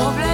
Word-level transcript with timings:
la 0.00 0.29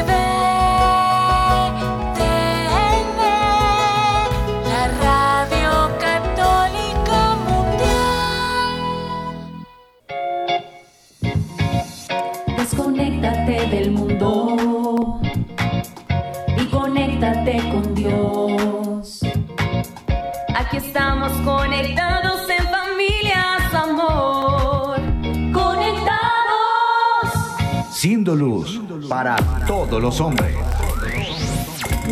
para 29.16 29.36
todos 29.66 30.02
los 30.02 30.20
hombres. 30.20 30.54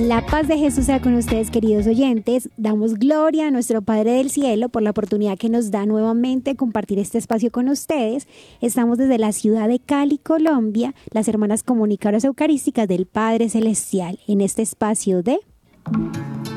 La 0.01 0.25
paz 0.25 0.49
de 0.49 0.57
Jesús 0.57 0.87
sea 0.87 1.03
con 1.03 1.15
ustedes, 1.17 1.51
queridos 1.51 1.87
oyentes. 1.87 2.49
Damos 2.57 2.95
gloria 2.95 3.49
a 3.49 3.51
nuestro 3.51 3.83
Padre 3.83 4.13
del 4.13 4.31
Cielo 4.31 4.71
por 4.71 4.81
la 4.81 4.89
oportunidad 4.89 5.37
que 5.37 5.51
nos 5.51 5.71
da 5.71 5.85
nuevamente 5.85 6.53
de 6.53 6.57
compartir 6.57 6.99
este 6.99 7.19
espacio 7.19 7.51
con 7.53 7.69
ustedes. 7.69 8.27
Estamos 8.63 8.97
desde 8.97 9.19
la 9.19 9.33
ciudad 9.33 9.69
de 9.69 9.81
Cali, 9.81 10.17
Colombia, 10.17 10.95
las 11.11 11.29
hermanas 11.29 11.63
comunicadoras 11.63 12.25
eucarísticas 12.25 12.89
del 12.89 13.05
Padre 13.05 13.51
Celestial, 13.51 14.19
en 14.27 14.41
este 14.41 14.63
espacio 14.63 15.23
de 15.23 15.41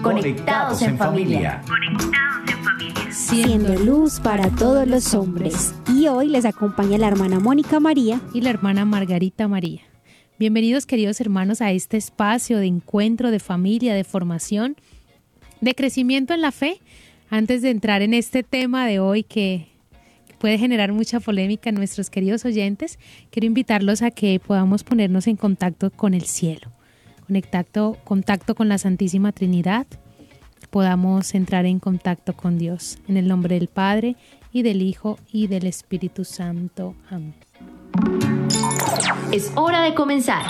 Conectados 0.02 0.82
en 0.82 0.98
familia. 0.98 1.62
Siendo 3.12 3.76
luz 3.84 4.22
para 4.22 4.50
todos 4.52 4.88
los 4.88 5.14
hombres. 5.14 5.76
Y 5.94 6.08
hoy 6.08 6.30
les 6.30 6.46
acompaña 6.46 6.98
la 6.98 7.10
hermana 7.10 7.42
Mónica 7.42 7.82
María 7.82 8.22
y 8.34 8.40
la 8.40 8.52
hermana 8.52 8.86
Margarita 8.86 9.50
María. 9.50 9.82
Bienvenidos 10.40 10.86
queridos 10.86 11.20
hermanos 11.20 11.62
a 11.62 11.72
este 11.72 11.98
espacio 11.98 12.60
de 12.60 12.68
encuentro, 12.68 13.32
de 13.32 13.40
familia, 13.40 13.96
de 13.96 14.04
formación, 14.04 14.76
de 15.62 15.74
crecimiento 15.74 16.36
en 16.36 16.42
la 16.42 16.52
fe. 16.52 16.80
Antes 17.32 17.64
de 17.64 17.72
entrar 17.72 18.04
en 18.04 18.14
este 18.14 18.44
tema 18.44 18.86
de 18.86 19.00
hoy 19.00 19.24
que 19.24 19.70
puede 20.38 20.60
generar 20.60 20.94
mucha 20.94 21.20
polémica 21.20 21.70
en 21.70 21.76
nuestros 21.76 22.12
queridos 22.12 22.46
oyentes, 22.46 23.00
quiero 23.32 23.48
invitarlos 23.48 24.04
a 24.04 24.12
que 24.12 24.40
podamos 24.40 24.84
ponernos 24.84 25.26
en 25.26 25.38
contacto 25.38 25.90
con 25.90 26.14
el 26.14 26.26
cielo, 26.26 26.72
contacto, 27.26 27.98
contacto 28.04 28.54
con 28.54 28.70
la 28.70 28.78
Santísima 28.78 29.32
Trinidad, 29.32 29.88
podamos 30.70 31.34
entrar 31.34 31.66
en 31.66 31.80
contacto 31.80 32.38
con 32.38 32.60
Dios. 32.60 33.00
En 33.08 33.18
el 33.18 33.28
nombre 33.28 33.56
del 33.56 33.70
Padre 33.70 34.16
y 34.52 34.62
del 34.62 34.84
Hijo 34.84 35.18
y 35.32 35.48
del 35.48 35.66
Espíritu 35.66 36.26
Santo. 36.26 36.94
Amén. 37.10 37.47
Es 39.32 39.52
hora 39.56 39.84
de 39.84 39.94
comenzar. 39.94 40.44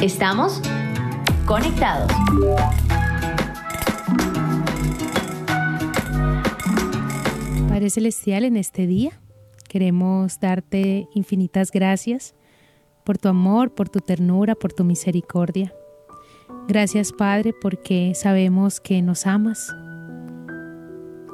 Estamos 0.00 0.62
conectados. 1.44 2.10
Padre 7.68 7.90
Celestial, 7.90 8.44
en 8.44 8.56
este 8.56 8.86
día 8.86 9.20
queremos 9.68 10.40
darte 10.40 11.08
infinitas 11.12 11.70
gracias 11.70 12.34
por 13.04 13.18
tu 13.18 13.28
amor, 13.28 13.74
por 13.74 13.90
tu 13.90 14.00
ternura, 14.00 14.54
por 14.54 14.72
tu 14.72 14.84
misericordia. 14.84 15.74
Gracias 16.68 17.12
Padre 17.12 17.52
porque 17.60 18.12
sabemos 18.14 18.80
que 18.80 19.02
nos 19.02 19.26
amas, 19.26 19.74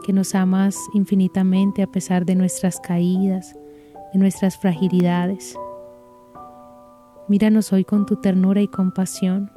que 0.04 0.12
nos 0.12 0.34
amas 0.34 0.76
infinitamente 0.94 1.82
a 1.82 1.86
pesar 1.86 2.24
de 2.24 2.34
nuestras 2.34 2.80
caídas, 2.80 3.54
de 4.12 4.18
nuestras 4.18 4.56
fragilidades. 4.56 5.56
Míranos 7.28 7.72
hoy 7.72 7.84
con 7.84 8.04
tu 8.04 8.16
ternura 8.16 8.60
y 8.60 8.68
compasión. 8.68 9.50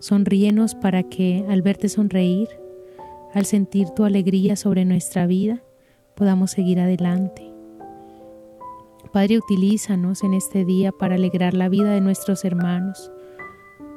Sonríenos 0.00 0.74
para 0.74 1.04
que 1.04 1.44
al 1.48 1.62
verte 1.62 1.88
sonreír, 1.88 2.48
al 3.34 3.44
sentir 3.44 3.90
tu 3.90 4.04
alegría 4.04 4.56
sobre 4.56 4.84
nuestra 4.84 5.26
vida, 5.26 5.62
podamos 6.16 6.50
seguir 6.50 6.80
adelante. 6.80 7.52
Padre, 9.12 9.38
utilízanos 9.38 10.24
en 10.24 10.34
este 10.34 10.64
día 10.64 10.90
para 10.90 11.14
alegrar 11.14 11.54
la 11.54 11.68
vida 11.68 11.90
de 11.90 12.00
nuestros 12.00 12.44
hermanos, 12.44 13.12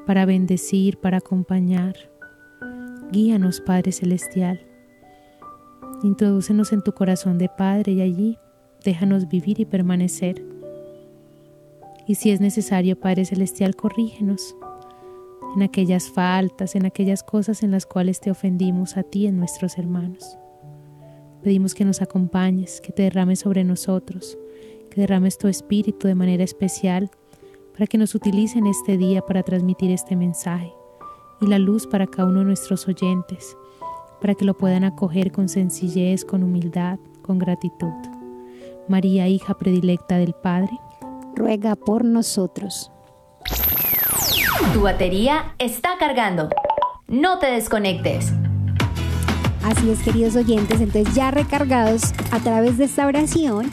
para 0.05 0.25
bendecir, 0.25 0.97
para 0.97 1.17
acompañar. 1.17 1.95
Guíanos, 3.11 3.61
Padre 3.61 3.91
Celestial. 3.91 4.61
Introdúcenos 6.03 6.71
en 6.71 6.83
tu 6.83 6.93
corazón 6.93 7.39
de 7.39 7.49
Padre 7.49 7.93
y 7.93 8.01
allí 8.01 8.37
déjanos 8.85 9.27
vivir 9.27 9.59
y 9.59 9.65
permanecer. 9.65 10.58
Y 12.09 12.15
si 12.15 12.31
es 12.31 12.41
necesario, 12.41 12.99
Padre 12.99 13.23
Celestial, 13.23 13.75
corrígenos 13.75 14.55
en 15.55 15.61
aquellas 15.61 16.09
faltas, 16.09 16.73
en 16.73 16.87
aquellas 16.87 17.21
cosas 17.21 17.61
en 17.61 17.69
las 17.69 17.85
cuales 17.85 18.19
te 18.19 18.31
ofendimos 18.31 18.97
a 18.97 19.03
ti, 19.03 19.27
en 19.27 19.37
nuestros 19.37 19.77
hermanos. 19.77 20.35
Pedimos 21.43 21.75
que 21.75 21.85
nos 21.85 22.01
acompañes, 22.01 22.81
que 22.81 22.91
te 22.91 23.03
derrames 23.03 23.41
sobre 23.41 23.63
nosotros, 23.63 24.39
que 24.89 25.01
derrames 25.01 25.37
tu 25.37 25.47
espíritu 25.47 26.07
de 26.07 26.15
manera 26.15 26.43
especial 26.43 27.11
para 27.73 27.85
que 27.85 27.99
nos 27.99 28.15
utilicen 28.15 28.65
este 28.65 28.97
día 28.97 29.21
para 29.21 29.43
transmitir 29.43 29.91
este 29.91 30.15
mensaje 30.15 30.73
y 31.41 31.45
la 31.45 31.59
luz 31.59 31.85
para 31.85 32.07
cada 32.07 32.27
uno 32.27 32.39
de 32.39 32.45
nuestros 32.45 32.87
oyentes, 32.87 33.55
para 34.19 34.33
que 34.33 34.45
lo 34.45 34.57
puedan 34.57 34.83
acoger 34.83 35.31
con 35.31 35.47
sencillez, 35.47 36.25
con 36.25 36.41
humildad, 36.41 36.97
con 37.21 37.37
gratitud. 37.37 37.93
María, 38.87 39.27
hija 39.27 39.53
predilecta 39.53 40.17
del 40.17 40.33
Padre, 40.33 40.71
ruega 41.39 41.75
por 41.75 42.05
nosotros. 42.05 42.91
Tu 44.73 44.81
batería 44.81 45.55
está 45.57 45.97
cargando. 45.97 46.49
No 47.07 47.39
te 47.39 47.47
desconectes. 47.47 48.31
Así 49.63 49.89
es, 49.89 50.03
queridos 50.03 50.35
oyentes, 50.35 50.79
entonces 50.79 51.15
ya 51.15 51.31
recargados 51.31 52.13
a 52.31 52.39
través 52.39 52.77
de 52.77 52.85
esta 52.85 53.07
oración, 53.07 53.71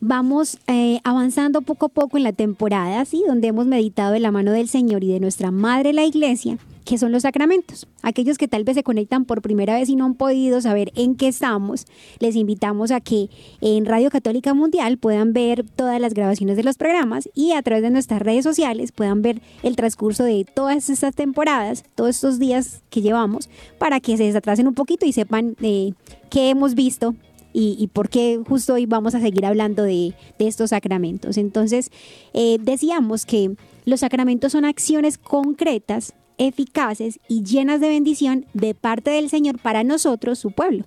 vamos 0.00 0.58
eh, 0.66 1.00
avanzando 1.04 1.62
poco 1.62 1.86
a 1.86 1.88
poco 1.88 2.16
en 2.16 2.24
la 2.24 2.32
temporada, 2.32 3.04
¿sí? 3.04 3.22
donde 3.26 3.48
hemos 3.48 3.66
meditado 3.66 4.12
de 4.12 4.20
la 4.20 4.30
mano 4.30 4.52
del 4.52 4.68
Señor 4.68 5.04
y 5.04 5.12
de 5.12 5.20
nuestra 5.20 5.50
Madre 5.50 5.92
la 5.92 6.04
Iglesia, 6.04 6.58
que 6.90 6.98
son 6.98 7.12
los 7.12 7.22
sacramentos. 7.22 7.86
Aquellos 8.02 8.36
que 8.36 8.48
tal 8.48 8.64
vez 8.64 8.74
se 8.74 8.82
conectan 8.82 9.24
por 9.24 9.42
primera 9.42 9.74
vez 9.74 9.88
y 9.88 9.94
no 9.94 10.06
han 10.06 10.14
podido 10.14 10.60
saber 10.60 10.90
en 10.96 11.14
qué 11.14 11.28
estamos, 11.28 11.86
les 12.18 12.34
invitamos 12.34 12.90
a 12.90 13.00
que 13.00 13.30
en 13.60 13.86
Radio 13.86 14.10
Católica 14.10 14.54
Mundial 14.54 14.98
puedan 14.98 15.32
ver 15.32 15.64
todas 15.76 16.00
las 16.00 16.14
grabaciones 16.14 16.56
de 16.56 16.64
los 16.64 16.76
programas 16.76 17.30
y 17.32 17.52
a 17.52 17.62
través 17.62 17.84
de 17.84 17.90
nuestras 17.90 18.20
redes 18.20 18.42
sociales 18.42 18.90
puedan 18.90 19.22
ver 19.22 19.40
el 19.62 19.76
transcurso 19.76 20.24
de 20.24 20.44
todas 20.44 20.90
estas 20.90 21.14
temporadas, 21.14 21.84
todos 21.94 22.10
estos 22.16 22.40
días 22.40 22.82
que 22.90 23.02
llevamos, 23.02 23.48
para 23.78 24.00
que 24.00 24.16
se 24.16 24.24
desatrasen 24.24 24.66
un 24.66 24.74
poquito 24.74 25.06
y 25.06 25.12
sepan 25.12 25.54
eh, 25.62 25.92
qué 26.28 26.50
hemos 26.50 26.74
visto 26.74 27.14
y, 27.52 27.88
por 27.92 28.08
qué 28.08 28.40
justo 28.48 28.74
hoy 28.74 28.86
vamos 28.86 29.14
a 29.14 29.20
seguir 29.20 29.46
hablando 29.46 29.84
de, 29.84 30.14
de 30.40 30.48
estos 30.48 30.70
sacramentos. 30.70 31.36
Entonces, 31.36 31.92
eh, 32.34 32.58
decíamos 32.60 33.26
que 33.26 33.54
los 33.84 34.00
sacramentos 34.00 34.52
son 34.52 34.64
acciones 34.64 35.18
concretas, 35.18 36.14
eficaces 36.40 37.20
y 37.28 37.44
llenas 37.44 37.80
de 37.80 37.88
bendición 37.88 38.46
de 38.54 38.74
parte 38.74 39.10
del 39.10 39.28
Señor 39.28 39.58
para 39.58 39.84
nosotros, 39.84 40.38
su 40.38 40.52
pueblo. 40.52 40.84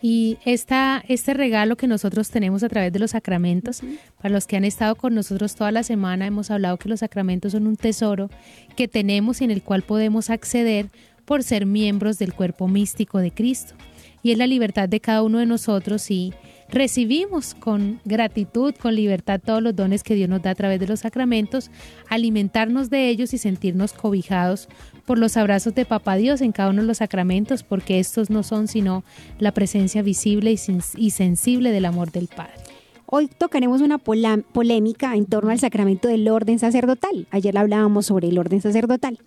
Y 0.00 0.38
esta, 0.44 1.04
este 1.08 1.34
regalo 1.34 1.76
que 1.76 1.86
nosotros 1.86 2.30
tenemos 2.30 2.62
a 2.62 2.68
través 2.68 2.92
de 2.92 2.98
los 2.98 3.10
sacramentos, 3.12 3.82
para 4.20 4.32
los 4.32 4.46
que 4.46 4.56
han 4.56 4.64
estado 4.64 4.94
con 4.94 5.14
nosotros 5.14 5.54
toda 5.54 5.70
la 5.72 5.82
semana, 5.82 6.26
hemos 6.26 6.50
hablado 6.50 6.76
que 6.76 6.88
los 6.88 7.00
sacramentos 7.00 7.52
son 7.52 7.66
un 7.66 7.76
tesoro 7.76 8.30
que 8.76 8.88
tenemos 8.88 9.40
y 9.40 9.44
en 9.44 9.50
el 9.50 9.62
cual 9.62 9.82
podemos 9.82 10.30
acceder 10.30 10.90
por 11.24 11.42
ser 11.42 11.66
miembros 11.66 12.18
del 12.18 12.32
cuerpo 12.32 12.66
místico 12.68 13.18
de 13.18 13.30
Cristo 13.30 13.74
y 14.22 14.30
es 14.30 14.38
la 14.38 14.46
libertad 14.46 14.88
de 14.88 15.00
cada 15.00 15.22
uno 15.22 15.38
de 15.38 15.46
nosotros 15.46 16.10
y 16.10 16.32
recibimos 16.72 17.54
con 17.54 18.00
gratitud, 18.04 18.74
con 18.74 18.94
libertad 18.94 19.40
todos 19.44 19.62
los 19.62 19.76
dones 19.76 20.02
que 20.02 20.14
Dios 20.14 20.28
nos 20.28 20.42
da 20.42 20.50
a 20.50 20.54
través 20.54 20.80
de 20.80 20.86
los 20.86 21.00
sacramentos, 21.00 21.70
alimentarnos 22.08 22.88
de 22.88 23.10
ellos 23.10 23.34
y 23.34 23.38
sentirnos 23.38 23.92
cobijados 23.92 24.68
por 25.06 25.18
los 25.18 25.36
abrazos 25.36 25.74
de 25.74 25.84
Papá 25.84 26.16
Dios 26.16 26.40
en 26.40 26.52
cada 26.52 26.70
uno 26.70 26.80
de 26.80 26.88
los 26.88 26.98
sacramentos, 26.98 27.62
porque 27.62 28.00
estos 28.00 28.30
no 28.30 28.42
son 28.42 28.68
sino 28.68 29.04
la 29.38 29.52
presencia 29.52 30.02
visible 30.02 30.50
y, 30.96 31.10
sensible 31.10 31.70
del 31.72 31.84
amor 31.84 32.10
del 32.10 32.28
Padre. 32.28 32.54
Hoy 33.04 33.28
tocaremos 33.28 33.82
una 33.82 33.98
polémica 33.98 35.14
en 35.14 35.26
torno 35.26 35.50
al 35.50 35.58
sacramento 35.58 36.08
del 36.08 36.26
orden 36.28 36.58
sacerdotal. 36.58 37.26
Ayer 37.30 37.58
hablábamos 37.58 38.06
sobre 38.06 38.28
el 38.28 38.38
orden 38.38 38.62
sacerdotal. 38.62 39.18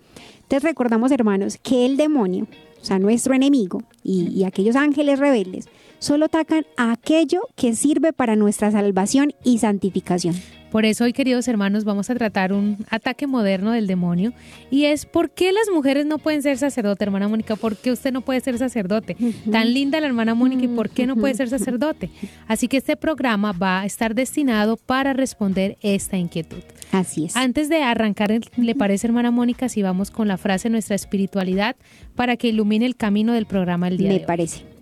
Entonces 0.42 0.63
recordamos, 0.63 1.12
hermanos, 1.12 1.59
que 1.62 1.86
el 1.86 1.95
demonio, 1.95 2.47
o 2.81 2.86
sea, 2.86 2.97
nuestro 2.97 3.36
enemigo 3.36 3.83
y, 4.03 4.30
y 4.30 4.44
aquellos 4.44 4.75
ángeles 4.75 5.19
rebeldes, 5.19 5.68
solo 6.06 6.25
atacan 6.25 6.68
a 6.78 6.92
aquello 6.92 7.42
que 7.56 7.74
sirve 7.74 8.13
para 8.13 8.36
nuestra 8.36 8.69
salvación 8.69 9.34
y 9.44 9.57
santificación. 9.57 10.36
Por 10.69 10.86
eso 10.86 11.06
hoy, 11.06 11.13
queridos 11.13 11.48
hermanos, 11.48 11.84
vamos 11.84 12.12
a 12.12 12.16
tratar 12.16 12.54
un 12.54 12.78
ataque 12.92 13.25
moderno 13.25 13.72
del 13.72 13.88
demonio 13.88 14.31
y 14.69 14.86
es 14.86 15.07
¿por 15.07 15.31
qué 15.31 15.52
las 15.52 15.68
mujeres 15.74 16.06
no 16.06 16.19
pueden 16.19 16.44
ser 16.44 16.60
sacerdote, 16.60 17.06
hermana 17.06 17.28
Mónica? 17.28 17.56
¿Por 17.56 17.75
qué 17.75 17.92
usted 17.92 18.13
no 18.13 18.22
puede 18.22 18.40
ser 18.42 18.60
sacerdote? 18.60 19.18
Tan 19.52 19.74
linda 19.74 20.00
la 20.00 20.06
hermana 20.06 20.36
Mónica 20.36 20.66
y 20.66 20.68
¿por 20.68 20.92
qué 20.92 21.07
no 21.07 21.16
puede 21.16 21.34
ser 21.34 21.50
sacerdote? 21.50 22.12
Así 22.48 22.68
que 22.68 22.78
este 22.78 22.98
programa 22.98 23.52
va 23.54 23.81
a 23.81 23.86
estar 23.88 24.13
destinado 24.13 24.78
para 24.78 25.13
responder 25.13 25.75
esta 25.81 26.18
inquietud. 26.18 26.60
Así 26.92 27.25
es. 27.25 27.36
Antes 27.36 27.68
de 27.68 27.81
arrancar, 27.81 28.30
¿le 28.57 28.75
parece, 28.75 29.07
hermana 29.07 29.31
Mónica, 29.31 29.69
si 29.69 29.81
vamos 29.81 30.12
con 30.12 30.28
la 30.28 30.38
frase 30.38 30.69
nuestra 30.69 30.96
espiritualidad 30.96 31.75
para 32.16 32.38
que 32.38 32.50
ilumine 32.50 32.86
el 32.86 32.96
camino 32.96 33.34
del 33.34 33.48
programa 33.48 33.88
el 33.88 33.98
día 33.98 34.10
Me 34.10 34.13
de 34.16 34.19
hoy? 34.19 34.28
parece. 34.28 34.75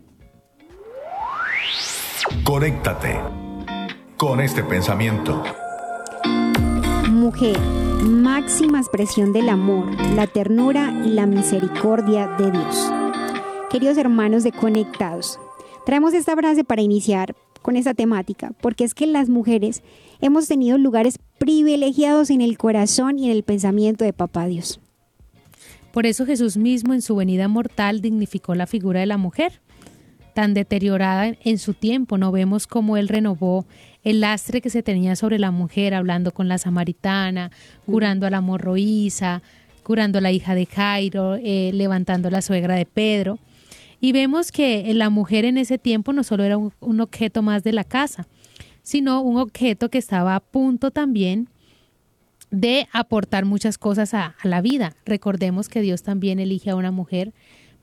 Conéctate 2.43 3.19
con 4.17 4.41
este 4.41 4.63
pensamiento. 4.63 5.43
Mujer, 7.09 7.59
máxima 8.01 8.79
expresión 8.79 9.33
del 9.33 9.49
amor, 9.49 9.85
la 10.15 10.27
ternura 10.27 10.93
y 11.05 11.09
la 11.09 11.25
misericordia 11.25 12.27
de 12.27 12.51
Dios. 12.51 12.91
Queridos 13.69 13.97
hermanos 13.97 14.43
de 14.43 14.51
Conectados, 14.51 15.39
traemos 15.85 16.13
esta 16.13 16.35
frase 16.35 16.63
para 16.63 16.81
iniciar 16.81 17.35
con 17.61 17.77
esta 17.77 17.93
temática, 17.93 18.51
porque 18.61 18.83
es 18.83 18.93
que 18.93 19.07
las 19.07 19.29
mujeres 19.29 19.83
hemos 20.21 20.47
tenido 20.47 20.77
lugares 20.77 21.17
privilegiados 21.37 22.29
en 22.29 22.41
el 22.41 22.57
corazón 22.57 23.17
y 23.17 23.25
en 23.25 23.31
el 23.31 23.43
pensamiento 23.43 24.03
de 24.03 24.13
Papá 24.13 24.47
Dios. 24.47 24.79
Por 25.91 26.05
eso 26.05 26.25
Jesús 26.25 26.57
mismo 26.57 26.93
en 26.93 27.01
su 27.01 27.15
venida 27.15 27.47
mortal 27.47 28.01
dignificó 28.01 28.55
la 28.55 28.67
figura 28.67 28.99
de 28.99 29.05
la 29.05 29.17
mujer, 29.17 29.61
tan 30.33 30.53
deteriorada 30.53 31.35
en 31.43 31.57
su 31.57 31.73
tiempo. 31.73 32.17
No 32.17 32.31
vemos 32.31 32.67
cómo 32.67 32.97
él 32.97 33.07
renovó 33.07 33.65
el 34.03 34.19
lastre 34.19 34.61
que 34.61 34.69
se 34.69 34.83
tenía 34.83 35.15
sobre 35.15 35.39
la 35.39 35.51
mujer, 35.51 35.93
hablando 35.93 36.31
con 36.31 36.47
la 36.47 36.57
samaritana, 36.57 37.51
curando 37.85 38.27
a 38.27 38.29
la 38.29 38.41
morroísa, 38.41 39.41
curando 39.83 40.17
a 40.17 40.21
la 40.21 40.31
hija 40.31 40.55
de 40.55 40.65
Jairo, 40.65 41.35
eh, 41.35 41.71
levantando 41.73 42.27
a 42.27 42.31
la 42.31 42.41
suegra 42.41 42.75
de 42.75 42.85
Pedro. 42.85 43.39
Y 44.01 44.11
vemos 44.11 44.51
que 44.51 44.93
la 44.93 45.09
mujer 45.09 45.45
en 45.45 45.57
ese 45.57 45.77
tiempo 45.77 46.11
no 46.11 46.23
solo 46.23 46.43
era 46.43 46.57
un, 46.57 46.73
un 46.81 46.99
objeto 46.99 47.41
más 47.41 47.63
de 47.63 47.71
la 47.71 47.85
casa, 47.85 48.27
sino 48.81 49.21
un 49.21 49.37
objeto 49.37 49.89
que 49.89 49.97
estaba 49.97 50.35
a 50.35 50.41
punto 50.41 50.91
también 50.91 51.47
de 52.51 52.87
aportar 52.91 53.45
muchas 53.45 53.77
cosas 53.77 54.13
a, 54.13 54.35
a 54.39 54.47
la 54.47 54.61
vida. 54.61 54.95
Recordemos 55.05 55.69
que 55.69 55.81
Dios 55.81 56.03
también 56.03 56.39
elige 56.39 56.69
a 56.69 56.75
una 56.75 56.91
mujer 56.91 57.33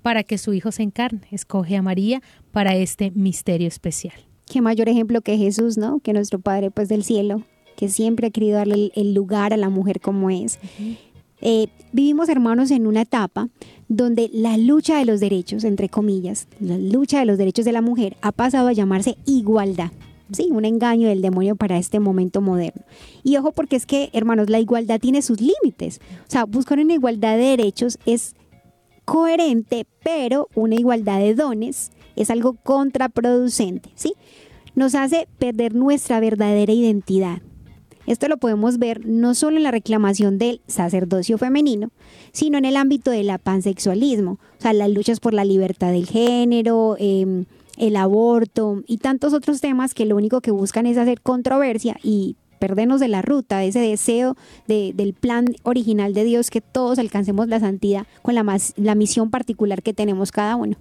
para 0.03 0.23
que 0.23 0.39
su 0.39 0.53
hijo 0.53 0.73
se 0.73 0.83
encarne, 0.83 1.27
escoge 1.31 1.77
a 1.77 1.83
María 1.83 2.23
para 2.53 2.75
este 2.77 3.11
misterio 3.13 3.69
especial. 3.69 4.15
Qué 4.47 4.61
mayor 4.61 4.89
ejemplo 4.89 5.21
que 5.21 5.37
Jesús, 5.37 5.79
¿no? 5.79 6.01
Que 6.01 6.13
nuestro 6.13 6.41
Padre 6.41 6.71
pues 6.71 6.89
del 6.89 7.05
cielo, 7.05 7.43
que 7.77 7.89
siempre 7.89 8.27
ha 8.27 8.31
querido 8.31 8.57
darle 8.57 8.91
el, 8.95 9.15
lugar 9.15 9.53
a 9.53 9.57
la 9.57 9.69
mujer 9.69 10.01
como 10.01 10.29
es. 10.31 10.59
Eh, 11.41 11.69
vivimos, 11.93 12.29
hermanos, 12.29 12.71
en 12.71 12.87
una 12.87 13.03
etapa 13.03 13.49
donde 13.89 14.31
la 14.33 14.57
lucha 14.57 14.99
de 14.99 15.05
los 15.05 15.21
derechos, 15.21 15.65
entre 15.65 15.89
comillas, 15.89 16.49
la 16.59 16.79
lucha 16.79 17.21
de 17.21 17.27
los 17.27 17.39
derechos 17.39 17.65
de 17.65 17.73
la 17.73 17.81
mujer 17.81 18.17
ha 18.23 18.33
pasado 18.33 18.69
a 18.69 18.73
llamarse 18.73 19.17
igualdad. 19.25 19.93
Sí, 20.33 20.49
un 20.51 20.65
engaño 20.65 21.09
del 21.09 21.23
demonio 21.23 21.57
para 21.57 21.79
este 21.79 21.99
momento 21.99 22.41
moderno. 22.41 22.83
Y 23.25 23.37
ojo 23.37 23.51
porque 23.53 23.77
es 23.77 23.85
que, 23.85 24.11
hermanos, 24.13 24.49
la 24.49 24.61
igualdad 24.61 25.01
tiene 25.01 25.23
sus 25.23 25.41
límites. 25.41 26.01
O 26.29 26.31
sea, 26.31 26.45
buscar 26.45 26.79
una 26.79 26.95
igualdad 26.95 27.37
de 27.37 27.45
derechos 27.45 27.99
es 28.07 28.35
coherente, 29.11 29.89
pero 30.05 30.47
una 30.55 30.77
igualdad 30.77 31.19
de 31.19 31.35
dones 31.35 31.91
es 32.15 32.31
algo 32.31 32.55
contraproducente, 32.55 33.91
¿sí? 33.97 34.15
Nos 34.77 34.95
hace 34.95 35.27
perder 35.41 35.75
nuestra 35.75 36.21
verdadera 36.21 36.73
identidad. 36.73 37.43
Esto 38.07 38.29
lo 38.29 38.37
podemos 38.37 38.79
ver 38.79 39.05
no 39.05 39.35
solo 39.35 39.57
en 39.57 39.65
la 39.65 39.73
reclamación 39.73 40.39
del 40.39 40.61
sacerdocio 40.69 41.39
femenino, 41.39 41.91
sino 42.31 42.57
en 42.57 42.65
el 42.65 42.77
ámbito 42.77 43.11
del 43.11 43.37
pansexualismo, 43.43 44.39
o 44.59 44.61
sea, 44.63 44.73
las 44.75 44.91
luchas 44.91 45.19
por 45.19 45.35
la 45.35 45.45
libertad 45.45 45.91
del 45.91 46.07
género, 46.07 46.95
eh, 47.01 47.47
el 47.79 47.97
aborto 47.97 48.85
y 48.87 48.99
tantos 48.99 49.33
otros 49.33 49.61
temas 49.61 49.93
que 49.93 50.07
lo 50.07 50.15
único 50.15 50.41
que 50.41 50.53
buscan 50.53 50.87
es 50.87 50.97
hacer 50.97 51.21
controversia 51.21 51.97
y 52.05 52.37
perdernos 52.61 53.01
de 53.01 53.09
la 53.09 53.23
ruta, 53.23 53.59
de 53.59 53.69
ese 53.69 53.81
deseo 53.81 54.37
de- 54.69 54.93
del 54.95 55.15
plan 55.15 55.47
original 55.65 56.15
de 56.15 56.23
Dios 56.23 56.51
que 56.51 56.61
todos 56.61 57.01
alcancemos 57.01 57.49
la 57.49 57.59
santidad 57.59 58.07
con 58.23 58.37
la, 58.37 58.45
mas- 58.45 58.75
la 58.77 58.95
misión 58.95 59.31
particular 59.31 59.83
que 59.83 59.93
tenemos 59.95 60.31
cada 60.31 60.55
uno. 60.55 60.77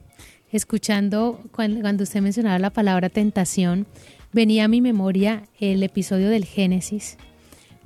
Escuchando 0.51 1.39
cuan- 1.51 1.81
cuando 1.81 2.03
usted 2.03 2.21
mencionaba 2.21 2.59
la 2.59 2.69
palabra 2.69 3.09
tentación, 3.09 3.85
venía 4.33 4.65
a 4.65 4.67
mi 4.67 4.81
memoria 4.81 5.43
el 5.59 5.81
episodio 5.83 6.29
del 6.29 6.45
Génesis, 6.45 7.17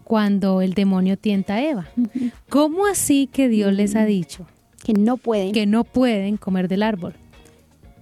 cuando 0.04 0.62
el 0.62 0.74
demonio 0.74 1.18
tienta 1.18 1.56
a 1.56 1.64
Eva. 1.64 1.88
¿Cómo 2.50 2.86
así 2.88 3.28
que 3.32 3.48
Dios 3.50 3.74
les 3.74 3.96
ha 3.96 4.06
dicho 4.06 4.46
Que 4.84 4.94
no 4.94 5.18
pueden. 5.18 5.52
que 5.54 5.66
no 5.66 5.84
pueden 5.84 6.38
comer 6.38 6.68
del 6.68 6.84
árbol? 6.84 7.14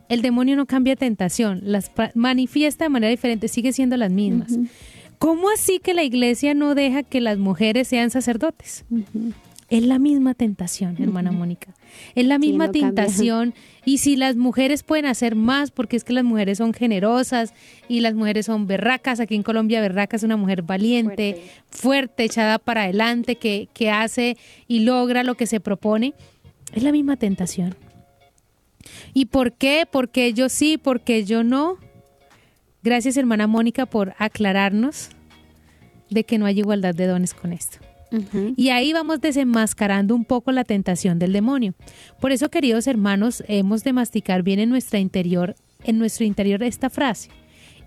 El 0.10 0.22
demonio 0.22 0.56
no 0.56 0.66
cambia 0.66 0.96
tentación, 0.96 1.62
las 1.64 1.90
manifiesta 2.16 2.86
de 2.86 2.90
manera 2.90 3.10
diferente, 3.12 3.48
sigue 3.48 3.72
siendo 3.72 3.96
las 3.98 4.12
mismas. 4.12 4.58
¿Cómo 5.22 5.52
así 5.52 5.78
que 5.78 5.94
la 5.94 6.02
iglesia 6.02 6.56
no 6.56 6.74
deja 6.74 7.04
que 7.04 7.22
las 7.22 7.38
mujeres 7.38 7.88
sean 7.88 8.10
sacerdotes? 8.10 8.86
Es 9.70 9.86
la 9.86 10.00
misma 10.00 10.34
tentación, 10.34 10.98
hermana 11.00 11.32
Mónica. 11.32 11.76
Es 12.16 12.26
la 12.26 12.40
misma 12.40 12.66
no 12.66 12.74
cambia. 12.74 12.88
tentación. 12.88 13.54
Y 13.86 14.00
si 14.00 14.16
las 14.16 14.36
mujeres 14.36 14.82
pueden 14.82 15.06
hacer 15.06 15.36
más, 15.36 15.70
porque 15.70 15.96
es 15.96 16.04
que 16.04 16.14
las 16.14 16.24
mujeres 16.24 16.58
son 16.58 16.74
generosas 16.74 17.54
y 17.88 18.00
las 18.00 18.16
mujeres 18.16 18.48
son 18.48 18.66
berracas. 18.66 19.20
Aquí 19.20 19.36
en 19.36 19.44
Colombia, 19.44 19.80
berraca 19.80 20.18
es 20.18 20.24
una 20.24 20.38
mujer 20.38 20.64
valiente, 20.64 21.44
fuerte, 21.70 22.24
echada 22.24 22.58
para 22.58 22.86
adelante, 22.86 23.36
que, 23.36 23.70
que 23.76 23.92
hace 23.92 24.38
y 24.68 24.80
logra 24.80 25.22
lo 25.24 25.36
que 25.36 25.46
se 25.46 25.60
propone. 25.60 26.16
Es 26.74 26.82
la 26.82 26.92
misma 26.92 27.16
tentación. 27.16 27.76
¿Y 29.14 29.26
por 29.26 29.54
qué? 29.54 29.84
Porque 29.90 30.34
yo 30.34 30.50
sí, 30.50 30.80
porque 30.80 31.26
yo 31.26 31.44
no. 31.44 31.78
Gracias, 32.84 33.18
hermana 33.18 33.48
Mónica, 33.48 33.86
por 33.86 34.14
aclararnos 34.18 35.10
de 36.10 36.24
que 36.24 36.38
no 36.38 36.46
hay 36.46 36.60
igualdad 36.60 36.96
de 36.96 37.08
dones 37.08 37.34
con 37.34 37.54
esto. 37.54 37.78
Y 38.58 38.70
ahí 38.70 38.92
vamos 38.92 39.22
desenmascarando 39.22 40.14
un 40.14 40.26
poco 40.26 40.52
la 40.52 40.66
tentación 40.66 41.18
del 41.18 41.32
demonio. 41.32 41.74
Por 42.20 42.34
eso, 42.34 42.50
queridos 42.50 42.86
hermanos, 42.88 43.42
hemos 43.48 43.86
de 43.86 43.94
masticar 43.94 44.44
bien 44.44 44.60
en 44.60 44.70
nuestra 44.70 45.00
interior, 45.00 45.56
en 45.84 45.98
nuestro 45.98 46.26
interior 46.26 46.62
esta 46.62 46.90
frase. 46.90 47.30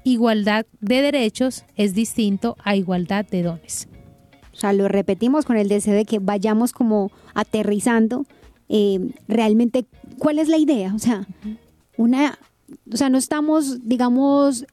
Igualdad 0.02 0.64
de 0.80 1.02
derechos 1.02 1.64
es 1.76 1.94
distinto 1.94 2.56
a 2.64 2.74
igualdad 2.74 3.26
de 3.26 3.42
dones. 3.42 3.88
O 4.54 4.56
sea, 4.56 4.72
lo 4.72 4.88
repetimos 4.88 5.44
con 5.44 5.58
el 5.58 5.68
deseo 5.68 5.94
de 5.94 6.06
que 6.06 6.20
vayamos 6.20 6.72
como 6.72 7.10
aterrizando 7.34 8.24
eh, 8.70 9.10
realmente 9.28 9.84
cuál 10.18 10.38
es 10.38 10.48
la 10.48 10.56
idea. 10.56 10.94
O 10.94 10.98
sea, 10.98 11.26
una, 11.98 12.38
o 12.90 12.96
sea, 12.96 13.10
no 13.10 13.18
estamos, 13.18 13.86
digamos, 13.86 14.64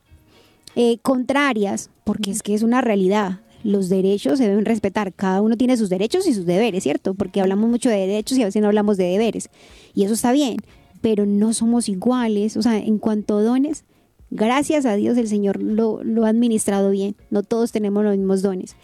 eh, 0.75 0.97
contrarias, 1.01 1.89
porque 2.03 2.31
es 2.31 2.43
que 2.43 2.53
es 2.53 2.63
una 2.63 2.81
realidad. 2.81 3.39
Los 3.63 3.89
derechos 3.89 4.39
se 4.39 4.47
deben 4.47 4.65
respetar. 4.65 5.13
Cada 5.13 5.41
uno 5.41 5.55
tiene 5.57 5.77
sus 5.77 5.89
derechos 5.89 6.27
y 6.27 6.33
sus 6.33 6.45
deberes, 6.45 6.83
¿cierto? 6.83 7.13
Porque 7.13 7.41
hablamos 7.41 7.69
mucho 7.69 7.89
de 7.89 8.07
derechos 8.07 8.37
y 8.37 8.41
a 8.41 8.45
veces 8.45 8.61
no 8.61 8.67
hablamos 8.67 8.97
de 8.97 9.05
deberes. 9.05 9.49
Y 9.93 10.03
eso 10.03 10.13
está 10.13 10.31
bien, 10.31 10.57
pero 11.01 11.25
no 11.25 11.53
somos 11.53 11.87
iguales. 11.87 12.57
O 12.57 12.61
sea, 12.61 12.77
en 12.77 12.97
cuanto 12.97 13.37
a 13.37 13.43
dones, 13.43 13.83
gracias 14.31 14.85
a 14.85 14.95
Dios 14.95 15.17
el 15.17 15.27
Señor 15.27 15.61
lo, 15.61 16.03
lo 16.03 16.25
ha 16.25 16.29
administrado 16.29 16.89
bien. 16.89 17.15
No 17.29 17.43
todos 17.43 17.71
tenemos 17.71 18.03
los 18.03 18.17
mismos 18.17 18.41
dones. 18.41 18.75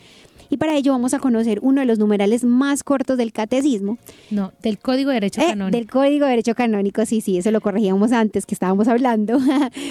Y 0.50 0.57
para 0.57 0.75
ello 0.77 0.91
vamos 0.91 1.13
a 1.13 1.19
conocer 1.19 1.59
uno 1.62 1.81
de 1.81 1.88
los 1.88 2.00
numerales 2.00 2.43
más 2.43 2.83
cortos 2.83 3.17
del 3.17 3.33
catecismo, 3.33 3.97
No, 4.29 4.53
del 4.62 4.79
Código 4.79 5.09
de 5.09 5.15
Derecho 5.15 5.41
eh, 5.41 5.47
Canónico. 5.47 5.77
del 5.77 5.89
Código 5.89 6.25
de 6.25 6.31
Derecho 6.31 6.55
Canónico, 6.55 7.05
sí, 7.05 7.21
sí, 7.21 7.38
eso 7.38 7.51
lo 7.51 7.62
corregíamos 7.62 8.12
antes 8.12 8.45
que 8.45 8.55
estábamos 8.55 8.88
hablando. 8.88 9.39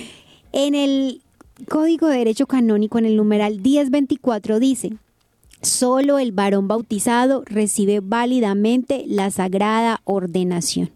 en 0.52 0.74
el 0.74 1.20
Código 1.64 2.08
de 2.08 2.18
Derecho 2.18 2.46
Canónico, 2.46 2.98
en 2.98 3.06
el 3.06 3.16
numeral 3.16 3.60
1024, 3.62 4.60
dice, 4.60 4.92
solo 5.62 6.18
el 6.18 6.32
varón 6.32 6.68
bautizado 6.68 7.44
recibe 7.46 8.00
válidamente 8.00 9.04
la 9.06 9.30
sagrada 9.30 10.02
ordenación. 10.04 10.90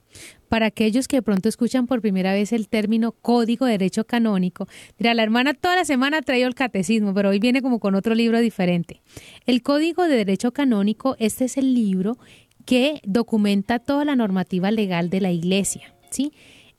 Para 0.50 0.66
aquellos 0.66 1.08
que 1.08 1.16
de 1.16 1.22
pronto 1.22 1.48
escuchan 1.48 1.86
por 1.86 2.02
primera 2.02 2.34
vez 2.34 2.52
el 2.52 2.68
término 2.68 3.12
Código 3.12 3.64
de 3.64 3.72
Derecho 3.72 4.04
Canónico, 4.04 4.68
dirá, 4.98 5.14
la 5.14 5.22
hermana 5.22 5.54
toda 5.54 5.76
la 5.76 5.86
semana 5.86 6.18
ha 6.18 6.22
traído 6.22 6.46
el 6.46 6.54
catecismo, 6.54 7.14
pero 7.14 7.30
hoy 7.30 7.38
viene 7.38 7.62
como 7.62 7.80
con 7.80 7.94
otro 7.94 8.14
libro 8.14 8.38
diferente. 8.40 9.00
El 9.46 9.62
Código 9.62 10.08
de 10.08 10.16
Derecho 10.16 10.52
Canónico, 10.52 11.16
este 11.18 11.46
es 11.46 11.56
el 11.56 11.74
libro 11.74 12.18
que 12.66 13.00
documenta 13.04 13.78
toda 13.78 14.04
la 14.04 14.14
normativa 14.14 14.70
legal 14.70 15.08
de 15.08 15.22
la 15.22 15.30
Iglesia, 15.30 15.94
¿sí? 16.10 16.32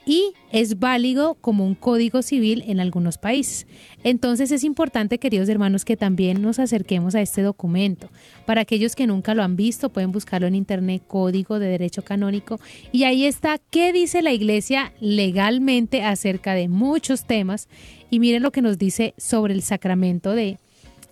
Y 0.05 0.33
es 0.51 0.79
válido 0.79 1.35
como 1.35 1.65
un 1.65 1.75
código 1.75 2.23
civil 2.23 2.63
en 2.67 2.79
algunos 2.79 3.17
países. 3.17 3.67
Entonces 4.03 4.51
es 4.51 4.63
importante, 4.63 5.19
queridos 5.19 5.47
hermanos, 5.47 5.85
que 5.85 5.95
también 5.95 6.41
nos 6.41 6.57
acerquemos 6.57 7.13
a 7.13 7.21
este 7.21 7.43
documento. 7.43 8.09
Para 8.45 8.61
aquellos 8.61 8.95
que 8.95 9.05
nunca 9.05 9.35
lo 9.35 9.43
han 9.43 9.55
visto, 9.55 9.89
pueden 9.89 10.11
buscarlo 10.11 10.47
en 10.47 10.55
internet, 10.55 11.03
Código 11.07 11.59
de 11.59 11.67
Derecho 11.67 12.03
Canónico, 12.03 12.59
y 12.91 13.03
ahí 13.03 13.25
está 13.25 13.59
qué 13.69 13.93
dice 13.93 14.21
la 14.21 14.33
Iglesia 14.33 14.91
legalmente 14.99 16.03
acerca 16.03 16.53
de 16.55 16.67
muchos 16.67 17.25
temas. 17.25 17.67
Y 18.09 18.19
miren 18.19 18.43
lo 18.43 18.51
que 18.51 18.61
nos 18.61 18.77
dice 18.77 19.13
sobre 19.17 19.53
el 19.53 19.61
sacramento 19.61 20.31
de, 20.31 20.57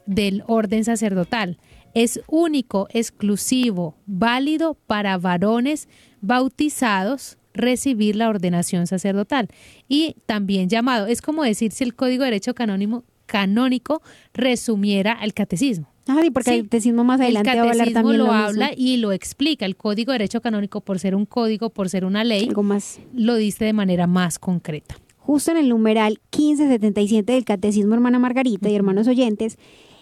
del 0.06 0.44
orden 0.48 0.84
sacerdotal. 0.84 1.60
Es 1.94 2.22
único, 2.28 2.88
exclusivo, 2.92 3.96
válido 4.06 4.76
para 4.88 5.18
varones 5.18 5.88
bautizados 6.22 7.39
recibir 7.60 8.16
la 8.16 8.30
ordenación 8.30 8.88
sacerdotal 8.88 9.48
y 9.88 10.16
también 10.26 10.70
llamado. 10.70 11.08
Es 11.08 11.22
como 11.22 11.44
decir 11.44 11.72
si 11.72 11.84
el 11.84 11.96
Código 11.96 12.24
de 12.24 12.32
Derecho 12.32 12.54
Canónico, 12.56 13.04
canónico 13.26 14.02
resumiera 14.34 15.20
el 15.22 15.34
catecismo. 15.34 15.88
Ah, 16.08 16.18
sí, 16.24 16.32
porque 16.32 16.56
el 16.56 16.64
catecismo 16.64 17.04
más 17.04 17.22
adelante 17.22 17.52
el 17.52 17.58
va 17.58 17.60
a 17.60 17.64
hablar 17.64 17.78
catecismo 17.78 18.02
también 18.02 18.18
lo 18.18 18.26
lo 18.26 18.34
habla 18.34 18.72
y 18.76 18.98
lo 18.98 19.12
explica. 19.12 19.68
El 19.68 19.76
Código 19.76 20.12
de 20.12 20.18
Derecho 20.18 20.42
Canónico, 20.42 20.82
por 20.82 20.98
ser 20.98 21.14
un 21.14 21.26
código, 21.28 21.70
por 21.70 21.88
ser 21.90 22.06
una 22.06 22.24
ley, 22.24 22.48
Algo 22.48 22.64
más. 22.64 23.00
lo 23.14 23.36
dice 23.36 23.66
de 23.66 23.74
manera 23.74 24.08
más 24.08 24.40
concreta. 24.40 24.96
Justo 25.18 25.52
en 25.52 25.58
el 25.58 25.70
numeral 25.70 26.20
1577 26.36 27.34
del 27.34 27.46
Catecismo, 27.46 27.94
hermana 27.94 28.18
Margarita 28.18 28.68
y 28.70 28.76
hermanos 28.76 29.08
oyentes, 29.08 29.60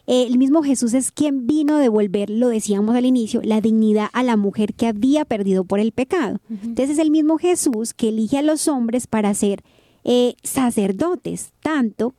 eh, 0.08 0.24
el 0.28 0.38
mismo 0.38 0.64
Jesús 0.64 0.94
es 0.94 1.12
quien 1.12 1.46
vino 1.48 1.76
a 1.76 1.80
devolver, 1.80 2.30
lo 2.30 2.48
decíamos 2.48 2.96
al 2.96 3.06
inicio, 3.06 3.42
la 3.44 3.62
dignidad 3.62 4.08
a 4.14 4.24
la 4.24 4.38
mujer 4.38 4.74
que 4.74 4.88
había 4.88 5.26
perdido 5.26 5.64
por 5.66 5.80
el 5.80 5.92
pecado. 5.92 6.40
Entonces 6.50 6.92
es 6.92 7.00
el 7.00 7.12
mismo 7.12 7.38
Jesús 7.38 7.94
que 7.94 8.10
elige 8.10 8.38
a 8.38 8.42
los 8.42 8.68
hombres 8.68 9.06
para 9.08 9.34
ser 9.34 9.62
eh, 10.06 10.36
sacerdotes, 10.44 11.52
tanto 11.62 12.14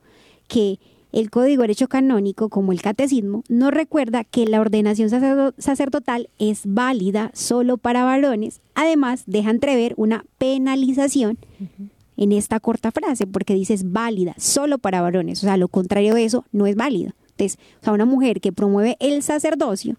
que 0.47 0.79
el 1.11 1.31
Código 1.31 1.63
de 1.63 1.69
Derecho 1.69 1.87
Canónico, 1.87 2.49
como 2.49 2.71
el 2.71 2.83
Catecismo, 2.83 3.43
nos 3.49 3.71
recuerda 3.71 4.23
que 4.23 4.45
la 4.45 4.61
ordenación 4.61 5.09
sacerdo- 5.09 5.55
sacerdotal 5.57 6.29
es 6.37 6.61
válida 6.65 7.31
solo 7.33 7.77
para 7.77 8.03
varones. 8.03 8.61
Además, 8.75 9.23
deja 9.25 9.49
entrever 9.49 9.95
una 9.97 10.23
penalización 10.37 11.39
en 12.15 12.31
esta 12.31 12.59
corta 12.59 12.91
frase, 12.91 13.25
porque 13.25 13.55
dice 13.55 13.73
es 13.73 13.91
válida 13.91 14.35
solo 14.37 14.77
para 14.77 15.01
varones. 15.01 15.39
O 15.39 15.47
sea, 15.47 15.57
lo 15.57 15.67
contrario 15.67 16.13
de 16.13 16.25
eso 16.25 16.45
no 16.51 16.67
es 16.67 16.75
válido. 16.75 17.13
Entonces, 17.39 17.57
o 17.81 17.83
sea, 17.85 17.93
una 17.93 18.05
mujer 18.05 18.41
que 18.41 18.51
promueve 18.51 18.97
el 18.99 19.23
sacerdocio, 19.23 19.95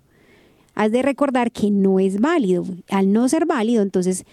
has 0.75 0.93
de 0.93 1.03
recordar 1.03 1.51
que 1.53 1.71
no 1.71 1.99
es 1.99 2.21
válido. 2.21 2.65
Al 2.89 3.13
no 3.13 3.29
ser 3.29 3.47
válido, 3.47 3.83
entonces, 3.83 4.25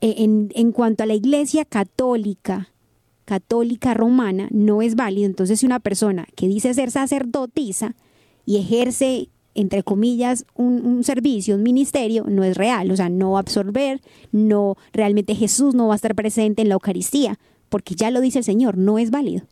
eh, 0.00 0.16
en, 0.18 0.50
en 0.54 0.72
cuanto 0.72 1.04
a 1.04 1.06
la 1.06 1.14
iglesia 1.14 1.64
católica, 1.64 2.70
católica 3.24 3.94
romana, 3.94 4.48
no 4.50 4.82
es 4.82 4.96
válido. 4.96 5.26
Entonces, 5.26 5.60
si 5.60 5.66
una 5.66 5.80
persona 5.80 6.26
que 6.34 6.48
dice 6.48 6.74
ser 6.74 6.90
sacerdotisa 6.90 7.94
y 8.44 8.56
ejerce, 8.56 9.28
entre 9.54 9.82
comillas, 9.82 10.44
un, 10.54 10.84
un 10.84 11.04
servicio, 11.04 11.54
un 11.54 11.62
ministerio, 11.62 12.24
no 12.28 12.42
es 12.42 12.56
real. 12.56 12.90
O 12.90 12.96
sea, 12.96 13.08
no 13.08 13.32
va 13.32 13.38
a 13.38 13.42
absorber, 13.42 14.00
no, 14.32 14.76
realmente 14.92 15.34
Jesús 15.34 15.74
no 15.74 15.88
va 15.88 15.94
a 15.94 15.96
estar 15.96 16.14
presente 16.14 16.62
en 16.62 16.68
la 16.68 16.74
Eucaristía, 16.74 17.38
porque 17.68 17.94
ya 17.94 18.10
lo 18.10 18.20
dice 18.20 18.38
el 18.38 18.44
Señor, 18.44 18.76
no 18.76 18.98
es 18.98 19.10
válido. 19.10 19.46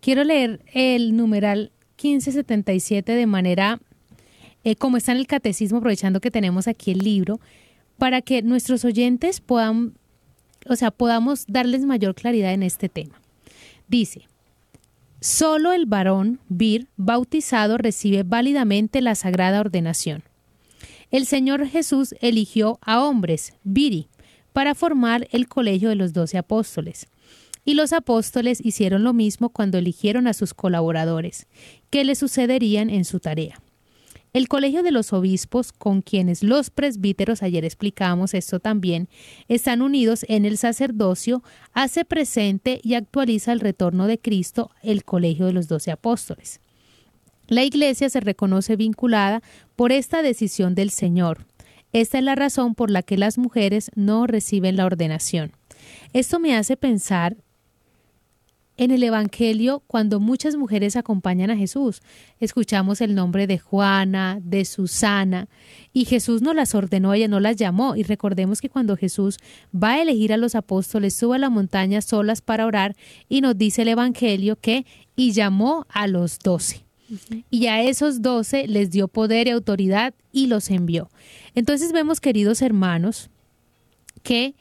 Quiero 0.00 0.22
leer 0.22 0.60
el 0.72 1.16
numeral 1.16 1.72
1577 2.02 3.12
de 3.12 3.26
manera 3.26 3.80
eh, 4.64 4.76
como 4.76 4.96
está 4.96 5.12
en 5.12 5.18
el 5.18 5.26
catecismo, 5.26 5.78
aprovechando 5.78 6.20
que 6.20 6.30
tenemos 6.30 6.68
aquí 6.68 6.90
el 6.90 6.98
libro, 6.98 7.40
para 7.96 8.22
que 8.22 8.42
nuestros 8.42 8.84
oyentes 8.84 9.40
puedan, 9.40 9.94
o 10.66 10.76
sea, 10.76 10.90
podamos 10.90 11.44
darles 11.46 11.84
mayor 11.84 12.14
claridad 12.14 12.52
en 12.52 12.62
este 12.62 12.88
tema. 12.88 13.20
Dice, 13.88 14.28
solo 15.20 15.72
el 15.72 15.86
varón 15.86 16.40
vir 16.48 16.88
bautizado 16.96 17.78
recibe 17.78 18.24
válidamente 18.24 19.00
la 19.00 19.14
sagrada 19.14 19.60
ordenación. 19.60 20.22
El 21.10 21.24
Señor 21.24 21.66
Jesús 21.66 22.14
eligió 22.20 22.78
a 22.82 23.02
hombres, 23.02 23.54
viri, 23.64 24.08
para 24.52 24.74
formar 24.74 25.28
el 25.30 25.48
colegio 25.48 25.88
de 25.88 25.94
los 25.94 26.12
doce 26.12 26.36
apóstoles. 26.36 27.06
Y 27.68 27.74
los 27.74 27.92
apóstoles 27.92 28.64
hicieron 28.64 29.04
lo 29.04 29.12
mismo 29.12 29.50
cuando 29.50 29.76
eligieron 29.76 30.26
a 30.26 30.32
sus 30.32 30.54
colaboradores, 30.54 31.46
que 31.90 32.02
le 32.02 32.14
sucederían 32.14 32.88
en 32.88 33.04
su 33.04 33.20
tarea. 33.20 33.60
El 34.32 34.48
colegio 34.48 34.82
de 34.82 34.90
los 34.90 35.12
obispos, 35.12 35.72
con 35.72 36.00
quienes 36.00 36.42
los 36.42 36.70
presbíteros, 36.70 37.42
ayer 37.42 37.66
explicábamos 37.66 38.32
esto 38.32 38.58
también, 38.58 39.10
están 39.48 39.82
unidos 39.82 40.24
en 40.30 40.46
el 40.46 40.56
sacerdocio, 40.56 41.42
hace 41.74 42.06
presente 42.06 42.80
y 42.82 42.94
actualiza 42.94 43.52
el 43.52 43.60
retorno 43.60 44.06
de 44.06 44.18
Cristo, 44.18 44.70
el 44.82 45.04
colegio 45.04 45.44
de 45.44 45.52
los 45.52 45.68
doce 45.68 45.90
apóstoles. 45.90 46.60
La 47.48 47.64
Iglesia 47.64 48.08
se 48.08 48.20
reconoce 48.20 48.76
vinculada 48.76 49.42
por 49.76 49.92
esta 49.92 50.22
decisión 50.22 50.74
del 50.74 50.88
Señor. 50.88 51.44
Esta 51.92 52.16
es 52.16 52.24
la 52.24 52.34
razón 52.34 52.74
por 52.74 52.90
la 52.90 53.02
que 53.02 53.18
las 53.18 53.36
mujeres 53.36 53.90
no 53.94 54.26
reciben 54.26 54.78
la 54.78 54.86
ordenación. 54.86 55.52
Esto 56.14 56.40
me 56.40 56.56
hace 56.56 56.78
pensar 56.78 57.36
en 58.78 58.92
el 58.92 59.02
Evangelio 59.02 59.82
cuando 59.86 60.20
muchas 60.20 60.56
mujeres 60.56 60.96
acompañan 60.96 61.50
a 61.50 61.56
Jesús. 61.56 62.00
Escuchamos 62.38 63.00
el 63.00 63.14
nombre 63.14 63.48
de 63.48 63.58
Juana, 63.58 64.38
de 64.42 64.64
Susana, 64.64 65.48
y 65.92 66.04
Jesús 66.04 66.42
no 66.42 66.54
las 66.54 66.74
ordenó, 66.76 67.12
ella 67.12 67.28
no 67.28 67.40
las 67.40 67.56
llamó. 67.56 67.96
Y 67.96 68.04
recordemos 68.04 68.60
que 68.60 68.70
cuando 68.70 68.96
Jesús 68.96 69.38
va 69.74 69.94
a 69.94 70.02
elegir 70.02 70.32
a 70.32 70.36
los 70.36 70.54
apóstoles, 70.54 71.12
sube 71.12 71.36
a 71.36 71.40
la 71.40 71.50
montaña 71.50 72.00
solas 72.00 72.40
para 72.40 72.66
orar, 72.66 72.96
y 73.28 73.40
nos 73.40 73.58
dice 73.58 73.82
el 73.82 73.88
Evangelio 73.88 74.56
que, 74.56 74.86
y 75.16 75.32
llamó 75.32 75.84
a 75.88 76.06
los 76.06 76.38
doce. 76.38 76.84
Y 77.50 77.66
a 77.66 77.82
esos 77.82 78.22
doce 78.22 78.68
les 78.68 78.90
dio 78.90 79.08
poder 79.08 79.48
y 79.48 79.50
autoridad 79.50 80.14
y 80.30 80.46
los 80.46 80.70
envió. 80.70 81.10
Entonces 81.56 81.92
vemos, 81.92 82.20
queridos 82.20 82.62
hermanos, 82.62 83.28
que 84.22 84.54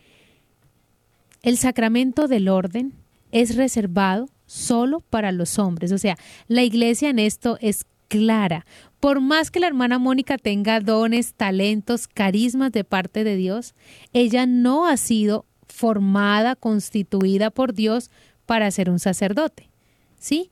el 1.44 1.58
sacramento 1.58 2.28
del 2.28 2.48
orden 2.50 2.94
es 3.32 3.56
reservado 3.56 4.30
solo 4.46 5.02
para 5.02 5.32
los 5.32 5.60
hombres. 5.60 5.92
O 5.92 5.98
sea, 5.98 6.18
la 6.48 6.64
iglesia 6.64 7.10
en 7.10 7.20
esto 7.20 7.58
es 7.62 7.86
clara. 8.08 8.66
Por 9.00 9.22
más 9.22 9.52
que 9.52 9.60
la 9.60 9.68
hermana 9.68 10.00
Mónica 10.00 10.38
tenga 10.38 10.80
dones, 10.80 11.34
talentos, 11.34 12.08
carismas 12.08 12.72
de 12.72 12.84
parte 12.84 13.24
de 13.24 13.36
Dios, 13.36 13.76
ella 14.14 14.46
no 14.46 14.88
ha 14.88 14.98
sido 14.98 15.46
formada, 15.68 16.56
constituida 16.56 17.52
por 17.52 17.74
Dios 17.74 18.10
para 18.46 18.72
ser 18.72 18.90
un 18.90 19.00
sacerdote. 19.00 19.70
¿Sí? 20.18 20.50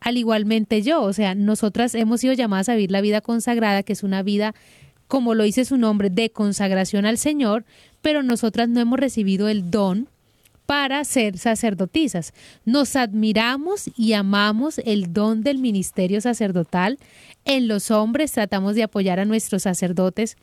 Al 0.00 0.16
igualmente 0.16 0.82
yo, 0.82 1.02
o 1.02 1.12
sea, 1.12 1.34
nosotras 1.34 1.94
hemos 1.94 2.20
sido 2.20 2.34
llamadas 2.34 2.68
a 2.68 2.74
vivir 2.74 2.90
la 2.90 3.00
vida 3.00 3.20
consagrada, 3.20 3.84
que 3.84 3.92
es 3.92 4.02
una 4.02 4.22
vida, 4.22 4.52
como 5.06 5.34
lo 5.34 5.44
dice 5.44 5.64
su 5.64 5.76
nombre, 5.76 6.10
de 6.10 6.30
consagración 6.30 7.06
al 7.06 7.18
Señor, 7.18 7.64
pero 8.02 8.24
nosotras 8.24 8.68
no 8.68 8.80
hemos 8.80 8.98
recibido 8.98 9.48
el 9.48 9.70
don 9.70 10.08
para 10.66 11.04
ser 11.04 11.38
sacerdotisas. 11.38 12.32
Nos 12.64 12.96
admiramos 12.96 13.90
y 13.96 14.12
amamos 14.14 14.78
el 14.84 15.12
don 15.12 15.42
del 15.42 15.58
ministerio 15.58 16.20
sacerdotal. 16.20 16.98
En 17.44 17.68
los 17.68 17.90
hombres 17.90 18.32
tratamos 18.32 18.74
de 18.74 18.84
apoyar 18.84 19.18
a 19.20 19.24
nuestros 19.24 19.62
sacerdotes 19.64 20.36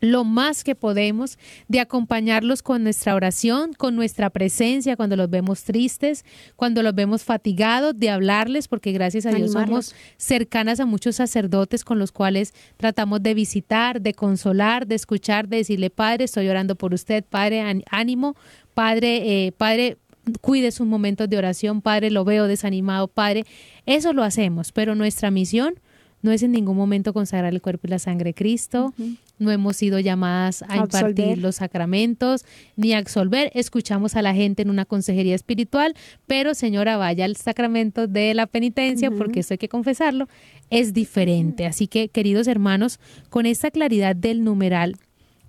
lo 0.00 0.24
más 0.24 0.62
que 0.62 0.74
podemos, 0.74 1.38
de 1.68 1.80
acompañarlos 1.80 2.62
con 2.62 2.82
nuestra 2.82 3.14
oración, 3.14 3.72
con 3.72 3.96
nuestra 3.96 4.28
presencia 4.28 4.94
cuando 4.94 5.16
los 5.16 5.30
vemos 5.30 5.64
tristes, 5.64 6.22
cuando 6.54 6.82
los 6.82 6.94
vemos 6.94 7.24
fatigados, 7.24 7.98
de 7.98 8.10
hablarles, 8.10 8.68
porque 8.68 8.92
gracias 8.92 9.24
a 9.24 9.30
Dios 9.30 9.56
Animarlos. 9.56 9.86
somos 9.86 9.94
cercanas 10.18 10.80
a 10.80 10.84
muchos 10.86 11.16
sacerdotes 11.16 11.82
con 11.82 11.98
los 11.98 12.12
cuales 12.12 12.52
tratamos 12.76 13.22
de 13.22 13.32
visitar, 13.32 14.02
de 14.02 14.12
consolar, 14.12 14.86
de 14.86 14.96
escuchar, 14.96 15.48
de 15.48 15.56
decirle, 15.58 15.88
Padre, 15.88 16.24
estoy 16.24 16.46
orando 16.48 16.74
por 16.76 16.92
usted, 16.92 17.24
Padre, 17.24 17.62
án- 17.62 17.82
ánimo, 17.90 18.36
Padre, 18.76 19.46
eh, 19.46 19.52
Padre, 19.52 19.96
cuide 20.42 20.70
sus 20.70 20.86
momentos 20.86 21.30
de 21.30 21.38
oración, 21.38 21.80
Padre, 21.80 22.10
lo 22.10 22.26
veo 22.26 22.46
desanimado, 22.46 23.08
Padre. 23.08 23.44
Eso 23.86 24.12
lo 24.12 24.22
hacemos, 24.22 24.70
pero 24.70 24.94
nuestra 24.94 25.30
misión 25.30 25.80
no 26.20 26.30
es 26.30 26.42
en 26.42 26.52
ningún 26.52 26.76
momento 26.76 27.14
consagrar 27.14 27.54
el 27.54 27.62
cuerpo 27.62 27.86
y 27.86 27.90
la 27.90 27.98
sangre 27.98 28.30
de 28.30 28.34
Cristo. 28.34 28.92
No 29.38 29.50
hemos 29.50 29.78
sido 29.78 29.98
llamadas 29.98 30.62
a 30.68 30.76
impartir 30.76 31.38
los 31.38 31.56
sacramentos 31.56 32.44
ni 32.76 32.92
a 32.92 32.98
absolver. 32.98 33.50
Escuchamos 33.54 34.14
a 34.14 34.20
la 34.20 34.34
gente 34.34 34.60
en 34.60 34.68
una 34.68 34.84
consejería 34.84 35.34
espiritual, 35.34 35.94
pero 36.26 36.52
señora, 36.52 36.98
vaya 36.98 37.24
al 37.24 37.36
sacramento 37.36 38.06
de 38.06 38.34
la 38.34 38.46
penitencia, 38.46 39.10
porque 39.10 39.40
eso 39.40 39.54
hay 39.54 39.58
que 39.58 39.70
confesarlo, 39.70 40.28
es 40.68 40.92
diferente. 40.92 41.64
Así 41.64 41.86
que, 41.86 42.10
queridos 42.10 42.46
hermanos, 42.46 43.00
con 43.30 43.46
esta 43.46 43.70
claridad 43.70 44.14
del 44.14 44.44
numeral 44.44 44.96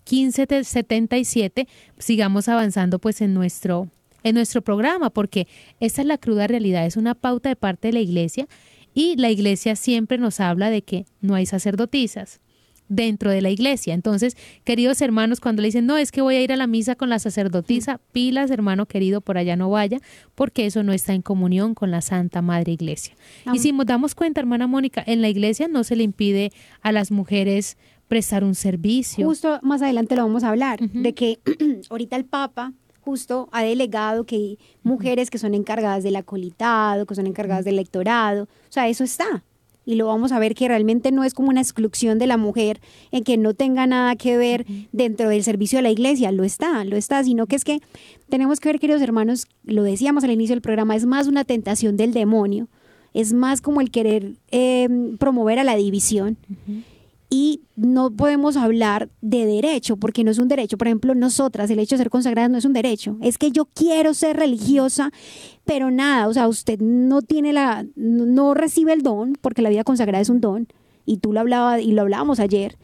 1577, 0.09 1.67
sigamos 1.97 2.47
avanzando 2.47 2.99
pues 2.99 3.21
en 3.21 3.33
nuestro 3.33 3.89
en 4.23 4.35
nuestro 4.35 4.61
programa, 4.61 5.09
porque 5.09 5.47
esta 5.79 6.01
es 6.01 6.07
la 6.07 6.17
cruda 6.17 6.47
realidad, 6.47 6.85
es 6.85 6.97
una 6.97 7.15
pauta 7.15 7.49
de 7.49 7.55
parte 7.55 7.89
de 7.89 7.93
la 7.93 7.99
iglesia 7.99 8.47
y 8.93 9.15
la 9.15 9.29
iglesia 9.29 9.75
siempre 9.75 10.17
nos 10.17 10.39
habla 10.39 10.69
de 10.69 10.81
que 10.81 11.05
no 11.21 11.35
hay 11.35 11.45
sacerdotisas 11.45 12.41
dentro 12.89 13.31
de 13.31 13.41
la 13.41 13.49
iglesia. 13.49 13.93
Entonces, 13.93 14.35
queridos 14.63 15.01
hermanos, 15.01 15.39
cuando 15.39 15.61
le 15.61 15.67
dicen, 15.67 15.85
no, 15.85 15.97
es 15.97 16.11
que 16.11 16.21
voy 16.21 16.35
a 16.35 16.41
ir 16.41 16.51
a 16.51 16.57
la 16.57 16.67
misa 16.67 16.95
con 16.95 17.09
la 17.09 17.19
sacerdotisa, 17.19 17.99
pilas, 18.11 18.49
hermano 18.51 18.85
querido, 18.85 19.21
por 19.21 19.37
allá 19.37 19.55
no 19.55 19.69
vaya, 19.69 19.99
porque 20.35 20.65
eso 20.65 20.83
no 20.83 20.93
está 20.93 21.13
en 21.13 21.21
comunión 21.21 21.73
con 21.73 21.91
la 21.91 22.01
Santa 22.01 22.41
Madre 22.41 22.71
Iglesia. 22.71 23.15
Y 23.53 23.59
si 23.59 23.71
nos 23.71 23.85
damos 23.85 24.15
cuenta, 24.15 24.39
hermana 24.39 24.67
Mónica, 24.67 25.03
en 25.05 25.21
la 25.21 25.29
iglesia 25.29 25.67
no 25.67 25.83
se 25.83 25.95
le 25.95 26.03
impide 26.03 26.51
a 26.81 26.91
las 26.91 27.11
mujeres 27.11 27.77
prestar 28.07 28.43
un 28.43 28.55
servicio. 28.55 29.25
Justo 29.25 29.59
más 29.61 29.81
adelante 29.81 30.15
lo 30.15 30.23
vamos 30.23 30.43
a 30.43 30.49
hablar, 30.49 30.79
de 30.79 31.13
que 31.13 31.39
ahorita 31.89 32.15
el 32.15 32.25
Papa 32.25 32.73
justo 33.01 33.47
ha 33.53 33.63
delegado 33.63 34.25
que 34.25 34.35
hay 34.35 34.59
mujeres 34.83 35.29
que 35.29 35.37
son 35.37 35.53
encargadas 35.53 36.03
del 36.03 36.17
acolitado, 36.17 37.05
que 37.05 37.15
son 37.15 37.25
encargadas 37.25 37.63
del 37.63 37.77
lectorado, 37.77 38.43
o 38.43 38.71
sea, 38.71 38.87
eso 38.89 39.03
está. 39.03 39.43
y 39.85 39.95
lo 39.95 40.07
vamos 40.07 40.33
a 40.33 40.39
ver 40.39 40.53
que 40.53 40.67
realmente 40.67 41.13
no 41.13 41.23
es 41.23 41.33
como 41.33 41.47
una 41.47 41.61
exclusión 41.61 42.19
de 42.19 42.27
la 42.27 42.35
mujer 42.35 42.81
en 43.11 43.23
que 43.23 43.37
no 43.37 43.53
tenga 43.53 43.87
nada 43.87 44.17
que 44.17 44.35
ver 44.35 44.65
dentro 44.91 45.29
del 45.29 45.43
servicio 45.43 45.77
de 45.77 45.83
la 45.83 45.89
iglesia, 45.89 46.33
lo 46.33 46.43
está, 46.43 46.83
lo 46.83 46.97
está, 46.97 47.23
sino 47.23 47.47
que 47.47 47.55
es 47.55 47.63
que 47.63 47.79
tenemos 48.27 48.59
que 48.59 48.67
ver, 48.67 48.79
queridos 48.79 49.01
hermanos, 49.01 49.47
lo 49.63 49.83
decíamos 49.83 50.25
al 50.25 50.31
inicio 50.31 50.55
del 50.55 50.61
programa, 50.61 50.93
es 50.93 51.05
más 51.05 51.27
una 51.27 51.45
tentación 51.45 51.95
del 51.95 52.11
demonio, 52.11 52.67
es 53.13 53.31
más 53.31 53.61
como 53.61 53.79
el 53.79 53.89
querer 53.89 54.33
eh, 54.51 54.89
promover 55.17 55.59
a 55.59 55.63
la 55.63 55.77
división 55.77 56.37
y 57.29 57.61
no 57.75 58.11
podemos 58.11 58.55
hablar 58.55 59.09
de 59.21 59.45
derecho, 59.45 59.97
porque 59.97 60.23
no 60.23 60.31
es 60.31 60.39
un 60.39 60.47
derecho. 60.47 60.77
Por 60.77 60.87
ejemplo, 60.87 61.13
nosotras, 61.13 61.69
el 61.69 61.79
hecho 61.79 61.95
de 61.95 62.03
ser 62.03 62.09
consagradas 62.09 62.49
no 62.49 62.57
es 62.57 62.65
un 62.65 62.73
derecho. 62.73 63.17
Es 63.21 63.37
que 63.37 63.51
yo 63.51 63.65
quiero 63.65 64.13
ser 64.13 64.37
religiosa, 64.37 65.11
pero 65.65 65.91
nada, 65.91 66.27
o 66.27 66.33
sea, 66.33 66.47
usted 66.47 66.79
no 66.79 67.21
tiene 67.21 67.51
la, 67.51 67.85
no 67.95 68.53
recibe 68.53 68.93
el 68.93 69.01
don, 69.01 69.33
porque 69.41 69.61
la 69.61 69.69
vida 69.69 69.83
consagrada 69.83 70.21
es 70.21 70.29
un 70.29 70.39
don, 70.39 70.67
y 71.05 71.17
tú 71.17 71.33
lo 71.33 71.41
hablabas, 71.41 71.81
y 71.81 71.91
lo 71.91 72.01
hablábamos 72.01 72.39
ayer, 72.39 72.77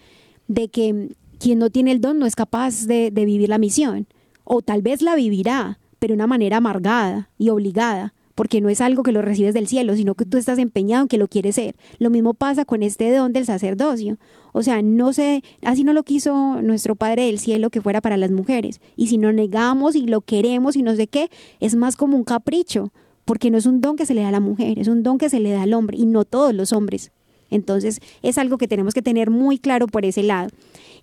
de 0.47 0.67
que 0.67 1.15
quien 1.39 1.59
no 1.59 1.69
tiene 1.69 1.91
el 1.91 2.01
don 2.01 2.19
no 2.19 2.25
es 2.25 2.35
capaz 2.35 2.85
de, 2.85 3.12
de 3.12 3.25
vivir 3.25 3.47
la 3.47 3.57
misión, 3.57 4.07
o 4.43 4.62
tal 4.62 4.81
vez 4.81 5.01
la 5.01 5.15
vivirá, 5.15 5.79
pero 6.00 6.12
de 6.12 6.15
una 6.15 6.27
manera 6.27 6.57
amargada 6.57 7.29
y 7.38 7.50
obligada 7.50 8.13
porque 8.35 8.61
no 8.61 8.69
es 8.69 8.81
algo 8.81 9.03
que 9.03 9.11
lo 9.11 9.21
recibes 9.21 9.53
del 9.53 9.67
cielo, 9.67 9.95
sino 9.95 10.15
que 10.15 10.25
tú 10.25 10.37
estás 10.37 10.57
empeñado 10.57 11.03
en 11.03 11.07
que 11.07 11.17
lo 11.17 11.27
quieres 11.27 11.55
ser. 11.55 11.75
Lo 11.99 12.09
mismo 12.09 12.33
pasa 12.33 12.65
con 12.65 12.83
este 12.83 13.11
don 13.11 13.33
del 13.33 13.45
sacerdocio. 13.45 14.17
O 14.51 14.63
sea, 14.63 14.81
no 14.81 15.13
sé, 15.13 15.43
así 15.63 15.83
no 15.83 15.93
lo 15.93 16.03
quiso 16.03 16.61
nuestro 16.61 16.95
Padre 16.95 17.25
del 17.25 17.39
cielo 17.39 17.69
que 17.69 17.81
fuera 17.81 18.01
para 18.01 18.17
las 18.17 18.31
mujeres. 18.31 18.81
Y 18.95 19.07
si 19.07 19.17
no 19.17 19.31
negamos 19.31 19.95
y 19.95 20.05
lo 20.05 20.21
queremos 20.21 20.75
y 20.75 20.83
no 20.83 20.95
sé 20.95 21.07
qué, 21.07 21.29
es 21.59 21.75
más 21.75 21.95
como 21.95 22.17
un 22.17 22.23
capricho, 22.23 22.91
porque 23.25 23.51
no 23.51 23.57
es 23.57 23.65
un 23.65 23.81
don 23.81 23.95
que 23.95 24.05
se 24.05 24.13
le 24.13 24.21
da 24.21 24.29
a 24.29 24.31
la 24.31 24.39
mujer, 24.39 24.79
es 24.79 24.87
un 24.87 25.03
don 25.03 25.17
que 25.17 25.29
se 25.29 25.39
le 25.39 25.51
da 25.51 25.63
al 25.63 25.73
hombre 25.73 25.97
y 25.97 26.05
no 26.05 26.25
todos 26.25 26.53
los 26.53 26.73
hombres. 26.73 27.11
Entonces, 27.49 27.99
es 28.23 28.37
algo 28.39 28.57
que 28.57 28.67
tenemos 28.67 28.95
que 28.95 29.03
tener 29.03 29.29
muy 29.29 29.59
claro 29.59 29.87
por 29.87 30.05
ese 30.05 30.23
lado. 30.23 30.49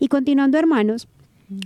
Y 0.01 0.09
continuando, 0.09 0.59
hermanos, 0.59 1.07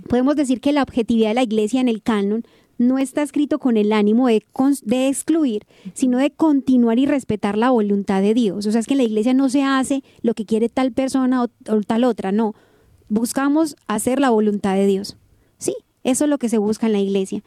podemos 0.07 0.35
decir 0.35 0.61
que 0.61 0.73
la 0.73 0.83
objetividad 0.83 1.29
de 1.29 1.35
la 1.35 1.43
iglesia 1.43 1.81
en 1.81 1.87
el 1.87 2.03
canon 2.03 2.45
no 2.77 2.97
está 2.97 3.21
escrito 3.21 3.59
con 3.59 3.77
el 3.77 3.91
ánimo 3.93 4.27
de, 4.27 4.43
de, 4.83 5.07
excluir, 5.07 5.65
sino 5.93 6.17
de 6.17 6.31
continuar 6.31 6.99
y 6.99 7.05
respetar 7.05 7.57
la 7.57 7.69
voluntad 7.69 8.21
de 8.21 8.33
Dios. 8.33 8.65
O 8.65 8.71
sea, 8.71 8.79
es 8.79 8.87
que 8.87 8.93
en 8.93 8.99
la 8.99 9.03
iglesia 9.03 9.33
no 9.33 9.49
se 9.49 9.63
hace 9.63 10.03
lo 10.21 10.33
que 10.33 10.45
quiere 10.45 10.69
tal 10.69 10.91
persona 10.91 11.43
o, 11.43 11.47
tal 11.85 12.03
otra, 12.03 12.31
no. 12.31 12.53
Buscamos 13.07 13.75
hacer 13.87 14.19
la 14.19 14.29
voluntad 14.29 14.75
de 14.75 14.87
Dios. 14.87 15.17
Sí, 15.57 15.75
eso 16.03 16.25
es 16.25 16.29
lo 16.29 16.37
que 16.37 16.49
se 16.49 16.57
busca 16.57 16.87
en 16.87 16.93
la 16.93 16.99
iglesia. 16.99 17.43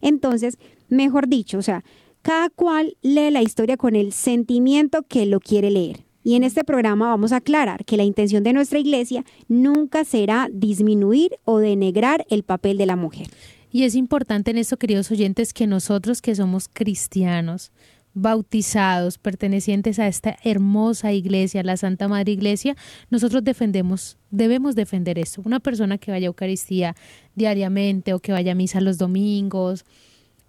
Entonces, 0.00 0.58
mejor 0.88 1.28
dicho, 1.28 1.58
o 1.58 1.62
sea, 1.62 1.84
cada 2.22 2.50
cual 2.50 2.96
lee 3.02 3.30
la 3.30 3.42
historia 3.42 3.76
con 3.76 3.96
el 3.96 4.12
sentimiento 4.12 5.02
que 5.02 5.26
lo 5.26 5.40
quiere 5.40 5.70
leer. 5.70 6.04
Y 6.24 6.36
en 6.36 6.44
este 6.44 6.62
programa 6.62 7.08
vamos 7.08 7.32
a 7.32 7.36
aclarar 7.36 7.84
que 7.84 7.96
la 7.96 8.04
intención 8.04 8.44
de 8.44 8.52
nuestra 8.52 8.78
iglesia 8.78 9.24
nunca 9.48 10.04
será 10.04 10.48
disminuir 10.52 11.38
o 11.44 11.58
denegrar 11.58 12.24
el 12.30 12.44
papel 12.44 12.78
de 12.78 12.86
la 12.86 12.96
mujer. 12.96 13.26
Y 13.72 13.84
es 13.84 13.94
importante 13.94 14.50
en 14.50 14.58
esto, 14.58 14.76
queridos 14.76 15.10
oyentes, 15.10 15.54
que 15.54 15.66
nosotros 15.66 16.20
que 16.20 16.34
somos 16.34 16.68
cristianos, 16.70 17.72
bautizados, 18.12 19.16
pertenecientes 19.16 19.98
a 19.98 20.08
esta 20.08 20.36
hermosa 20.44 21.14
iglesia, 21.14 21.62
la 21.62 21.78
Santa 21.78 22.06
Madre 22.06 22.32
Iglesia, 22.32 22.76
nosotros 23.08 23.42
defendemos, 23.42 24.18
debemos 24.30 24.74
defender 24.74 25.18
eso. 25.18 25.40
Una 25.46 25.58
persona 25.58 25.96
que 25.96 26.10
vaya 26.10 26.26
a 26.26 26.28
Eucaristía 26.28 26.94
diariamente 27.34 28.12
o 28.12 28.20
que 28.20 28.32
vaya 28.32 28.52
a 28.52 28.54
misa 28.54 28.82
los 28.82 28.98
domingos, 28.98 29.86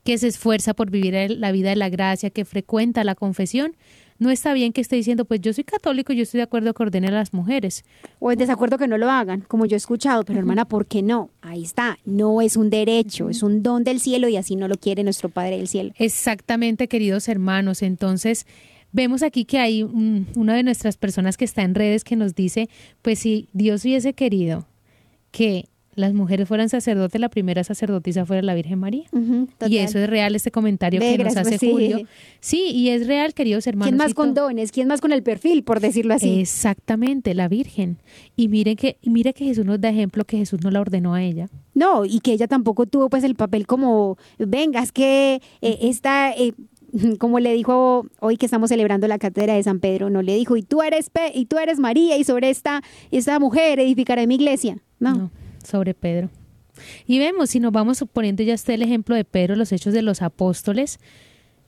que 0.04 0.18
se 0.18 0.28
esfuerza 0.28 0.74
por 0.74 0.92
vivir 0.92 1.32
la 1.32 1.54
vida 1.54 1.70
de 1.70 1.78
la 1.78 1.88
gracia, 1.88 2.30
que 2.30 2.44
frecuenta 2.44 3.06
la 3.06 3.16
confesión, 3.16 3.78
no 4.24 4.32
está 4.32 4.54
bien 4.54 4.74
que 4.74 4.82
esté 4.82 4.96
diciendo, 4.96 5.26
pues 5.26 5.42
yo 5.42 5.54
soy 5.54 5.66
católico 5.66 6.14
y 6.14 6.16
yo 6.16 6.24
estoy 6.24 6.40
de 6.40 6.44
acuerdo 6.44 6.74
que 6.74 6.82
ordene 6.82 7.10
a 7.10 7.12
las 7.12 7.34
mujeres. 7.34 7.84
O 8.20 8.32
en 8.32 8.40
desacuerdo 8.40 8.78
que 8.78 8.88
no 8.88 8.98
lo 8.98 9.12
hagan, 9.12 9.42
como 9.42 9.66
yo 9.66 9.76
he 9.76 9.78
escuchado, 9.78 10.24
pero 10.24 10.40
hermana, 10.40 10.66
¿por 10.66 10.86
qué 10.86 11.02
no? 11.02 11.30
Ahí 11.42 11.64
está, 11.64 12.00
no 12.06 12.42
es 12.42 12.56
un 12.56 12.70
derecho, 12.70 13.30
es 13.30 13.44
un 13.44 13.62
don 13.62 13.84
del 13.84 14.00
cielo 14.00 14.30
y 14.30 14.38
así 14.38 14.56
no 14.56 14.68
lo 14.68 14.76
quiere 14.76 15.04
nuestro 15.04 15.28
Padre 15.30 15.58
del 15.58 15.68
cielo. 15.68 15.92
Exactamente, 15.98 16.88
queridos 16.88 17.28
hermanos. 17.28 17.82
Entonces, 17.82 18.48
vemos 18.94 19.24
aquí 19.24 19.44
que 19.44 19.60
hay 19.60 19.84
una 19.84 20.56
de 20.56 20.64
nuestras 20.64 20.96
personas 20.96 21.36
que 21.36 21.46
está 21.46 21.64
en 21.64 21.76
redes 21.76 22.06
que 22.06 22.16
nos 22.16 22.34
dice, 22.34 22.70
pues 23.02 23.20
si 23.20 23.50
Dios 23.52 23.84
hubiese 23.84 24.14
querido 24.14 24.66
que 25.32 25.68
las 25.96 26.14
mujeres 26.14 26.48
fueran 26.48 26.70
sacerdotes, 26.70 27.20
la 27.20 27.30
primera 27.30 27.64
sacerdotisa 27.64 28.26
fuera 28.26 28.42
la 28.42 28.56
Virgen 28.56 28.80
María. 28.80 29.06
y 29.68 29.78
eso 29.78 30.00
es 30.00 30.10
real, 30.10 30.36
este 30.36 30.52
comentario 30.52 31.00
que 31.00 31.18
nos 31.18 31.38
hace 31.38 31.58
Julio. 31.58 32.08
Sí, 32.40 32.72
y 32.72 32.90
es 32.90 33.08
real, 33.08 33.34
queridos 33.34 33.68
hermanos. 33.68 33.90
¿Quién 33.90 33.98
más 33.98 34.14
con 34.14 34.34
dones? 34.34 34.72
¿Quién 34.72 34.88
más 34.88 35.02
con 35.02 35.12
el 35.12 35.24
perfil, 35.24 35.64
por 35.64 35.80
decirlo 35.80 36.14
así? 36.14 36.40
Exactamente, 36.40 37.34
la 37.34 37.48
Virgen. 37.48 37.98
Y 38.36 38.48
miren 38.48 38.76
que, 38.76 38.98
mire 39.04 39.34
que 39.34 39.46
Jesús 39.46 39.66
nos 39.66 39.80
da 39.80 39.90
ejemplo 39.90 40.26
que 40.26 40.38
Jesús 40.38 40.62
no 40.64 40.72
la 40.72 40.82
ordenó 40.82 41.14
a 41.14 41.24
ella. 41.24 41.50
No, 41.74 42.06
y 42.06 42.20
que 42.20 42.34
ella 42.34 42.48
tampoco 42.48 42.86
tuvo 42.86 43.10
pues 43.10 43.24
el 43.24 43.36
papel 43.36 43.68
como, 43.68 44.18
venga, 44.38 44.82
es 44.82 44.92
que 44.92 45.42
eh, 45.62 45.78
esta... 45.82 46.32
Eh, 46.32 46.54
como 47.18 47.40
le 47.40 47.54
dijo 47.54 48.06
hoy 48.20 48.38
que 48.38 48.46
estamos 48.46 48.70
celebrando 48.70 49.08
la 49.08 49.18
cátedra 49.18 49.56
de 49.56 49.64
San 49.64 49.80
Pedro, 49.80 50.12
no 50.12 50.22
le 50.22 50.36
dijo, 50.36 50.58
y 50.58 50.62
tú 50.62 50.84
eres 50.84 51.10
y 51.34 51.46
tú 51.46 51.58
eres 51.58 51.80
María 51.80 52.18
y 52.18 52.24
sobre 52.24 52.52
esta, 52.52 52.84
esta 53.10 53.40
mujer 53.40 53.80
edificaré 53.80 54.28
mi 54.28 54.36
iglesia. 54.36 54.78
no 55.00 55.32
sobre 55.64 55.94
Pedro. 55.94 56.30
Y 57.06 57.20
vemos, 57.20 57.52
si 57.52 57.60
nos 57.60 57.72
vamos 57.72 58.04
poniendo 58.12 58.44
ya 58.44 58.56
usted 58.56 58.74
el 58.74 58.82
ejemplo 58.82 59.16
de 59.16 59.26
Pedro, 59.26 59.56
los 59.56 59.72
hechos 59.72 59.94
de 59.94 60.02
los 60.02 60.22
apóstoles, 60.22 61.00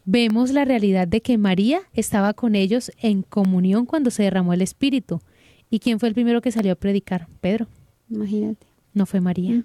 vemos 0.05 0.51
la 0.51 0.65
realidad 0.65 1.08
de 1.08 1.21
que 1.21 1.38
María 1.38 1.81
estaba 1.93 2.34
con 2.34 2.55
ellos 2.55 2.91
en 2.99 3.23
comunión 3.23 3.86
cuando 3.86 4.12
se 4.12 4.23
derramó 4.23 4.53
el 4.53 4.62
Espíritu. 4.62 5.21
¿Y 5.69 5.79
quién 5.79 5.99
fue 5.99 6.10
el 6.10 6.15
primero 6.15 6.41
que 6.41 6.51
salió 6.51 6.73
a 6.73 6.75
predicar? 6.75 7.27
Pedro. 7.41 7.67
Imagínate. 8.10 8.65
No 8.93 9.05
fue 9.05 9.19
María. 9.19 9.62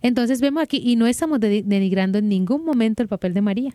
Entonces 0.00 0.40
vemos 0.40 0.62
aquí, 0.62 0.80
y 0.82 0.96
no 0.96 1.06
estamos 1.06 1.38
denigrando 1.38 2.18
en 2.18 2.28
ningún 2.28 2.64
momento 2.64 3.02
el 3.02 3.08
papel 3.08 3.34
de 3.34 3.42
María. 3.42 3.74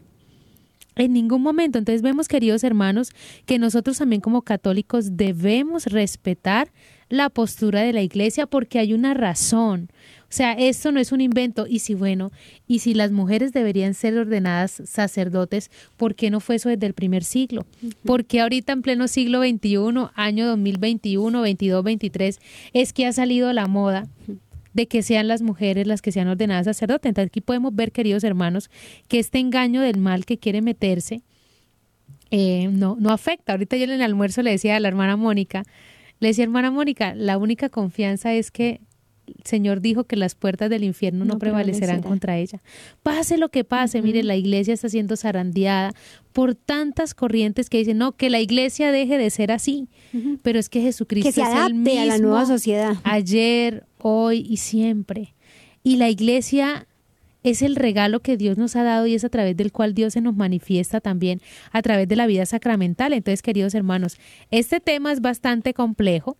En 0.95 1.13
ningún 1.13 1.43
momento. 1.43 1.77
Entonces 1.77 2.01
vemos, 2.01 2.27
queridos 2.27 2.63
hermanos, 2.63 3.11
que 3.45 3.59
nosotros 3.59 3.99
también 3.99 4.21
como 4.21 4.41
católicos 4.41 5.15
debemos 5.15 5.85
respetar 5.85 6.71
la 7.07 7.29
postura 7.29 7.81
de 7.81 7.93
la 7.93 8.01
iglesia 8.01 8.47
porque 8.47 8.79
hay 8.79 8.93
una 8.93 9.13
razón. 9.13 9.89
O 10.25 10.33
sea, 10.35 10.53
esto 10.53 10.91
no 10.91 10.99
es 10.99 11.11
un 11.11 11.21
invento. 11.21 11.65
Y 11.67 11.79
si, 11.79 11.93
bueno, 11.93 12.31
y 12.67 12.79
si 12.79 12.93
las 12.93 13.11
mujeres 13.11 13.53
deberían 13.53 13.93
ser 13.93 14.17
ordenadas 14.17 14.81
sacerdotes, 14.85 15.71
¿por 15.97 16.15
qué 16.15 16.29
no 16.29 16.39
fue 16.39 16.55
eso 16.55 16.69
desde 16.69 16.87
el 16.87 16.93
primer 16.93 17.23
siglo? 17.23 17.65
¿Por 18.03 18.25
qué 18.25 18.41
ahorita 18.41 18.73
en 18.73 18.81
pleno 18.81 19.07
siglo 19.07 19.41
XXI, 19.41 20.09
año 20.15 20.47
2021, 20.47 21.41
22, 21.41 21.83
23, 21.83 22.39
es 22.73 22.93
que 22.93 23.05
ha 23.05 23.13
salido 23.13 23.51
la 23.53 23.67
moda? 23.67 24.07
de 24.73 24.87
que 24.87 25.03
sean 25.03 25.29
las 25.29 25.41
mujeres 25.41 25.87
las 25.87 26.01
que 26.01 26.11
sean 26.11 26.27
ordenadas 26.27 26.65
sacerdotes. 26.65 27.07
Entonces 27.07 27.29
aquí 27.29 27.39
podemos 27.39 27.73
ver, 27.73 27.93
queridos 27.93 28.25
hermanos, 28.25 28.69
que 29.07 29.19
este 29.19 29.39
engaño 29.39 29.79
del 29.79 29.97
mal 29.99 30.25
que 30.25 30.37
quiere 30.37 30.61
meterse 30.61 31.21
eh, 32.29 32.67
no, 32.73 32.97
no 32.99 33.11
afecta. 33.11 33.53
Ahorita 33.53 33.77
yo 33.77 33.85
en 33.85 33.91
el 33.91 34.01
almuerzo 34.01 34.41
le 34.41 34.51
decía 34.51 34.75
a 34.75 34.79
la 34.81 34.89
hermana 34.89 35.15
Mónica, 35.15 35.63
le 36.19 36.29
decía, 36.29 36.43
hermana 36.43 36.71
Mónica, 36.71 37.13
la 37.15 37.37
única 37.37 37.69
confianza 37.69 38.33
es 38.33 38.51
que 38.51 38.81
Señor 39.43 39.81
dijo 39.81 40.05
que 40.05 40.15
las 40.15 40.35
puertas 40.35 40.69
del 40.69 40.83
infierno 40.83 41.25
no, 41.25 41.37
prevalecerán 41.39 42.01
contra 42.01 42.37
ella. 42.37 42.61
Pase 43.03 43.37
lo 43.37 43.49
que 43.49 43.63
pase, 43.63 44.01
mire, 44.01 44.23
la 44.23 44.35
iglesia 44.35 44.73
está 44.73 44.89
siendo 44.89 45.17
zarandeada 45.17 45.93
por 46.33 46.55
tantas 46.55 47.13
corrientes 47.13 47.69
que 47.69 47.77
dicen, 47.77 47.97
no, 47.97 48.13
que 48.13 48.29
la 48.29 48.39
iglesia 48.39 48.91
deje 48.91 49.17
de 49.17 49.29
ser 49.29 49.51
así. 49.51 49.87
Pero 50.41 50.59
es 50.59 50.69
que 50.69 50.81
Jesucristo 50.81 51.29
es 51.29 51.37
el 51.37 51.73
mismo 51.73 52.01
a 52.01 52.05
la 52.05 52.17
nueva 52.17 52.45
sociedad. 52.45 52.95
Ayer, 53.03 53.85
hoy 53.99 54.45
y 54.49 54.57
siempre. 54.57 55.33
Y 55.83 55.97
la 55.97 56.09
iglesia 56.09 56.87
es 57.45 57.61
el 57.61 57.75
regalo 57.75 58.21
que 58.21 58.37
Dios 58.37 58.57
nos 58.57 58.75
ha 58.75 58.83
dado 58.83 59.05
y 59.05 59.13
es 59.13 59.23
a 59.23 59.29
través 59.29 59.55
del 59.55 59.71
cual 59.71 59.93
Dios 59.93 60.13
se 60.13 60.21
nos 60.21 60.35
manifiesta 60.35 60.99
también 60.99 61.41
a 61.71 61.81
través 61.83 62.07
de 62.07 62.15
la 62.15 62.25
vida 62.25 62.45
sacramental. 62.45 63.13
Entonces, 63.13 63.43
queridos 63.43 63.75
hermanos, 63.75 64.17
este 64.49 64.79
tema 64.79 65.11
es 65.11 65.21
bastante 65.21 65.73
complejo, 65.75 66.37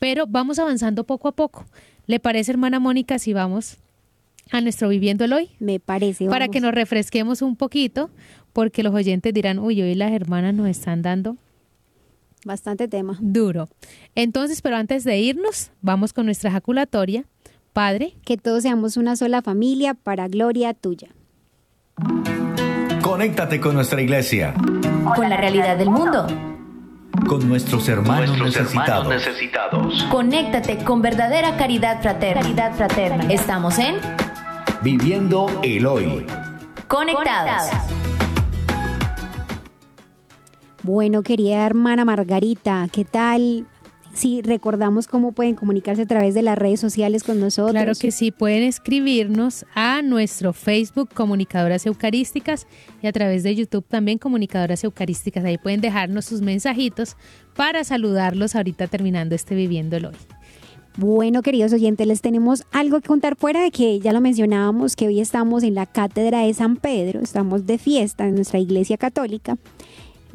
pero 0.00 0.26
vamos 0.26 0.58
avanzando 0.58 1.04
poco 1.04 1.28
a 1.28 1.32
poco. 1.32 1.64
¿Le 2.06 2.18
parece, 2.18 2.50
hermana 2.50 2.80
Mónica, 2.80 3.20
si 3.20 3.32
vamos 3.32 3.76
a 4.50 4.60
nuestro 4.60 4.88
Viviendo 4.88 5.24
el 5.24 5.32
Hoy? 5.32 5.50
Me 5.60 5.78
parece. 5.78 6.26
Para 6.26 6.48
que 6.48 6.60
nos 6.60 6.74
refresquemos 6.74 7.40
un 7.42 7.54
poquito, 7.54 8.10
porque 8.52 8.82
los 8.82 8.92
oyentes 8.92 9.32
dirán, 9.32 9.60
uy, 9.60 9.80
hoy 9.80 9.94
las 9.94 10.10
hermanas 10.10 10.54
nos 10.54 10.68
están 10.68 11.02
dando 11.02 11.36
Bastante 12.42 12.88
tema. 12.88 13.18
Duro. 13.20 13.68
Entonces, 14.14 14.62
pero 14.62 14.76
antes 14.76 15.04
de 15.04 15.18
irnos, 15.18 15.70
vamos 15.82 16.14
con 16.14 16.24
nuestra 16.24 16.48
ejaculatoria 16.48 17.26
Padre, 17.72 18.14
que 18.24 18.36
todos 18.36 18.62
seamos 18.62 18.96
una 18.96 19.16
sola 19.16 19.42
familia 19.42 19.94
para 19.94 20.26
gloria 20.28 20.74
tuya. 20.74 21.08
Conéctate 23.00 23.60
con 23.60 23.74
nuestra 23.74 24.02
iglesia. 24.02 24.54
Con 25.14 25.28
la 25.28 25.36
realidad 25.36 25.78
del 25.78 25.90
mundo. 25.90 26.26
Con 27.30 27.48
nuestros 27.48 27.88
hermanos, 27.88 28.36
necesitados. 28.40 29.06
necesitados. 29.06 30.02
Conéctate 30.10 30.78
con 30.78 31.00
verdadera 31.00 31.56
caridad 31.56 32.02
fraterna. 32.02 32.42
Caridad 32.42 32.74
fraterna. 32.74 33.32
Estamos 33.32 33.78
en 33.78 33.94
Viviendo 34.82 35.46
el 35.62 35.86
Hoy. 35.86 36.26
Conectados. 36.88 37.70
Bueno, 40.82 41.22
querida 41.22 41.64
hermana 41.64 42.04
Margarita, 42.04 42.88
¿qué 42.90 43.04
tal? 43.04 43.64
Si 44.12 44.42
recordamos 44.42 45.06
cómo 45.06 45.32
pueden 45.32 45.54
comunicarse 45.54 46.02
a 46.02 46.06
través 46.06 46.34
de 46.34 46.42
las 46.42 46.58
redes 46.58 46.80
sociales 46.80 47.22
con 47.22 47.40
nosotros. 47.40 47.72
Claro 47.72 47.92
que 47.98 48.10
sí, 48.10 48.32
pueden 48.32 48.64
escribirnos 48.64 49.64
a 49.74 50.02
nuestro 50.02 50.52
Facebook 50.52 51.10
Comunicadoras 51.14 51.86
Eucarísticas 51.86 52.66
y 53.02 53.06
a 53.06 53.12
través 53.12 53.44
de 53.44 53.54
YouTube 53.54 53.84
también 53.86 54.18
Comunicadoras 54.18 54.82
Eucarísticas. 54.84 55.44
Ahí 55.44 55.58
pueden 55.58 55.80
dejarnos 55.80 56.24
sus 56.24 56.40
mensajitos 56.40 57.16
para 57.54 57.84
saludarlos 57.84 58.56
ahorita 58.56 58.88
terminando 58.88 59.34
este 59.34 59.54
Viviéndolo 59.54 60.08
hoy. 60.08 60.16
Bueno, 60.96 61.40
queridos 61.42 61.72
oyentes, 61.72 62.04
les 62.06 62.20
tenemos 62.20 62.64
algo 62.72 63.00
que 63.00 63.06
contar 63.06 63.36
fuera 63.36 63.62
de 63.62 63.70
que 63.70 64.00
ya 64.00 64.12
lo 64.12 64.20
mencionábamos, 64.20 64.96
que 64.96 65.06
hoy 65.06 65.20
estamos 65.20 65.62
en 65.62 65.74
la 65.74 65.86
Cátedra 65.86 66.40
de 66.40 66.52
San 66.52 66.76
Pedro, 66.76 67.20
estamos 67.20 67.64
de 67.64 67.78
fiesta 67.78 68.26
en 68.26 68.34
nuestra 68.34 68.58
iglesia 68.58 68.98
católica 68.98 69.56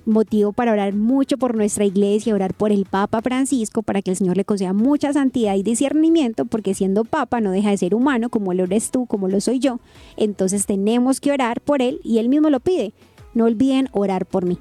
motivo 0.06 0.52
para 0.54 0.72
orar 0.72 0.94
mucho 0.94 1.38
por 1.38 1.56
nuestra 1.56 1.86
iglesia, 1.86 2.34
orar 2.34 2.54
por 2.54 2.72
el 2.72 2.86
Papa 2.86 3.22
Francisco 3.22 3.84
para 3.84 4.02
que 4.02 4.12
el 4.12 4.18
Señor 4.18 4.38
le 4.38 4.46
conceda 4.46 4.74
mucha 4.74 5.14
santidad 5.14 5.56
y 5.56 5.64
discernimiento, 5.64 6.46
porque 6.46 6.74
siendo 6.74 7.04
Papa 7.04 7.42
no 7.42 7.52
deja 7.52 7.70
de 7.70 7.78
ser 7.78 7.96
humano, 7.96 8.30
como 8.30 8.54
lo 8.54 8.64
eres 8.64 8.92
tú, 8.92 9.06
como 9.06 9.28
lo 9.28 9.42
soy 9.42 9.60
yo. 9.60 9.80
Entonces 10.18 10.66
tenemos 10.66 11.20
que 11.20 11.32
orar 11.32 11.62
por 11.62 11.82
él 11.82 12.00
y 12.04 12.20
él 12.20 12.30
mismo 12.30 12.50
lo 12.50 12.60
pide. 12.60 12.94
No 13.34 13.46
olviden 13.46 13.90
orar 13.92 14.26
por 14.26 14.46
mí. 14.46 14.58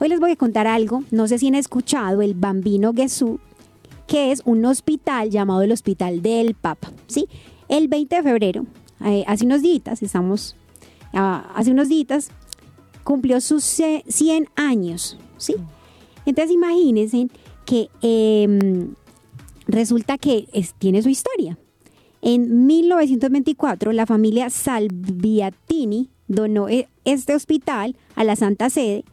Hoy 0.00 0.08
les 0.08 0.20
voy 0.20 0.32
a 0.32 0.36
contar 0.36 0.66
algo, 0.66 1.02
no 1.10 1.26
sé 1.26 1.38
si 1.38 1.48
han 1.48 1.54
escuchado 1.54 2.22
el 2.22 2.34
Bambino 2.34 2.92
Gesù, 2.92 3.40
que 4.06 4.32
es 4.32 4.42
un 4.44 4.64
hospital 4.64 5.30
llamado 5.30 5.62
el 5.62 5.72
Hospital 5.72 6.22
del 6.22 6.54
Papa. 6.54 6.92
¿sí? 7.06 7.28
El 7.68 7.88
20 7.88 8.16
de 8.16 8.22
febrero, 8.22 8.66
eh, 9.04 9.24
hace 9.26 9.44
unos 9.44 9.62
días, 9.62 10.02
estamos, 10.02 10.56
ah, 11.12 11.52
hace 11.54 11.70
unos 11.70 11.88
días, 11.88 12.30
cumplió 13.08 13.40
sus 13.40 13.64
100 13.64 14.50
años, 14.54 15.16
¿sí? 15.38 15.54
Entonces 16.26 16.54
imagínense 16.54 17.28
que 17.64 17.88
em, 18.02 18.92
resulta 19.66 20.18
que 20.18 20.46
tiene 20.76 21.00
su 21.00 21.08
historia. 21.08 21.56
En 22.20 22.66
1924 22.66 23.92
la 23.92 24.04
familia 24.04 24.50
Salviatini 24.50 26.10
donó 26.26 26.68
e, 26.68 26.86
este 27.06 27.34
hospital 27.34 27.96
a 28.14 28.24
la 28.24 28.36
Santa 28.36 28.68
Sede 28.68 29.06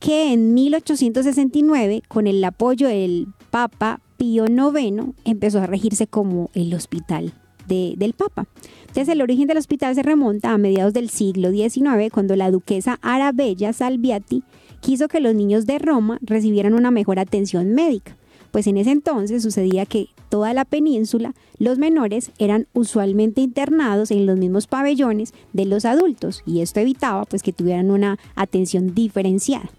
que 0.00 0.32
en 0.32 0.52
1869 0.52 2.02
con 2.08 2.26
el 2.26 2.42
apoyo 2.42 2.88
del 2.88 3.28
Papa 3.52 4.00
Pío 4.16 4.46
IX 4.46 5.14
empezó 5.24 5.60
a 5.60 5.68
regirse 5.68 6.08
como 6.08 6.50
el 6.54 6.74
hospital 6.74 7.34
del 7.66 8.14
Papa. 8.14 8.46
Entonces 8.80 9.08
el 9.08 9.22
origen 9.22 9.46
del 9.46 9.58
hospital 9.58 9.94
se 9.94 10.02
remonta 10.02 10.52
a 10.52 10.58
mediados 10.58 10.92
del 10.92 11.10
siglo 11.10 11.50
XIX 11.50 12.12
cuando 12.12 12.36
la 12.36 12.50
duquesa 12.50 12.98
Arabella 13.02 13.72
Salviati 13.72 14.42
quiso 14.80 15.08
que 15.08 15.20
los 15.20 15.34
niños 15.34 15.64
de 15.66 15.78
Roma 15.78 16.18
recibieran 16.20 16.74
una 16.74 16.90
mejor 16.90 17.18
atención 17.18 17.72
médica, 17.72 18.16
pues 18.50 18.66
en 18.66 18.76
ese 18.76 18.90
entonces 18.90 19.42
sucedía 19.42 19.86
que 19.86 20.08
toda 20.28 20.52
la 20.54 20.64
península 20.64 21.34
los 21.58 21.78
menores 21.78 22.32
eran 22.38 22.66
usualmente 22.72 23.40
internados 23.40 24.10
en 24.10 24.26
los 24.26 24.38
mismos 24.38 24.66
pabellones 24.66 25.32
de 25.52 25.66
los 25.66 25.84
adultos 25.84 26.42
y 26.46 26.60
esto 26.60 26.80
evitaba 26.80 27.24
pues 27.24 27.42
que 27.42 27.52
tuvieran 27.52 27.90
una 27.90 28.18
atención 28.34 28.94
diferenciada. 28.94 29.70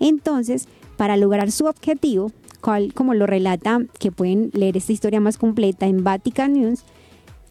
Entonces, 0.00 0.68
para 0.96 1.16
lograr 1.16 1.50
su 1.52 1.66
objetivo, 1.66 2.32
como 2.60 3.14
lo 3.14 3.26
relata, 3.26 3.80
que 3.98 4.12
pueden 4.12 4.50
leer 4.52 4.76
esta 4.76 4.92
historia 4.92 5.20
más 5.20 5.38
completa 5.38 5.86
en 5.86 6.04
Vatican 6.04 6.54
News, 6.54 6.84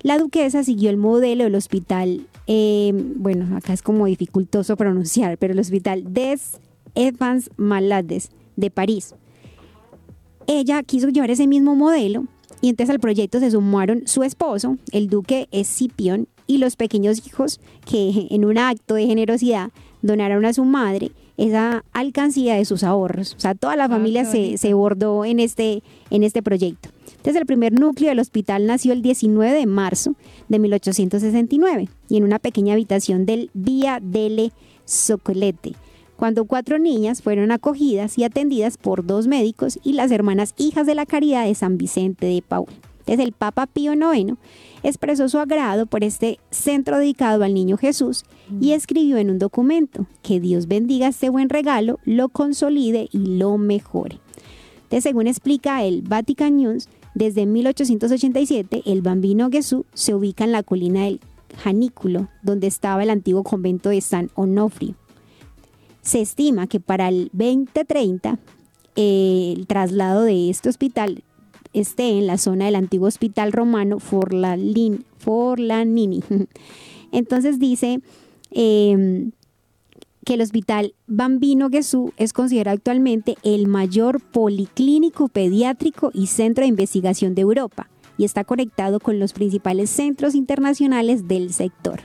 la 0.04 0.18
duquesa 0.18 0.64
siguió 0.64 0.90
el 0.90 0.98
modelo 0.98 1.44
del 1.46 1.56
hospital, 1.56 2.28
eh, 2.46 2.92
bueno, 3.16 3.58
acá 3.58 3.74
es 3.74 3.82
como 3.82 4.06
dificultoso 4.06 4.78
pronunciar, 4.78 5.38
pero 5.38 5.54
el 5.54 5.60
hospital 5.60 6.14
Des 6.14 6.60
Evans 6.96 7.50
Malades 7.58 8.30
de 8.56 8.70
París. 8.70 9.16
Ella 10.46 10.84
quiso 10.84 11.10
llevar 11.10 11.32
ese 11.32 11.48
mismo 11.48 11.76
modelo 11.76 12.26
y 12.62 12.70
entonces 12.70 12.94
al 12.94 13.00
proyecto 13.00 13.40
se 13.40 13.52
sumaron 13.52 14.08
su 14.08 14.24
esposo, 14.24 14.78
el 14.92 15.10
duque 15.10 15.48
Escipión, 15.52 16.28
y 16.48 16.58
los 16.58 16.78
pequeños 16.78 17.28
hijos 17.28 17.60
que 17.86 18.28
en 18.32 18.46
un 18.46 18.58
acto 18.58 18.96
de 18.96 19.06
generosidad 19.06 19.72
donaron 20.02 20.46
a 20.46 20.54
su 20.54 20.64
madre 20.64 21.12
esa 21.38 21.86
alcancía 21.94 22.56
de 22.56 22.66
sus 22.66 22.84
ahorros. 22.84 23.36
O 23.36 23.40
sea, 23.40 23.56
toda 23.56 23.76
la 23.76 23.86
ah, 23.86 23.90
familia 23.90 24.26
se, 24.26 24.58
se, 24.58 24.74
bordó 24.74 25.24
en 25.24 25.40
este, 25.40 25.84
en 26.10 26.24
este 26.24 26.42
proyecto. 26.42 26.90
Entonces, 27.18 27.36
el 27.36 27.46
primer 27.46 27.74
núcleo 27.74 28.10
del 28.10 28.20
hospital 28.20 28.66
nació 28.66 28.94
el 28.94 29.02
19 29.02 29.54
de 29.54 29.66
marzo 29.66 30.16
de 30.50 30.60
1869 30.60 31.90
y 32.10 32.18
en 32.18 32.24
una 32.24 32.40
pequeña 32.40 32.74
habitación 32.74 33.26
del 33.26 33.52
Vía 33.54 34.00
delle 34.02 34.52
Socolete, 34.86 35.74
cuando 36.16 36.46
cuatro 36.46 36.80
niñas 36.80 37.22
fueron 37.22 37.52
acogidas 37.52 38.18
y 38.18 38.24
atendidas 38.24 38.78
por 38.78 39.06
dos 39.06 39.28
médicos 39.28 39.80
y 39.84 39.94
las 39.94 40.12
hermanas 40.12 40.54
hijas 40.58 40.88
de 40.88 40.96
la 40.96 41.06
caridad 41.06 41.46
de 41.46 41.54
San 41.54 41.78
Vicente 41.78 42.26
de 42.26 42.42
Paul. 42.42 42.68
Desde 43.08 43.24
el 43.24 43.32
Papa 43.32 43.66
Pío 43.68 43.94
IX 43.94 44.34
expresó 44.84 45.30
su 45.30 45.40
agrado 45.40 45.86
por 45.86 46.04
este 46.04 46.40
centro 46.52 47.00
dedicado 47.00 47.44
al 47.44 47.54
niño 47.54 47.78
Jesús 47.78 48.26
y 48.60 48.74
escribió 48.74 49.18
en 49.18 49.32
un 49.32 49.40
documento 49.40 50.06
que 50.22 50.42
Dios 50.42 50.68
bendiga 50.68 51.08
este 51.08 51.30
buen 51.30 51.50
regalo, 51.50 52.00
lo 52.04 52.28
consolide 52.28 53.08
y 53.12 53.38
lo 53.38 53.58
mejore. 53.58 54.20
Entonces, 54.84 55.04
según 55.04 55.28
explica 55.28 55.84
el 55.84 56.02
Vatican 56.02 56.58
News, 56.58 56.90
desde 57.16 57.46
1887 57.46 58.84
el 58.86 59.02
Bambino 59.02 59.50
Jesús 59.50 59.86
se 59.94 60.14
ubica 60.14 60.44
en 60.44 60.52
la 60.52 60.64
colina 60.64 61.06
del 61.06 61.22
Janículo, 61.58 62.28
donde 62.44 62.68
estaba 62.68 63.04
el 63.04 63.10
antiguo 63.10 63.44
convento 63.44 63.90
de 63.90 64.02
San 64.02 64.30
Onofrio. 64.36 64.96
Se 66.02 66.22
estima 66.22 66.68
que 66.68 66.80
para 66.80 67.08
el 67.08 67.30
2030 67.34 68.38
eh, 68.96 69.54
el 69.58 69.66
traslado 69.66 70.24
de 70.24 70.50
este 70.50 70.70
hospital 70.70 71.24
esté 71.74 72.18
en 72.18 72.28
la 72.28 72.38
zona 72.38 72.66
del 72.66 72.76
antiguo 72.76 73.08
hospital 73.08 73.52
romano 73.52 74.00
Forlanini. 74.00 75.04
Entonces 77.12 77.60
dice 77.60 78.00
em, 78.52 79.32
que 80.26 80.34
el 80.34 80.42
hospital 80.42 80.94
Bambino 81.08 81.70
Gesù 81.70 82.12
es 82.18 82.34
considerado 82.34 82.76
actualmente 82.76 83.38
el 83.44 83.68
mayor 83.68 84.20
policlínico 84.20 85.30
pediátrico 85.30 86.12
y 86.14 86.28
centro 86.28 86.64
de 86.64 86.70
investigación 86.70 87.34
de 87.36 87.44
Europa 87.44 87.90
y 88.18 88.26
está 88.26 88.44
conectado 88.44 89.00
con 89.00 89.20
los 89.20 89.34
principales 89.34 89.90
centros 89.90 90.36
internacionales 90.36 91.28
del 91.28 91.54
sector. 91.54 92.02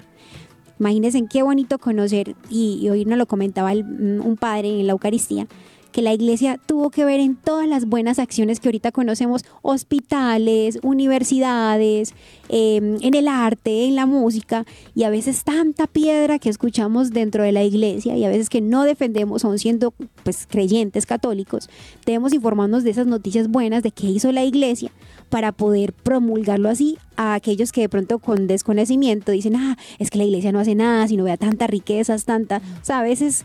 Imagínense 0.78 1.24
qué 1.30 1.42
bonito 1.42 1.78
conocer, 1.78 2.34
y, 2.50 2.88
hoy 2.90 3.04
nos 3.04 3.16
lo 3.16 3.26
comentaba 3.26 3.72
un 3.72 4.36
padre 4.38 4.80
en 4.80 4.86
la 4.86 4.92
Eucaristía, 4.92 5.46
que 5.92 6.02
la 6.02 6.12
iglesia 6.12 6.58
tuvo 6.66 6.90
que 6.90 7.04
ver 7.04 7.20
en 7.20 7.36
todas 7.36 7.68
las 7.68 7.86
buenas 7.86 8.18
acciones 8.18 8.58
que 8.58 8.68
ahorita 8.68 8.90
conocemos, 8.92 9.44
hospitales, 9.62 10.78
universidades, 10.82 12.14
em, 12.48 12.96
en 13.00 13.14
el 13.14 13.28
arte, 13.28 13.84
en 13.84 13.94
la 13.94 14.06
música, 14.06 14.64
y 14.94 15.04
a 15.04 15.10
veces 15.10 15.44
tanta 15.44 15.86
piedra 15.86 16.38
que 16.38 16.48
escuchamos 16.48 17.10
dentro 17.10 17.44
de 17.44 17.52
la 17.52 17.62
iglesia 17.62 18.16
y 18.16 18.24
a 18.24 18.28
veces 18.28 18.48
que 18.48 18.60
no 18.60 18.84
defendemos, 18.84 19.44
aún 19.44 19.58
siendo 19.58 19.92
pues 20.24 20.46
creyentes 20.48 21.06
católicos, 21.06 21.68
debemos 22.04 22.32
informarnos 22.32 22.84
de 22.84 22.90
esas 22.90 23.06
noticias 23.06 23.48
buenas 23.48 23.82
de 23.82 23.92
qué 23.92 24.06
hizo 24.08 24.32
la 24.32 24.44
iglesia 24.44 24.90
para 25.28 25.52
poder 25.52 25.92
promulgarlo 25.92 26.68
así 26.68 26.98
a 27.16 27.34
aquellos 27.34 27.72
que 27.72 27.82
de 27.82 27.88
pronto 27.88 28.18
con 28.18 28.46
desconocimiento 28.46 29.32
dicen, 29.32 29.56
ah, 29.56 29.78
es 29.98 30.10
que 30.10 30.18
la 30.18 30.24
iglesia 30.24 30.52
no 30.52 30.60
hace 30.60 30.74
nada, 30.74 31.06
si 31.08 31.16
no 31.16 31.24
vea 31.24 31.36
tantas 31.36 31.70
riquezas, 31.70 32.24
tanta, 32.24 32.58
o 32.58 32.84
sea, 32.84 33.00
a 33.00 33.02
veces 33.02 33.44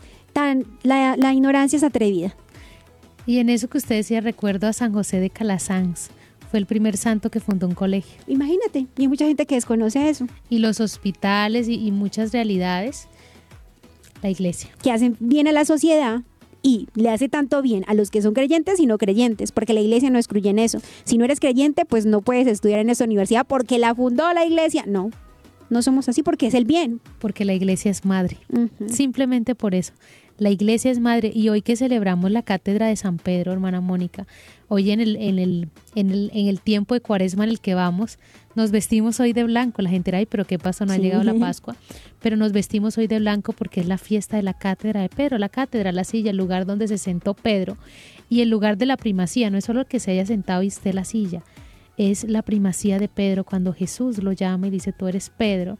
la, 0.82 1.32
ignorancia 1.32 1.76
es 1.76 1.82
atrevida. 1.82 2.34
Y 3.26 3.38
en 3.38 3.50
eso 3.50 3.68
que 3.68 3.78
usted 3.78 3.96
decía, 3.96 4.20
recuerdo 4.20 4.66
a 4.66 4.72
San 4.72 4.92
José 4.92 5.20
de 5.20 5.30
Calasanz. 5.30 6.10
Fue 6.50 6.58
el 6.58 6.66
primer 6.66 6.96
santo 6.96 7.30
que 7.30 7.40
fundó 7.40 7.66
un 7.66 7.74
colegio. 7.74 8.18
Imagínate, 8.26 8.86
y 8.96 9.02
hay 9.02 9.08
mucha 9.08 9.26
gente 9.26 9.44
que 9.44 9.54
desconoce 9.54 10.08
eso. 10.08 10.26
Y 10.48 10.60
los 10.60 10.80
hospitales 10.80 11.68
y, 11.68 11.90
muchas 11.92 12.32
realidades, 12.32 13.06
la 14.22 14.30
iglesia. 14.30 14.70
Que 14.82 14.90
hacen 14.90 15.16
bien 15.20 15.46
a 15.46 15.52
la 15.52 15.66
sociedad 15.66 16.22
y 16.62 16.88
le 16.94 17.10
hace 17.10 17.28
tanto 17.28 17.60
bien 17.60 17.84
a 17.86 17.92
los 17.92 18.10
que 18.10 18.22
son 18.22 18.32
creyentes 18.32 18.80
y 18.80 18.86
no 18.86 18.96
creyentes, 18.96 19.52
porque 19.52 19.74
la 19.74 19.80
iglesia 19.80 20.08
no 20.08 20.18
excluye 20.18 20.48
en 20.48 20.58
eso. 20.58 20.80
Si 21.04 21.18
no 21.18 21.26
eres 21.26 21.38
creyente, 21.38 21.84
pues 21.84 22.06
no 22.06 22.22
puedes 22.22 22.46
estudiar 22.46 22.80
en 22.80 22.88
esa 22.88 23.04
universidad 23.04 23.46
porque 23.46 23.78
la 23.78 23.94
fundó 23.94 24.32
la 24.32 24.46
iglesia. 24.46 24.84
No, 24.86 25.10
no 25.70 25.82
somos 25.82 26.08
así 26.08 26.22
porque 26.22 26.46
es 26.46 26.54
el 26.54 26.64
bien. 26.64 27.00
Porque 27.18 27.44
la 27.44 27.54
iglesia 27.54 27.90
es 27.90 28.04
madre. 28.04 28.38
Simplemente 28.88 29.54
por 29.54 29.74
eso. 29.74 29.92
La 30.38 30.50
iglesia 30.50 30.92
es 30.92 31.00
madre 31.00 31.32
y 31.34 31.48
hoy 31.48 31.62
que 31.62 31.74
celebramos 31.74 32.30
la 32.30 32.42
cátedra 32.42 32.86
de 32.86 32.94
San 32.94 33.18
Pedro, 33.18 33.52
hermana 33.52 33.80
Mónica, 33.80 34.28
hoy 34.68 34.92
en 34.92 35.00
el, 35.00 35.16
en 35.16 35.40
el, 35.40 35.68
en 35.96 36.10
el, 36.10 36.30
en 36.32 36.46
el 36.46 36.60
tiempo 36.60 36.94
de 36.94 37.00
cuaresma 37.00 37.42
en 37.42 37.50
el 37.50 37.58
que 37.58 37.74
vamos, 37.74 38.20
nos 38.54 38.70
vestimos 38.70 39.18
hoy 39.18 39.32
de 39.32 39.42
blanco. 39.42 39.82
La 39.82 39.90
gente 39.90 40.12
dirá, 40.12 40.18
ay, 40.18 40.26
pero 40.26 40.44
¿qué 40.44 40.56
pasó? 40.56 40.86
No 40.86 40.92
ha 40.92 40.96
llegado 40.96 41.24
la 41.24 41.34
Pascua. 41.34 41.74
Pero 42.20 42.36
nos 42.36 42.52
vestimos 42.52 42.96
hoy 42.98 43.08
de 43.08 43.18
blanco 43.18 43.52
porque 43.52 43.80
es 43.80 43.88
la 43.88 43.98
fiesta 43.98 44.36
de 44.36 44.44
la 44.44 44.54
cátedra 44.54 45.00
de 45.00 45.08
Pedro. 45.08 45.38
La 45.38 45.48
cátedra, 45.48 45.90
la 45.90 46.04
silla, 46.04 46.30
el 46.30 46.36
lugar 46.36 46.66
donde 46.66 46.86
se 46.86 46.98
sentó 46.98 47.34
Pedro 47.34 47.76
y 48.28 48.40
el 48.40 48.48
lugar 48.48 48.78
de 48.78 48.86
la 48.86 48.96
primacía. 48.96 49.50
No 49.50 49.58
es 49.58 49.64
solo 49.64 49.86
que 49.86 49.98
se 49.98 50.12
haya 50.12 50.24
sentado 50.24 50.62
y 50.62 50.68
esté 50.68 50.92
la 50.92 51.04
silla, 51.04 51.42
es 51.96 52.22
la 52.22 52.42
primacía 52.42 53.00
de 53.00 53.08
Pedro 53.08 53.42
cuando 53.42 53.72
Jesús 53.72 54.22
lo 54.22 54.30
llama 54.30 54.68
y 54.68 54.70
dice, 54.70 54.92
tú 54.92 55.08
eres 55.08 55.30
Pedro 55.30 55.78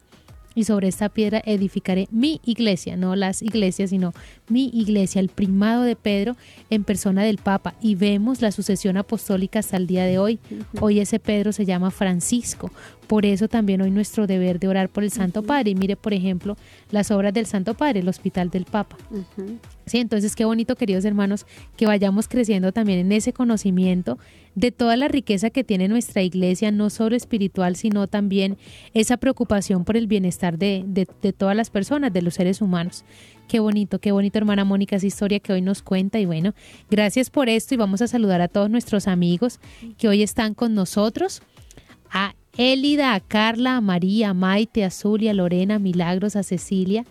y 0.59 0.65
sobre 0.65 0.89
esta 0.89 1.09
piedra 1.09 1.41
edificaré 1.45 2.09
mi 2.11 2.41
iglesia, 2.45 2.97
no 2.97 3.15
las 3.15 3.43
iglesias, 3.43 3.91
sino 3.91 4.13
mi 4.49 4.71
iglesia, 4.75 5.21
el 5.21 5.29
primado 5.29 5.85
de 5.85 5.95
Pedro 5.95 6.37
en 6.69 6.83
persona 6.83 7.23
del 7.23 7.39
Papa. 7.39 7.75
Y 7.81 7.95
vemos 7.95 8.43
la 8.43 8.51
sucesión 8.51 8.97
apostólica 8.97 9.61
hasta 9.61 9.77
el 9.77 9.87
día 9.87 10.05
de 10.05 10.19
hoy. 10.19 10.41
Hoy 10.81 10.99
ese 10.99 11.21
Pedro 11.21 11.53
se 11.53 11.65
llama 11.65 11.93
Francisco. 11.93 12.73
Por 13.09 13.25
eso 13.25 13.49
también 13.49 13.81
hoy 13.81 13.91
nuestro 13.91 14.27
deber 14.27 14.61
de 14.61 14.69
orar 14.69 14.91
por 14.91 15.03
el 15.03 15.11
Santo 15.11 15.43
Padre. 15.43 15.71
Y 15.71 15.75
mire, 15.75 15.97
por 15.97 16.13
ejemplo, 16.13 16.57
las 16.91 17.11
obras 17.11 17.33
del 17.33 17.47
Santo 17.47 17.73
Padre, 17.73 18.01
el 18.01 18.09
Hospital 18.09 18.51
del 18.51 18.67
Papa. 18.67 18.99
Sí, 19.87 19.99
entonces 19.99 20.37
qué 20.37 20.45
bonito, 20.45 20.77
queridos 20.77 21.07
hermanos, 21.07 21.47
que 21.79 21.87
vayamos 21.87 22.29
creciendo 22.29 22.71
también 22.71 22.99
en 22.99 23.13
ese 23.13 23.33
conocimiento 23.33 24.19
de 24.55 24.73
toda 24.73 24.97
la 24.97 25.09
riqueza 25.09 25.49
que 25.49 25.65
tiene 25.65 25.89
nuestra 25.89 26.21
iglesia, 26.21 26.71
no 26.71 26.91
solo 26.91 27.17
espiritual, 27.17 27.77
sino 27.77 28.09
también 28.09 28.59
esa 28.93 29.17
preocupación 29.17 29.85
por 29.85 29.97
el 29.97 30.07
bienestar 30.07 30.59
de, 30.59 30.85
de, 30.87 31.33
todas 31.33 31.57
las 31.57 31.71
personas, 31.71 32.13
de 32.13 32.21
los 32.21 32.35
seres 32.35 32.61
humanos. 32.61 33.05
Qué 33.47 33.61
bonito, 33.61 34.01
qué 34.01 34.13
bonito, 34.13 34.37
hermana 34.37 34.67
Mónica, 34.67 34.97
esa 34.97 35.07
historia 35.07 35.41
que 35.41 35.55
hoy 35.55 35.63
nos 35.63 35.81
cuenta. 35.81 36.19
Y 36.19 36.27
bueno, 36.27 36.55
gracias 36.91 37.31
por 37.31 37.49
esto 37.49 37.73
y 37.73 37.79
vamos 37.79 38.03
a 38.03 38.07
saludar 38.07 38.43
a 38.43 38.49
todos 38.49 38.69
nuestros 38.69 39.09
amigos 39.09 39.61
que 39.97 40.09
hoy 40.09 40.23
están 40.23 40.53
con 40.53 40.75
nosotros. 40.75 41.41
A 42.11 42.35
Elida, 42.59 43.15
a 43.15 43.21
Carla, 43.21 43.77
a 43.77 43.81
María, 43.81 44.31
a 44.31 44.35
Maite, 44.35 44.85
a 44.85 44.91
Zulia, 44.91 45.31
a 45.31 45.35
Lorena, 45.35 45.77
a 45.77 45.79
Milagros, 45.79 46.35
a 46.35 46.43
Cecilia, 46.43 47.07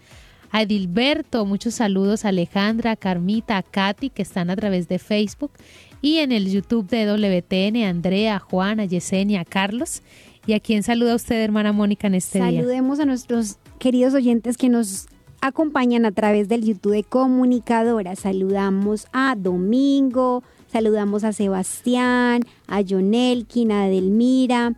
a 0.51 0.63
Edilberto, 0.63 1.45
muchos 1.45 1.75
saludos 1.75 2.25
a 2.25 2.29
Alejandra, 2.29 2.91
a 2.91 2.95
Carmita, 2.97 3.55
a 3.55 3.63
Katy, 3.63 4.09
que 4.09 4.21
están 4.21 4.49
a 4.49 4.57
través 4.57 4.89
de 4.89 4.99
Facebook 4.99 5.51
y 6.01 6.17
en 6.17 6.33
el 6.33 6.51
YouTube 6.51 6.89
de 6.89 7.05
WTN, 7.05 7.85
a 7.85 7.89
Andrea, 7.89 8.35
a 8.35 8.39
Juan, 8.39 8.81
a 8.81 8.85
Yesenia, 8.85 9.41
a 9.41 9.45
Carlos. 9.45 10.03
¿Y 10.45 10.53
a 10.53 10.59
quién 10.59 10.83
saluda 10.83 11.15
usted, 11.15 11.41
hermana 11.41 11.71
Mónica, 11.73 12.07
en 12.07 12.15
este 12.15 12.39
día? 12.39 12.59
Saludemos 12.59 12.99
a 12.99 13.05
nuestros 13.05 13.57
queridos 13.79 14.13
oyentes 14.13 14.57
que 14.57 14.69
nos 14.69 15.07
acompañan 15.41 16.05
a 16.05 16.11
través 16.11 16.49
del 16.49 16.63
YouTube 16.63 16.93
de 16.93 17.03
Comunicadora. 17.03 18.15
Saludamos 18.15 19.07
a 19.11 19.35
Domingo, 19.37 20.43
saludamos 20.71 21.23
a 21.23 21.33
Sebastián, 21.33 22.41
a 22.67 22.81
Jonelkin, 22.81 23.71
a 23.71 23.87
Delmira, 23.87 24.75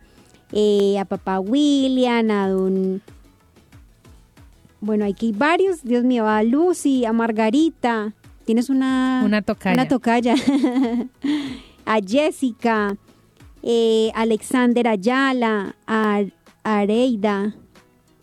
eh, 0.52 0.98
a 0.98 1.04
papá 1.04 1.40
William, 1.40 2.30
a 2.30 2.48
don... 2.48 3.02
Bueno, 4.80 5.04
aquí 5.04 5.26
hay 5.26 5.32
varios, 5.32 5.84
Dios 5.84 6.04
mío, 6.04 6.26
a 6.26 6.42
Lucy, 6.42 7.04
a 7.04 7.12
Margarita, 7.12 8.14
tienes 8.46 8.70
una, 8.70 9.22
una 9.24 9.42
tocaya. 9.42 9.74
Una 9.74 9.86
tocaya. 9.86 10.34
a 11.84 11.98
Jessica, 12.00 12.96
eh, 13.62 14.10
Alexander 14.14 14.88
Ayala, 14.88 15.76
a, 15.86 16.22
Areida, 16.62 17.54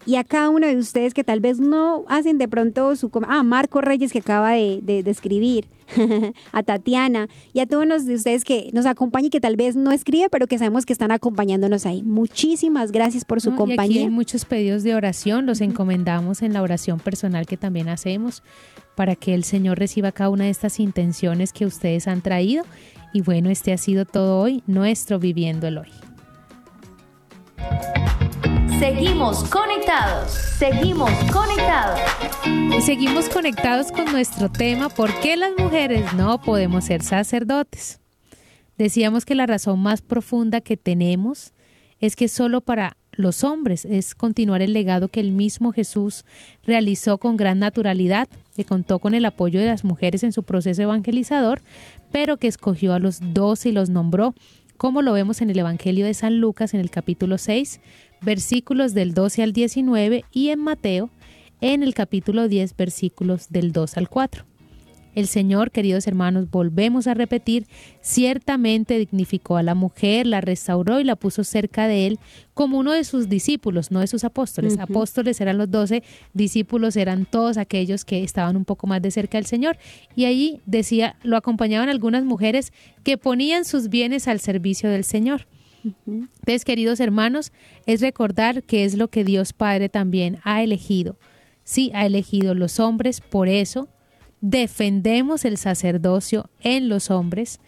y 0.07 0.15
a 0.15 0.23
cada 0.23 0.49
uno 0.49 0.65
de 0.65 0.77
ustedes 0.77 1.13
que 1.13 1.25
tal 1.25 1.41
vez 1.41 1.59
no 1.59 2.05
hacen 2.07 2.37
de 2.37 2.47
pronto 2.47 2.95
su... 2.95 3.11
Ah, 3.27 3.43
Marco 3.43 3.81
Reyes 3.81 4.13
que 4.13 4.19
acaba 4.19 4.53
de, 4.53 4.79
de, 4.81 5.11
escribir, 5.11 5.67
a 6.53 6.63
Tatiana 6.63 7.27
y 7.51 7.59
a 7.59 7.65
todos 7.65 7.85
los 7.85 8.05
de 8.05 8.15
ustedes 8.15 8.45
que 8.45 8.69
nos 8.71 8.85
acompañan 8.85 9.25
y 9.25 9.29
que 9.29 9.41
tal 9.41 9.57
vez 9.57 9.75
no 9.75 9.91
escribe, 9.91 10.29
pero 10.29 10.47
que 10.47 10.57
sabemos 10.57 10.85
que 10.85 10.93
están 10.93 11.11
acompañándonos 11.11 11.85
ahí. 11.85 12.03
Muchísimas 12.03 12.93
gracias 12.93 13.25
por 13.25 13.41
su 13.41 13.53
compañía. 13.55 14.03
hay 14.03 14.09
muchos 14.09 14.45
pedidos 14.45 14.83
de 14.83 14.95
oración, 14.95 15.45
los 15.45 15.59
encomendamos 15.59 16.41
en 16.41 16.53
la 16.53 16.61
oración 16.61 16.99
personal 16.99 17.45
que 17.45 17.57
también 17.57 17.89
hacemos 17.89 18.43
para 18.95 19.17
que 19.17 19.33
el 19.33 19.43
Señor 19.43 19.77
reciba 19.77 20.13
cada 20.13 20.29
una 20.29 20.45
de 20.45 20.51
estas 20.51 20.79
intenciones 20.79 21.51
que 21.51 21.65
ustedes 21.65 22.07
han 22.07 22.21
traído. 22.21 22.63
Y 23.13 23.21
bueno, 23.21 23.49
este 23.49 23.73
ha 23.73 23.77
sido 23.77 24.05
todo 24.05 24.39
hoy, 24.39 24.63
nuestro 24.67 25.19
Viviendo 25.19 25.67
el 25.67 25.79
Hoy. 25.79 25.91
Seguimos 28.79 29.43
conectados, 29.45 30.31
seguimos 30.31 31.09
conectados. 31.33 31.99
Y 32.45 32.79
seguimos 32.81 33.27
conectados 33.27 33.91
con 33.91 34.05
nuestro 34.11 34.51
tema, 34.51 34.89
¿por 34.89 35.11
qué 35.19 35.35
las 35.35 35.51
mujeres 35.57 36.13
no 36.13 36.39
podemos 36.39 36.85
ser 36.85 37.01
sacerdotes? 37.01 37.99
Decíamos 38.77 39.25
que 39.25 39.33
la 39.33 39.47
razón 39.47 39.79
más 39.79 40.03
profunda 40.03 40.61
que 40.61 40.77
tenemos 40.77 41.53
es 41.99 42.15
que 42.15 42.27
solo 42.27 42.61
para 42.61 42.97
los 43.13 43.43
hombres 43.43 43.83
es 43.83 44.13
continuar 44.13 44.61
el 44.61 44.73
legado 44.73 45.07
que 45.07 45.21
el 45.21 45.31
mismo 45.31 45.71
Jesús 45.71 46.23
realizó 46.63 47.17
con 47.17 47.35
gran 47.35 47.57
naturalidad, 47.57 48.29
que 48.55 48.63
contó 48.63 48.99
con 48.99 49.15
el 49.15 49.25
apoyo 49.25 49.59
de 49.59 49.65
las 49.65 49.83
mujeres 49.83 50.21
en 50.23 50.31
su 50.31 50.43
proceso 50.43 50.83
evangelizador, 50.83 51.63
pero 52.11 52.37
que 52.37 52.47
escogió 52.47 52.93
a 52.93 52.99
los 52.99 53.17
dos 53.33 53.65
y 53.65 53.71
los 53.71 53.89
nombró, 53.89 54.35
como 54.77 55.01
lo 55.01 55.11
vemos 55.13 55.41
en 55.41 55.49
el 55.49 55.57
Evangelio 55.57 56.05
de 56.05 56.13
San 56.13 56.39
Lucas 56.39 56.75
en 56.75 56.79
el 56.79 56.91
capítulo 56.91 57.39
6, 57.39 57.81
versículos 58.21 58.93
del 58.93 59.13
12 59.13 59.43
al 59.43 59.53
19 59.53 60.25
y 60.32 60.49
en 60.49 60.60
Mateo 60.60 61.10
en 61.62 61.84
el 61.84 61.93
capítulo 61.93 62.47
10 62.47 62.75
versículos 62.75 63.47
del 63.49 63.71
2 63.71 63.97
al 63.97 64.10
4. 64.10 64.45
El 65.17 65.25
Señor, 65.25 65.71
queridos 65.71 66.06
hermanos, 66.06 66.51
volvemos 66.51 67.08
a 67.08 67.15
repetir, 67.15 67.65
ciertamente 68.01 68.99
dignificó 68.99 69.58
a 69.58 69.63
la 69.63 69.73
mujer, 69.73 70.27
la 70.27 70.41
restauró 70.41 70.99
y 70.99 71.03
la 71.03 71.15
puso 71.15 71.43
cerca 71.43 71.88
de 71.88 72.06
él 72.06 72.19
como 72.53 72.77
uno 72.77 72.91
de 72.91 73.03
sus 73.03 73.27
discípulos, 73.27 73.89
no 73.89 74.01
de 74.01 74.06
sus 74.06 74.23
apóstoles. 74.23 74.77
Apóstoles 74.77 75.41
eran 75.41 75.58
los 75.58 75.71
doce, 75.71 76.03
discípulos 76.34 76.95
eran 76.95 77.25
todos 77.25 77.58
aquellos 77.58 78.06
que 78.06 78.23
estaban 78.23 78.56
un 78.56 78.63
poco 78.63 78.86
más 78.86 79.01
de 79.01 79.10
cerca 79.10 79.39
del 79.39 79.47
Señor. 79.47 79.80
Y 80.15 80.25
allí 80.25 80.62
decía, 80.67 81.15
lo 81.23 81.36
acompañaban 81.36 81.89
algunas 81.89 82.23
mujeres 82.23 82.71
que 83.03 83.17
ponían 83.17 83.65
sus 83.65 83.89
bienes 83.89 84.27
al 84.27 84.39
servicio 84.39 84.88
del 84.88 85.03
Señor. 85.03 85.47
Entonces, 85.83 86.65
queridos 86.65 86.99
hermanos, 86.99 87.51
es 87.85 88.01
recordar 88.01 88.63
que 88.63 88.83
es 88.83 88.95
lo 88.95 89.09
que 89.09 89.23
Dios 89.23 89.53
Padre 89.53 89.89
también 89.89 90.39
ha 90.43 90.61
elegido. 90.63 91.17
Sí, 91.63 91.91
ha 91.93 92.05
elegido 92.05 92.53
los 92.53 92.79
hombres, 92.79 93.21
por 93.21 93.47
eso 93.47 93.89
defendemos 94.41 95.45
el 95.45 95.57
sacerdocio 95.57 96.49
en 96.61 96.89
los 96.89 97.09
hombres 97.09 97.59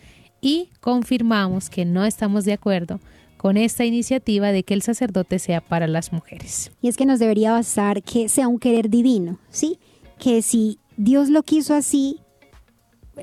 y 0.41 0.69
confirmamos 0.79 1.69
que 1.69 1.85
no 1.85 2.05
estamos 2.05 2.45
de 2.45 2.53
acuerdo 2.53 2.99
con 3.37 3.57
esta 3.57 3.85
iniciativa 3.85 4.51
de 4.51 4.63
que 4.63 4.73
el 4.73 4.81
sacerdote 4.81 5.39
sea 5.39 5.61
para 5.61 5.87
las 5.87 6.11
mujeres. 6.11 6.71
Y 6.81 6.89
es 6.89 6.97
que 6.97 7.05
nos 7.05 7.19
debería 7.19 7.53
basar 7.53 8.03
que 8.03 8.29
sea 8.29 8.47
un 8.47 8.59
querer 8.59 8.89
divino, 8.89 9.39
¿sí? 9.49 9.79
Que 10.17 10.41
si 10.41 10.77
Dios 10.97 11.29
lo 11.29 11.43
quiso 11.43 11.73
así, 11.73 12.19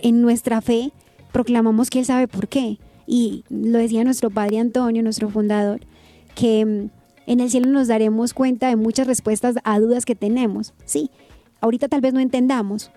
en 0.02 0.22
nuestra 0.22 0.60
fe, 0.60 0.92
proclamamos 1.32 1.90
que 1.90 2.00
Él 2.00 2.04
sabe 2.04 2.28
por 2.28 2.48
qué 2.48 2.78
y 3.06 3.44
lo 3.48 3.78
decía 3.78 4.04
nuestro 4.04 4.30
padre 4.30 4.58
Antonio, 4.58 5.02
nuestro 5.02 5.28
fundador, 5.28 5.80
que 6.34 6.64
mm, 6.64 6.90
en 7.26 7.40
el 7.40 7.50
cielo 7.50 7.68
nos 7.70 7.88
daremos 7.88 8.34
cuenta 8.34 8.68
de 8.68 8.76
muchas 8.76 9.06
respuestas 9.06 9.56
a 9.64 9.78
dudas 9.80 10.04
que 10.04 10.14
tenemos. 10.14 10.74
Sí, 10.84 11.10
ahorita 11.60 11.88
tal 11.88 12.00
vez 12.00 12.12
no 12.12 12.20
entendamos, 12.20 12.90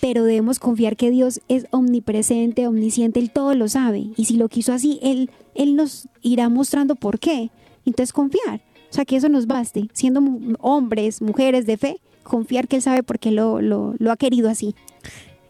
pero 0.00 0.24
debemos 0.24 0.58
confiar 0.58 0.96
que 0.96 1.10
Dios 1.10 1.40
es 1.48 1.66
omnipresente, 1.70 2.66
omnisciente, 2.66 3.20
Él 3.20 3.30
todo 3.30 3.54
lo 3.54 3.68
sabe. 3.68 4.10
Y 4.16 4.24
si 4.26 4.36
lo 4.36 4.48
quiso 4.48 4.72
así, 4.72 4.98
Él, 5.02 5.30
él 5.54 5.76
nos 5.76 6.08
irá 6.22 6.48
mostrando 6.48 6.96
por 6.96 7.18
qué. 7.18 7.50
Entonces 7.84 8.12
confiar. 8.12 8.62
O 8.90 8.94
sea, 8.94 9.04
que 9.06 9.16
eso 9.16 9.30
nos 9.30 9.46
baste, 9.46 9.88
siendo 9.94 10.20
hombres, 10.60 11.22
mujeres 11.22 11.64
de 11.64 11.78
fe, 11.78 11.96
confiar 12.24 12.68
que 12.68 12.76
Él 12.76 12.82
sabe 12.82 13.02
por 13.02 13.18
qué 13.18 13.30
lo, 13.30 13.62
lo, 13.62 13.94
lo 13.98 14.12
ha 14.12 14.16
querido 14.16 14.50
así. 14.50 14.74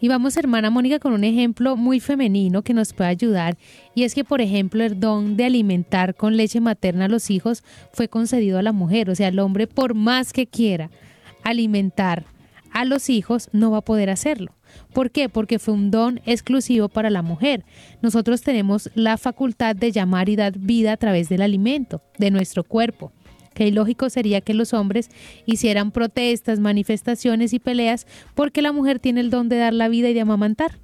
Y 0.02 0.08
vamos, 0.08 0.36
hermana 0.36 0.68
Mónica, 0.68 0.98
con 0.98 1.12
un 1.12 1.22
ejemplo 1.22 1.76
muy 1.76 2.00
femenino 2.00 2.62
que 2.62 2.74
nos 2.74 2.92
puede 2.92 3.10
ayudar. 3.10 3.56
Y 3.94 4.02
es 4.02 4.16
que, 4.16 4.24
por 4.24 4.40
ejemplo, 4.40 4.82
el 4.82 4.98
don 4.98 5.36
de 5.36 5.44
alimentar 5.44 6.16
con 6.16 6.36
leche 6.36 6.60
materna 6.60 7.04
a 7.04 7.08
los 7.08 7.30
hijos 7.30 7.62
fue 7.92 8.08
concedido 8.08 8.58
a 8.58 8.62
la 8.62 8.72
mujer. 8.72 9.10
O 9.10 9.14
sea, 9.14 9.28
el 9.28 9.38
hombre, 9.38 9.68
por 9.68 9.94
más 9.94 10.32
que 10.32 10.48
quiera 10.48 10.90
alimentar 11.44 12.24
a 12.72 12.84
los 12.84 13.10
hijos, 13.10 13.48
no 13.52 13.70
va 13.70 13.78
a 13.78 13.82
poder 13.82 14.10
hacerlo. 14.10 14.50
¿Por 14.92 15.12
qué? 15.12 15.28
Porque 15.28 15.60
fue 15.60 15.74
un 15.74 15.92
don 15.92 16.20
exclusivo 16.26 16.88
para 16.88 17.08
la 17.08 17.22
mujer. 17.22 17.64
Nosotros 18.02 18.42
tenemos 18.42 18.90
la 18.96 19.18
facultad 19.18 19.76
de 19.76 19.92
llamar 19.92 20.28
y 20.28 20.34
dar 20.34 20.58
vida 20.58 20.94
a 20.94 20.96
través 20.96 21.28
del 21.28 21.42
alimento, 21.42 22.02
de 22.18 22.32
nuestro 22.32 22.64
cuerpo 22.64 23.12
que 23.54 23.66
ilógico 23.66 24.10
sería 24.10 24.40
que 24.40 24.54
los 24.54 24.72
hombres 24.72 25.10
hicieran 25.46 25.90
protestas, 25.90 26.60
manifestaciones 26.60 27.52
y 27.52 27.58
peleas 27.58 28.06
porque 28.34 28.62
la 28.62 28.72
mujer 28.72 28.98
tiene 28.98 29.20
el 29.20 29.30
don 29.30 29.48
de 29.48 29.56
dar 29.56 29.74
la 29.74 29.88
vida 29.88 30.08
y 30.10 30.14
de 30.14 30.20
amamantar. 30.20 30.78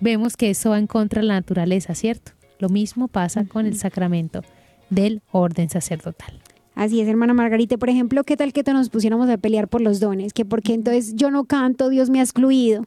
Vemos 0.00 0.36
que 0.36 0.50
eso 0.50 0.70
va 0.70 0.78
en 0.78 0.86
contra 0.86 1.22
de 1.22 1.28
la 1.28 1.34
naturaleza, 1.34 1.94
¿cierto? 1.94 2.32
Lo 2.58 2.68
mismo 2.68 3.08
pasa 3.08 3.44
con 3.44 3.66
el 3.66 3.76
sacramento 3.76 4.42
del 4.90 5.22
orden 5.32 5.68
sacerdotal. 5.70 6.40
Así 6.74 7.00
es, 7.00 7.08
hermana 7.08 7.34
Margarita. 7.34 7.76
Por 7.76 7.90
ejemplo, 7.90 8.22
¿qué 8.22 8.36
tal 8.36 8.52
que 8.52 8.62
te 8.62 8.72
nos 8.72 8.88
pusiéramos 8.88 9.28
a 9.28 9.36
pelear 9.36 9.66
por 9.66 9.80
los 9.80 9.98
dones? 9.98 10.32
Que 10.32 10.44
porque 10.44 10.74
entonces 10.74 11.16
yo 11.16 11.30
no 11.32 11.44
canto, 11.44 11.88
Dios 11.88 12.08
me 12.10 12.20
ha 12.20 12.22
excluido. 12.22 12.86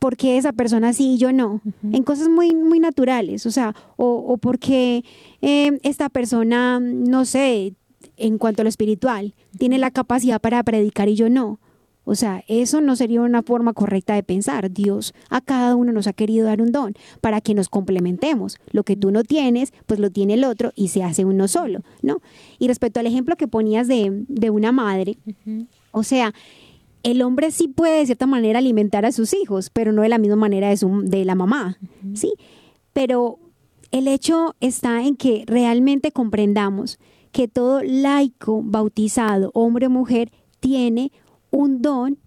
porque 0.00 0.38
esa 0.38 0.54
persona 0.54 0.94
sí 0.94 1.14
y 1.14 1.18
yo 1.18 1.30
no? 1.30 1.60
En 1.92 2.02
cosas 2.04 2.28
muy, 2.28 2.54
muy 2.54 2.80
naturales. 2.80 3.44
O 3.44 3.50
sea, 3.50 3.74
o, 3.96 4.38
porque 4.38 5.04
eh, 5.42 5.78
esta 5.82 6.08
persona, 6.08 6.80
no 6.80 7.26
sé, 7.26 7.74
en 8.20 8.38
cuanto 8.38 8.62
a 8.62 8.64
lo 8.64 8.68
espiritual, 8.68 9.34
tiene 9.58 9.78
la 9.78 9.90
capacidad 9.90 10.40
para 10.40 10.62
predicar 10.62 11.08
y 11.08 11.14
yo 11.16 11.28
no. 11.28 11.58
O 12.04 12.14
sea, 12.14 12.42
eso 12.48 12.80
no 12.80 12.96
sería 12.96 13.20
una 13.20 13.42
forma 13.42 13.72
correcta 13.72 14.14
de 14.14 14.22
pensar. 14.22 14.70
Dios 14.72 15.14
a 15.28 15.40
cada 15.40 15.76
uno 15.76 15.92
nos 15.92 16.06
ha 16.06 16.12
querido 16.12 16.46
dar 16.46 16.62
un 16.62 16.72
don 16.72 16.94
para 17.20 17.40
que 17.40 17.54
nos 17.54 17.68
complementemos. 17.68 18.58
Lo 18.72 18.82
que 18.84 18.96
tú 18.96 19.10
no 19.10 19.22
tienes, 19.22 19.72
pues 19.86 20.00
lo 20.00 20.10
tiene 20.10 20.34
el 20.34 20.44
otro 20.44 20.72
y 20.74 20.88
se 20.88 21.02
hace 21.04 21.24
uno 21.24 21.46
solo, 21.46 21.82
¿no? 22.02 22.20
Y 22.58 22.68
respecto 22.68 23.00
al 23.00 23.06
ejemplo 23.06 23.36
que 23.36 23.48
ponías 23.48 23.86
de, 23.86 24.24
de 24.28 24.50
una 24.50 24.72
madre, 24.72 25.18
o 25.92 26.02
sea, 26.02 26.34
el 27.02 27.22
hombre 27.22 27.50
sí 27.50 27.68
puede 27.68 27.98
de 27.98 28.06
cierta 28.06 28.26
manera 28.26 28.58
alimentar 28.58 29.06
a 29.06 29.12
sus 29.12 29.32
hijos, 29.34 29.70
pero 29.70 29.92
no 29.92 30.02
de 30.02 30.08
la 30.08 30.18
misma 30.18 30.36
manera 30.36 30.68
de, 30.68 30.76
su, 30.76 31.02
de 31.02 31.24
la 31.24 31.34
mamá, 31.34 31.78
¿sí? 32.14 32.34
Pero 32.92 33.38
el 33.90 34.08
hecho 34.08 34.54
está 34.60 35.02
en 35.02 35.16
que 35.16 35.44
realmente 35.46 36.12
comprendamos 36.12 36.98
que 37.32 37.48
todo 37.48 37.82
laico 37.82 38.62
bautizado, 38.62 39.50
hombre 39.54 39.86
o 39.86 39.90
mujer, 39.90 40.30
tiene 40.60 41.12
un 41.50 41.82
don 41.82 42.18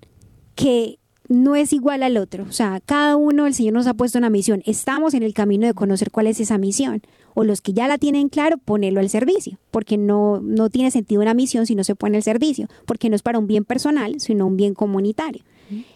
que 0.55 0.99
no 1.29 1.55
es 1.55 1.73
igual 1.73 2.03
al 2.03 2.17
otro. 2.17 2.45
O 2.47 2.51
sea, 2.51 2.81
cada 2.85 3.15
uno 3.15 3.47
el 3.47 3.53
Señor 3.53 3.73
nos 3.73 3.87
ha 3.87 3.93
puesto 3.93 4.17
una 4.17 4.29
misión. 4.29 4.61
Estamos 4.65 5.13
en 5.13 5.23
el 5.23 5.33
camino 5.33 5.65
de 5.65 5.73
conocer 5.73 6.11
cuál 6.11 6.27
es 6.27 6.39
esa 6.39 6.57
misión. 6.57 7.01
O 7.33 7.43
los 7.43 7.61
que 7.61 7.73
ya 7.73 7.87
la 7.87 7.97
tienen 7.97 8.29
claro, 8.29 8.57
ponerlo 8.57 8.99
al 8.99 9.09
servicio. 9.09 9.57
Porque 9.71 9.97
no, 9.97 10.39
no 10.41 10.69
tiene 10.69 10.91
sentido 10.91 11.21
una 11.21 11.33
misión 11.33 11.65
si 11.65 11.75
no 11.75 11.83
se 11.83 11.95
pone 11.95 12.17
al 12.17 12.23
servicio. 12.23 12.67
Porque 12.85 13.09
no 13.09 13.15
es 13.15 13.23
para 13.23 13.39
un 13.39 13.47
bien 13.47 13.65
personal, 13.65 14.19
sino 14.19 14.45
un 14.45 14.57
bien 14.57 14.73
comunitario. 14.73 15.43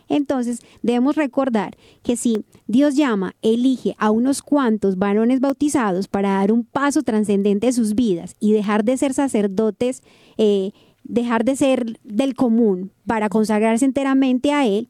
Entonces, 0.10 0.62
debemos 0.82 1.16
recordar 1.16 1.78
que 2.04 2.16
si 2.16 2.44
Dios 2.68 2.96
llama, 2.96 3.36
elige 3.42 3.96
a 3.98 4.12
unos 4.12 4.42
cuantos 4.42 4.98
varones 4.98 5.40
bautizados 5.40 6.08
para 6.08 6.30
dar 6.30 6.52
un 6.52 6.64
paso 6.64 7.04
trascendente 7.04 7.68
de 7.68 7.74
sus 7.74 7.96
vidas 7.96 8.36
y 8.40 8.54
dejar 8.54 8.84
de 8.84 8.98
ser 8.98 9.14
sacerdotes, 9.14 10.02
eh, 10.38 10.72
dejar 11.04 11.46
de 11.46 11.56
ser 11.56 12.00
del 12.04 12.36
común 12.36 12.92
para 13.06 13.30
consagrarse 13.30 13.86
enteramente 13.86 14.52
a 14.52 14.66
Él, 14.68 14.90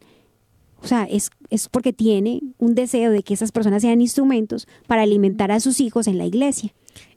o 0.81 0.87
sea, 0.87 1.05
es, 1.05 1.31
es 1.49 1.69
porque 1.69 1.93
tiene 1.93 2.41
un 2.59 2.75
deseo 2.75 3.11
de 3.11 3.23
que 3.23 3.33
esas 3.33 3.51
personas 3.51 3.81
sean 3.81 4.01
instrumentos 4.01 4.67
para 4.85 5.01
alimentar 5.01 5.51
a 5.51 5.59
sus 5.59 5.79
hijos 5.79 6.07
en 6.07 6.17
la 6.17 6.25
iglesia. 6.25 6.73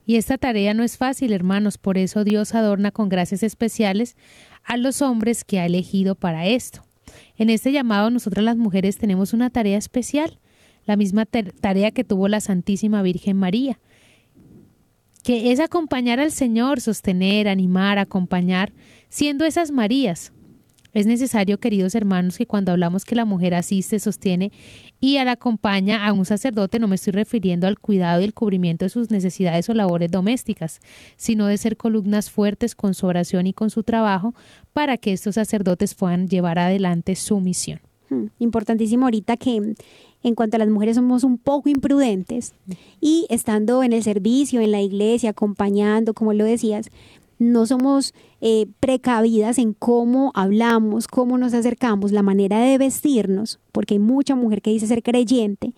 Y 0.07 0.17
esta 0.17 0.39
tarea 0.39 0.75
no 0.75 0.83
es 0.83 0.97
fácil, 0.97 1.33
hermanos, 1.33 1.79
por 1.79 1.99
eso 1.99 2.25
Dios 2.25 2.55
adorna 2.55 2.91
con 2.91 3.09
gracias 3.09 3.43
especiales 3.43 4.17
a 4.65 4.77
los 4.77 5.03
hombres 5.03 5.45
que 5.45 5.61
ha 5.61 5.67
elegido 5.67 6.15
para 6.15 6.47
esto. 6.47 6.83
En 7.41 7.49
este 7.49 7.73
llamado 7.73 8.11
nosotras 8.11 8.45
las 8.45 8.59
mujeres 8.59 8.99
tenemos 8.99 9.33
una 9.33 9.49
tarea 9.49 9.79
especial, 9.79 10.39
la 10.85 10.97
misma 10.97 11.25
tarea 11.25 11.91
que 11.91 12.05
tuvo 12.05 12.29
la 12.29 12.39
Santísima 12.39 13.01
Virgen 13.01 13.39
María, 13.39 13.81
que 15.25 15.51
es 15.51 15.59
acompañar 15.59 16.21
al 16.21 16.33
Señor, 16.33 16.83
sostener, 16.83 17.49
animar, 17.49 17.97
acompañar, 17.97 18.75
siendo 19.09 19.47
esas 19.47 19.71
Marías, 19.71 20.35
es 20.93 21.07
necesario, 21.07 21.59
queridos 21.59 21.95
hermanos, 21.95 22.37
que 22.37 22.47
cuando 22.47 22.73
hablamos 22.73 23.07
que 23.07 23.15
la 23.15 23.25
mujer 23.25 23.55
asiste, 23.55 23.99
sostiene 23.99 24.53
y 25.01 25.15
la 25.25 25.33
acompaña 25.33 26.07
a 26.07 26.13
un 26.13 26.27
sacerdote, 26.27 26.79
no 26.79 26.87
me 26.87 26.97
estoy 26.97 27.13
refiriendo 27.13 27.67
al 27.67 27.79
cuidado 27.79 28.21
y 28.21 28.25
el 28.25 28.35
cubrimiento 28.35 28.85
de 28.85 28.91
sus 28.91 29.11
necesidades 29.11 29.69
o 29.69 29.75
labores 29.75 30.11
domésticas, 30.11 30.81
sino 31.17 31.47
de 31.47 31.57
ser 31.57 31.77
columnas 31.77 32.31
fuertes 32.31 32.75
con 32.75 32.95
su 32.95 33.07
oración 33.07 33.47
y 33.47 33.55
con 33.55 33.71
su 33.71 33.83
trabajo 33.83 34.35
para 34.73 34.99
que 34.99 35.13
estos 35.13 35.37
sacerdotes 35.37 35.95
puedan 35.95 36.29
llevar 36.29 36.59
adelante 36.59 37.17
su 37.17 37.41
misión. 37.41 37.81
Hmm, 38.11 38.27
importantísimo 38.39 39.07
ahorita 39.07 39.37
que 39.37 39.75
en 40.23 40.35
cuanto 40.35 40.57
a 40.57 40.59
las 40.59 40.69
mujeres 40.69 40.97
somos 40.97 41.25
un 41.25 41.39
poco 41.39 41.69
imprudentes 41.69 42.53
y 43.01 43.27
estando 43.31 43.83
en 43.83 43.93
el 43.93 44.03
servicio, 44.03 44.61
en 44.61 44.73
la 44.73 44.83
iglesia, 44.83 45.31
acompañando, 45.31 46.13
como 46.13 46.33
lo 46.33 46.45
decías, 46.45 46.91
no 47.41 47.67
somos 47.67 48.15
eh, 48.43 48.67
precavidas 48.81 49.59
en 49.59 49.73
cómo 49.73 50.31
hablamos, 50.35 51.09
cómo 51.09 51.39
nos 51.39 51.55
acercamos, 51.55 52.13
la 52.13 52.23
manera 52.23 52.61
de 52.61 52.79
vestirnos, 52.79 53.59
porque 53.73 53.95
hay 53.95 53.99
mucha 53.99 54.37
mujer 54.37 54.61
que 54.61 54.71
dice 54.71 54.87
ser 54.87 55.03
creyente, 55.03 55.75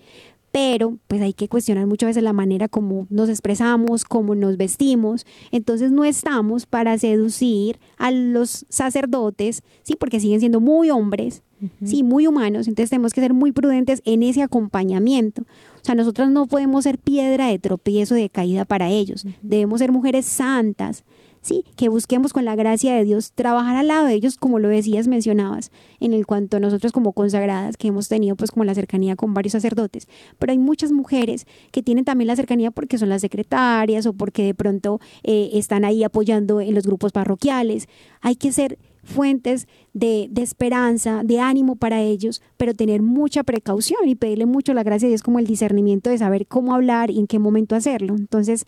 pero 0.51 0.99
pues 1.09 1.23
hay 1.23 1.33
que 1.33 1.49
cuestionar 1.49 1.87
muchas 1.87 2.09
veces 2.09 2.23
la 2.23 2.35
manera 2.35 2.69
como 2.69 3.07
nos 3.09 3.31
expresamos, 3.31 4.05
cómo 4.05 4.35
nos 4.35 4.59
vestimos. 4.59 5.25
Entonces 5.51 5.91
no 5.91 6.05
estamos 6.05 6.67
para 6.67 6.99
seducir 6.99 7.79
a 7.97 8.11
los 8.11 8.67
sacerdotes, 8.69 9.63
sí, 9.83 9.95
porque 9.99 10.21
siguen 10.21 10.41
siendo 10.41 10.61
muy 10.61 10.91
hombres, 10.91 11.43
sí, 11.85 12.03
muy 12.03 12.27
humanos. 12.27 12.69
Entonces 12.69 12.91
tenemos 12.91 13.15
que 13.15 13.23
ser 13.23 13.33
muy 13.33 13.53
prudentes 13.53 14.03
en 14.05 14.23
ese 14.23 14.43
acompañamiento. 14.43 15.43
O 15.81 15.85
sea, 15.85 15.95
nosotros 15.95 16.29
no 16.29 16.47
podemos 16.47 16.85
ser 16.85 16.99
piedra 16.99 17.47
de 17.47 17.59
tropiezo, 17.59 18.15
de 18.15 18.29
caída 18.29 18.67
para 18.67 18.91
ellos. 18.91 19.25
Debemos 19.43 19.79
ser 19.79 19.91
mujeres 19.91 20.27
santas, 20.27 21.05
¿sí? 21.43 21.65
Que 21.77 21.89
busquemos 21.89 22.33
con 22.33 22.45
la 22.45 22.57
gracia 22.57 22.95
de 22.95 23.05
Dios 23.05 23.33
trabajar 23.33 23.77
al 23.77 23.89
lado 23.89 24.07
de 24.07 24.15
ellos, 24.15 24.37
como 24.37 24.59
lo 24.59 24.69
decías, 24.69 25.09
mencionabas, 25.09 25.71
en 26.01 26.15
el 26.15 26.25
cuanto 26.25 26.57
a 26.57 26.61
nosotros 26.61 26.93
como 26.93 27.13
consagradas, 27.13 27.77
que 27.77 27.89
hemos 27.89 28.09
tenido 28.09 28.37
pues 28.37 28.51
como 28.51 28.65
la 28.65 28.75
cercanía 28.75 29.17
con 29.17 29.35
varios 29.35 29.53
sacerdotes, 29.53 30.09
pero 30.39 30.53
hay 30.53 30.59
muchas 30.59 30.93
mujeres 30.93 31.47
que 31.73 31.83
tienen 31.83 32.05
también 32.05 32.29
la 32.29 32.37
cercanía 32.37 32.71
porque 32.71 32.97
son 32.97 33.09
las 33.09 33.21
secretarias 33.21 34.07
o 34.07 34.13
porque 34.15 34.45
de 34.45 34.55
pronto 34.55 35.01
eh, 35.25 35.51
están 35.55 35.85
ahí 35.85 36.05
apoyando 36.05 36.61
en 36.61 36.75
los 36.75 36.87
grupos 36.87 37.13
parroquiales. 37.13 37.89
Hay 38.21 38.37
que 38.37 38.53
ser 38.53 38.79
fuentes 39.05 39.67
de, 39.93 40.29
de, 40.31 40.43
esperanza, 40.43 41.23
de 41.25 41.41
ánimo 41.41 41.75
para 41.75 42.01
ellos, 42.01 42.41
pero 42.57 42.73
tener 42.73 43.03
mucha 43.03 43.43
precaución 43.43 44.07
y 44.07 44.15
pedirle 44.15 44.47
mucho 44.47 44.75
la 44.75 44.85
gracia 44.85 45.07
de 45.07 45.11
Dios 45.11 45.25
como 45.25 45.41
el 45.41 45.47
discernimiento 45.47 46.09
de 46.09 46.19
saber 46.19 46.47
cómo 46.47 46.73
hablar 46.73 47.11
y 47.11 47.19
en 47.19 47.27
qué 47.27 47.41
momento 47.41 47.75
hacerlo. 47.75 48.15
Entonces, 48.17 48.65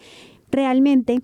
realmente 0.51 1.23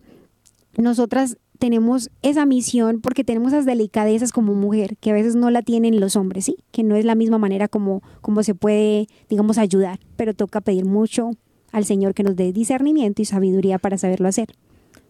nosotras 0.77 1.39
tenemos 1.59 2.11
esa 2.23 2.47
misión 2.47 3.01
porque 3.01 3.23
tenemos 3.23 3.53
esas 3.53 3.67
delicadezas 3.67 4.33
como 4.33 4.55
mujer 4.55 4.97
que 4.97 5.11
a 5.11 5.15
veces 5.15 5.37
no 5.37 5.51
la 5.51 5.63
tienen 5.63 6.01
los 6.01 6.17
hombres, 6.17 6.47
¿sí? 6.47 6.57
Que 6.73 6.83
no 6.83 6.97
es 6.97 7.05
la 7.05 7.15
misma 7.15 7.39
manera 7.39 7.69
como, 7.69 8.03
como 8.23 8.43
se 8.43 8.55
puede, 8.55 9.09
digamos, 9.29 9.59
ayudar, 9.59 10.01
pero 10.17 10.33
toca 10.33 10.63
pedir 10.63 10.87
mucho 10.87 11.33
al 11.71 11.85
Señor 11.85 12.15
que 12.15 12.23
nos 12.23 12.35
dé 12.35 12.53
discernimiento 12.53 13.21
y 13.23 13.27
sabiduría 13.27 13.79
para 13.79 13.99
saberlo 13.99 14.27
hacer. 14.27 14.49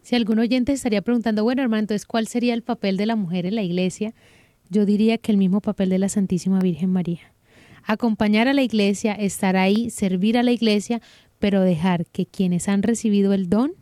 Si 0.02 0.16
algún 0.16 0.38
oyente 0.40 0.72
estaría 0.72 1.02
preguntando, 1.02 1.44
bueno, 1.44 1.62
hermano, 1.62 1.80
entonces, 1.80 2.06
¿cuál 2.06 2.26
sería 2.26 2.54
el 2.54 2.62
papel 2.62 2.96
de 2.96 3.06
la 3.06 3.16
mujer 3.16 3.46
en 3.46 3.54
la 3.54 3.62
iglesia? 3.62 4.14
Yo 4.68 4.86
diría 4.86 5.18
que 5.18 5.32
el 5.32 5.38
mismo 5.38 5.60
papel 5.60 5.88
de 5.88 5.98
la 5.98 6.08
Santísima 6.08 6.58
Virgen 6.58 6.90
María. 6.90 7.32
Acompañar 7.84 8.48
a 8.48 8.54
la 8.54 8.62
iglesia, 8.62 9.14
estar 9.14 9.56
ahí, 9.56 9.90
servir 9.90 10.36
a 10.36 10.42
la 10.42 10.52
iglesia, 10.52 11.00
pero 11.38 11.62
dejar 11.62 12.06
que 12.06 12.26
quienes 12.26 12.68
han 12.68 12.82
recibido 12.82 13.32
el 13.32 13.48
don 13.48 13.72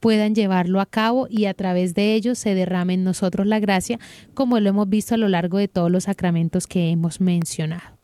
puedan 0.00 0.34
llevarlo 0.34 0.80
a 0.80 0.86
cabo 0.86 1.26
y 1.30 1.46
a 1.46 1.54
través 1.54 1.94
de 1.94 2.14
ellos 2.14 2.38
se 2.38 2.54
derrame 2.54 2.94
en 2.94 3.04
nosotros 3.04 3.46
la 3.46 3.60
gracia, 3.60 3.98
como 4.34 4.60
lo 4.60 4.68
hemos 4.68 4.88
visto 4.88 5.14
a 5.14 5.18
lo 5.18 5.28
largo 5.28 5.58
de 5.58 5.68
todos 5.68 5.90
los 5.90 6.04
sacramentos 6.04 6.66
que 6.66 6.90
hemos 6.90 7.20
mencionado. 7.20 7.96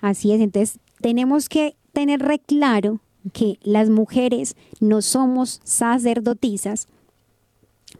Así 0.00 0.32
es, 0.32 0.40
entonces 0.40 0.78
tenemos 1.00 1.48
que 1.48 1.76
tener 1.92 2.20
re 2.20 2.38
claro 2.38 3.00
que 3.32 3.58
las 3.62 3.90
mujeres 3.90 4.56
no 4.80 5.02
somos 5.02 5.60
sacerdotisas 5.64 6.86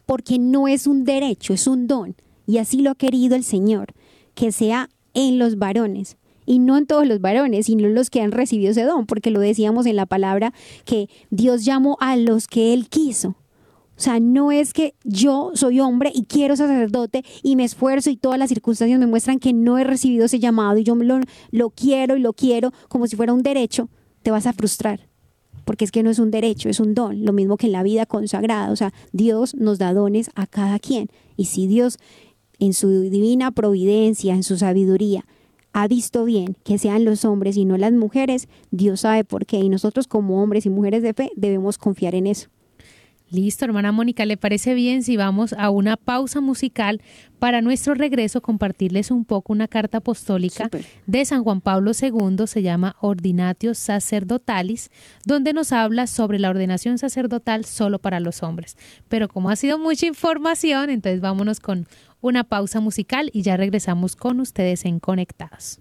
porque 0.06 0.38
no 0.38 0.68
es 0.68 0.86
un 0.86 1.04
derecho, 1.04 1.52
es 1.52 1.66
un 1.66 1.86
don. 1.86 2.14
Y 2.46 2.58
así 2.58 2.80
lo 2.80 2.90
ha 2.90 2.94
querido 2.94 3.36
el 3.36 3.44
Señor, 3.44 3.92
que 4.34 4.52
sea 4.52 4.88
en 5.14 5.38
los 5.38 5.58
varones 5.58 6.16
y 6.48 6.58
no 6.60 6.78
en 6.78 6.86
todos 6.86 7.06
los 7.06 7.20
varones, 7.20 7.66
sino 7.66 7.86
en 7.86 7.94
los 7.94 8.08
que 8.08 8.22
han 8.22 8.32
recibido 8.32 8.70
ese 8.70 8.84
don, 8.84 9.04
porque 9.04 9.30
lo 9.30 9.38
decíamos 9.38 9.84
en 9.84 9.96
la 9.96 10.06
palabra 10.06 10.54
que 10.86 11.10
Dios 11.30 11.66
llamó 11.66 11.98
a 12.00 12.16
los 12.16 12.48
que 12.48 12.72
Él 12.72 12.88
quiso. 12.88 13.28
O 13.28 14.00
sea, 14.00 14.18
no 14.18 14.50
es 14.50 14.72
que 14.72 14.94
yo 15.04 15.50
soy 15.54 15.80
hombre 15.80 16.10
y 16.14 16.24
quiero 16.24 16.56
sacerdote 16.56 17.22
y 17.42 17.56
me 17.56 17.64
esfuerzo 17.64 18.08
y 18.08 18.16
todas 18.16 18.38
las 18.38 18.48
circunstancias 18.48 18.98
me 18.98 19.06
muestran 19.06 19.40
que 19.40 19.52
no 19.52 19.76
he 19.76 19.84
recibido 19.84 20.24
ese 20.24 20.38
llamado 20.38 20.78
y 20.78 20.84
yo 20.84 20.94
lo, 20.94 21.20
lo 21.50 21.70
quiero 21.70 22.16
y 22.16 22.20
lo 22.20 22.32
quiero 22.32 22.72
como 22.88 23.06
si 23.06 23.16
fuera 23.16 23.34
un 23.34 23.42
derecho, 23.42 23.90
te 24.22 24.30
vas 24.30 24.46
a 24.46 24.54
frustrar 24.54 25.06
porque 25.66 25.84
es 25.84 25.90
que 25.90 26.02
no 26.02 26.08
es 26.08 26.18
un 26.18 26.30
derecho, 26.30 26.70
es 26.70 26.80
un 26.80 26.94
don, 26.94 27.26
lo 27.26 27.34
mismo 27.34 27.58
que 27.58 27.66
en 27.66 27.72
la 27.72 27.82
vida 27.82 28.06
consagrada, 28.06 28.70
o 28.72 28.76
sea, 28.76 28.94
Dios 29.12 29.54
nos 29.54 29.78
da 29.78 29.92
dones 29.92 30.30
a 30.34 30.46
cada 30.46 30.78
quien 30.78 31.10
y 31.36 31.44
si 31.44 31.66
Dios 31.66 31.98
en 32.58 32.72
su 32.72 32.88
divina 33.02 33.50
providencia, 33.50 34.32
en 34.32 34.44
su 34.44 34.56
sabiduría, 34.56 35.26
ha 35.82 35.86
visto 35.86 36.24
bien 36.24 36.56
que 36.64 36.76
sean 36.76 37.04
los 37.04 37.24
hombres 37.24 37.56
y 37.56 37.64
no 37.64 37.76
las 37.78 37.92
mujeres, 37.92 38.48
Dios 38.72 39.00
sabe 39.00 39.22
por 39.24 39.46
qué 39.46 39.58
y 39.58 39.68
nosotros 39.68 40.08
como 40.08 40.42
hombres 40.42 40.66
y 40.66 40.70
mujeres 40.70 41.02
de 41.04 41.14
fe 41.14 41.30
debemos 41.36 41.78
confiar 41.78 42.16
en 42.16 42.26
eso. 42.26 42.48
Listo, 43.30 43.66
hermana 43.66 43.92
Mónica, 43.92 44.24
¿le 44.24 44.38
parece 44.38 44.72
bien 44.72 45.02
si 45.02 45.18
vamos 45.18 45.52
a 45.52 45.68
una 45.68 45.98
pausa 45.98 46.40
musical 46.40 47.02
para 47.38 47.60
nuestro 47.60 47.94
regreso 47.94 48.40
compartirles 48.40 49.10
un 49.10 49.26
poco 49.26 49.52
una 49.52 49.68
carta 49.68 49.98
apostólica 49.98 50.70
de 51.06 51.24
San 51.26 51.44
Juan 51.44 51.60
Pablo 51.60 51.92
II, 51.92 52.46
se 52.46 52.62
llama 52.62 52.96
Ordinatio 53.00 53.74
Sacerdotalis, 53.74 54.90
donde 55.26 55.52
nos 55.52 55.72
habla 55.72 56.06
sobre 56.06 56.38
la 56.38 56.48
ordenación 56.48 56.96
sacerdotal 56.96 57.66
solo 57.66 57.98
para 57.98 58.18
los 58.18 58.42
hombres. 58.42 58.78
Pero 59.08 59.28
como 59.28 59.50
ha 59.50 59.56
sido 59.56 59.78
mucha 59.78 60.06
información, 60.06 60.88
entonces 60.88 61.20
vámonos 61.20 61.60
con 61.60 61.86
una 62.22 62.44
pausa 62.44 62.80
musical 62.80 63.30
y 63.34 63.42
ya 63.42 63.58
regresamos 63.58 64.16
con 64.16 64.40
ustedes 64.40 64.86
en 64.86 65.00
Conectados. 65.00 65.80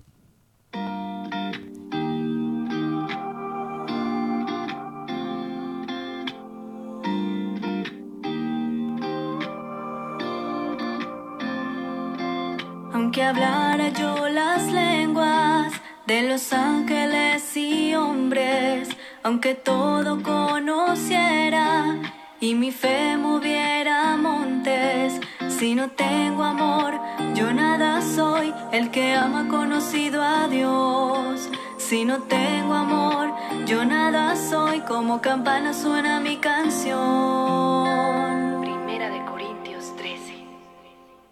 Aunque 12.98 13.22
hablara 13.22 13.90
yo 13.90 14.28
las 14.28 14.64
lenguas 14.72 15.72
de 16.08 16.24
los 16.24 16.52
ángeles 16.52 17.56
y 17.56 17.94
hombres, 17.94 18.90
aunque 19.22 19.54
todo 19.54 20.24
conociera 20.24 21.96
y 22.40 22.56
mi 22.56 22.72
fe 22.72 23.16
moviera 23.16 24.18
montes, 24.18 25.22
si 25.48 25.76
no 25.76 25.92
tengo 25.92 26.44
amor, 26.44 27.00
yo 27.36 27.54
nada 27.54 28.02
soy. 28.02 28.52
El 28.72 28.90
que 28.90 29.14
ama 29.14 29.48
conocido 29.48 30.24
a 30.24 30.48
Dios. 30.48 31.52
Si 31.78 32.04
no 32.04 32.24
tengo 32.24 32.74
amor, 32.74 33.32
yo 33.68 33.86
nada 33.86 34.36
soy. 34.36 34.80
Como 34.82 35.22
campana 35.22 35.72
suena 35.72 36.20
mi 36.20 36.38
canción. 36.38 38.27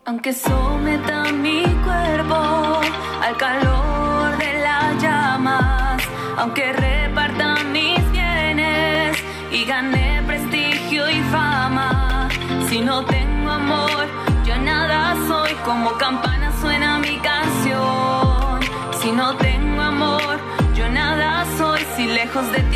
Aunque 0.08 0.34
someta 0.34 1.32
mi 1.32 1.64
cuerpo 1.84 2.80
al 3.24 3.36
calor 3.38 4.38
de 4.38 4.54
las 4.62 5.02
llamas, 5.02 6.00
aunque 6.38 6.72
reparta 6.74 7.56
mis 7.64 8.12
bienes 8.12 9.18
y 9.52 9.66
gane 9.66 10.22
prestigio 10.28 11.10
y 11.10 11.20
fama, 11.32 12.30
si 12.70 12.82
no 12.82 13.04
tengo 13.06 13.50
amor, 13.50 14.06
yo 14.46 14.56
nada 14.58 15.16
soy. 15.28 15.54
Como 15.66 15.94
campana 15.94 16.52
suena 16.62 17.00
mi 17.00 17.18
canción. 17.18 18.60
Si 19.02 19.12
no 19.12 19.36
tengo 19.38 19.82
amor, 19.82 20.38
yo 20.76 20.88
nada 20.88 21.46
soy. 21.58 21.82
Si 21.96 22.06
lejos 22.06 22.52
de 22.52 22.60
ti 22.70 22.75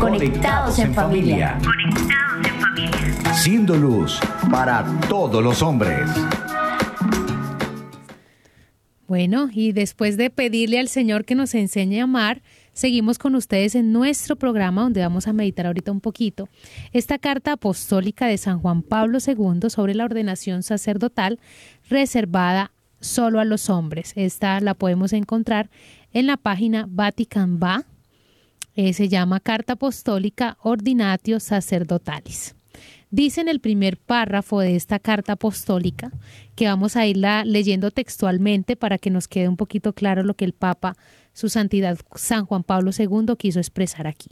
Conectados 0.00 0.78
en 0.78 0.94
familia. 0.94 1.58
Siendo 3.34 3.76
luz 3.76 4.18
para 4.50 4.82
todos 5.10 5.44
los 5.44 5.60
hombres. 5.60 6.08
Bueno, 9.06 9.50
y 9.52 9.72
después 9.72 10.16
de 10.16 10.30
pedirle 10.30 10.80
al 10.80 10.88
Señor 10.88 11.26
que 11.26 11.34
nos 11.34 11.54
enseñe 11.54 12.00
a 12.00 12.04
amar, 12.04 12.40
seguimos 12.72 13.18
con 13.18 13.34
ustedes 13.34 13.74
en 13.74 13.92
nuestro 13.92 14.36
programa 14.36 14.82
donde 14.82 15.02
vamos 15.02 15.28
a 15.28 15.34
meditar 15.34 15.66
ahorita 15.66 15.92
un 15.92 16.00
poquito 16.00 16.48
esta 16.92 17.18
carta 17.18 17.52
apostólica 17.52 18.26
de 18.26 18.38
San 18.38 18.58
Juan 18.60 18.82
Pablo 18.82 19.18
II 19.24 19.68
sobre 19.68 19.94
la 19.94 20.06
ordenación 20.06 20.62
sacerdotal 20.62 21.38
reservada 21.90 22.72
solo 23.00 23.38
a 23.38 23.44
los 23.44 23.68
hombres. 23.68 24.14
Esta 24.16 24.60
la 24.60 24.72
podemos 24.72 25.12
encontrar 25.12 25.68
en 26.14 26.26
la 26.26 26.38
página 26.38 26.86
Vatican 26.88 27.60
Va. 27.62 27.84
Eh, 28.74 28.92
se 28.92 29.08
llama 29.08 29.40
Carta 29.40 29.74
Apostólica 29.74 30.56
Ordinatio 30.62 31.40
Sacerdotalis. 31.40 32.54
Dice 33.10 33.40
en 33.40 33.48
el 33.48 33.60
primer 33.60 33.96
párrafo 33.96 34.60
de 34.60 34.76
esta 34.76 35.00
carta 35.00 35.32
apostólica, 35.32 36.12
que 36.54 36.66
vamos 36.66 36.96
a 36.96 37.06
irla 37.06 37.44
leyendo 37.44 37.90
textualmente 37.90 38.76
para 38.76 38.98
que 38.98 39.10
nos 39.10 39.26
quede 39.26 39.48
un 39.48 39.56
poquito 39.56 39.92
claro 39.94 40.22
lo 40.22 40.34
que 40.34 40.44
el 40.44 40.52
Papa, 40.52 40.96
su 41.32 41.48
Santidad 41.48 41.98
San 42.14 42.46
Juan 42.46 42.62
Pablo 42.62 42.92
II, 42.96 43.34
quiso 43.36 43.58
expresar 43.58 44.06
aquí. 44.06 44.30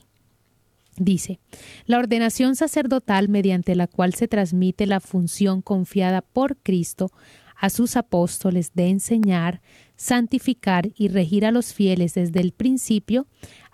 Dice, 0.96 1.40
la 1.86 1.98
ordenación 1.98 2.54
sacerdotal 2.54 3.28
mediante 3.28 3.74
la 3.74 3.88
cual 3.88 4.14
se 4.14 4.28
transmite 4.28 4.86
la 4.86 5.00
función 5.00 5.60
confiada 5.60 6.22
por 6.22 6.56
Cristo 6.56 7.10
a 7.56 7.70
sus 7.70 7.96
apóstoles 7.96 8.72
de 8.74 8.88
enseñar, 8.88 9.60
santificar 9.96 10.90
y 10.94 11.08
regir 11.08 11.44
a 11.44 11.50
los 11.50 11.74
fieles 11.74 12.14
desde 12.14 12.40
el 12.40 12.52
principio, 12.52 13.26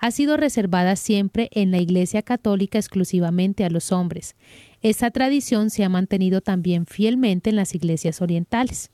ha 0.04 0.10
sido 0.10 0.36
reservada 0.36 0.96
siempre 0.96 1.48
en 1.52 1.70
la 1.70 1.78
Iglesia 1.78 2.20
Católica 2.20 2.76
exclusivamente 2.76 3.64
a 3.64 3.70
los 3.70 3.90
hombres. 3.90 4.36
Esa 4.82 5.10
tradición 5.10 5.70
se 5.70 5.82
ha 5.82 5.88
mantenido 5.88 6.42
también 6.42 6.84
fielmente 6.84 7.48
en 7.48 7.56
las 7.56 7.74
iglesias 7.74 8.20
orientales. 8.20 8.90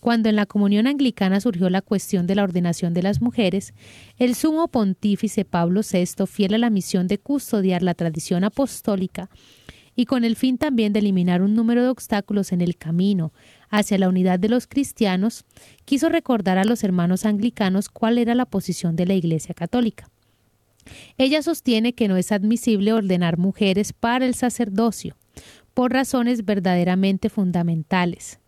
Cuando 0.00 0.30
en 0.30 0.36
la 0.36 0.46
comunión 0.46 0.86
anglicana 0.86 1.42
surgió 1.42 1.68
la 1.68 1.82
cuestión 1.82 2.26
de 2.26 2.36
la 2.36 2.42
ordenación 2.42 2.94
de 2.94 3.02
las 3.02 3.20
mujeres, 3.20 3.74
el 4.16 4.34
sumo 4.34 4.68
pontífice 4.68 5.44
Pablo 5.44 5.82
VI, 5.82 6.26
fiel 6.26 6.54
a 6.54 6.58
la 6.58 6.70
misión 6.70 7.06
de 7.06 7.18
custodiar 7.18 7.82
la 7.82 7.92
tradición 7.92 8.44
apostólica 8.44 9.28
y 9.94 10.06
con 10.06 10.24
el 10.24 10.36
fin 10.36 10.56
también 10.56 10.94
de 10.94 11.00
eliminar 11.00 11.42
un 11.42 11.54
número 11.54 11.82
de 11.82 11.90
obstáculos 11.90 12.50
en 12.52 12.62
el 12.62 12.78
camino 12.78 13.34
hacia 13.68 13.98
la 13.98 14.08
unidad 14.08 14.38
de 14.38 14.48
los 14.48 14.66
cristianos, 14.66 15.44
quiso 15.84 16.08
recordar 16.08 16.56
a 16.56 16.64
los 16.64 16.82
hermanos 16.82 17.26
anglicanos 17.26 17.90
cuál 17.90 18.16
era 18.16 18.34
la 18.34 18.46
posición 18.46 18.96
de 18.96 19.04
la 19.04 19.12
Iglesia 19.12 19.54
católica. 19.54 20.08
Ella 21.18 21.42
sostiene 21.42 21.94
que 21.94 22.08
no 22.08 22.16
es 22.16 22.32
admisible 22.32 22.92
ordenar 22.92 23.38
mujeres 23.38 23.92
para 23.92 24.26
el 24.26 24.34
sacerdocio, 24.34 25.16
por 25.74 25.92
razones 25.92 26.44
verdaderamente 26.44 27.28
fundamentales. 27.28 28.38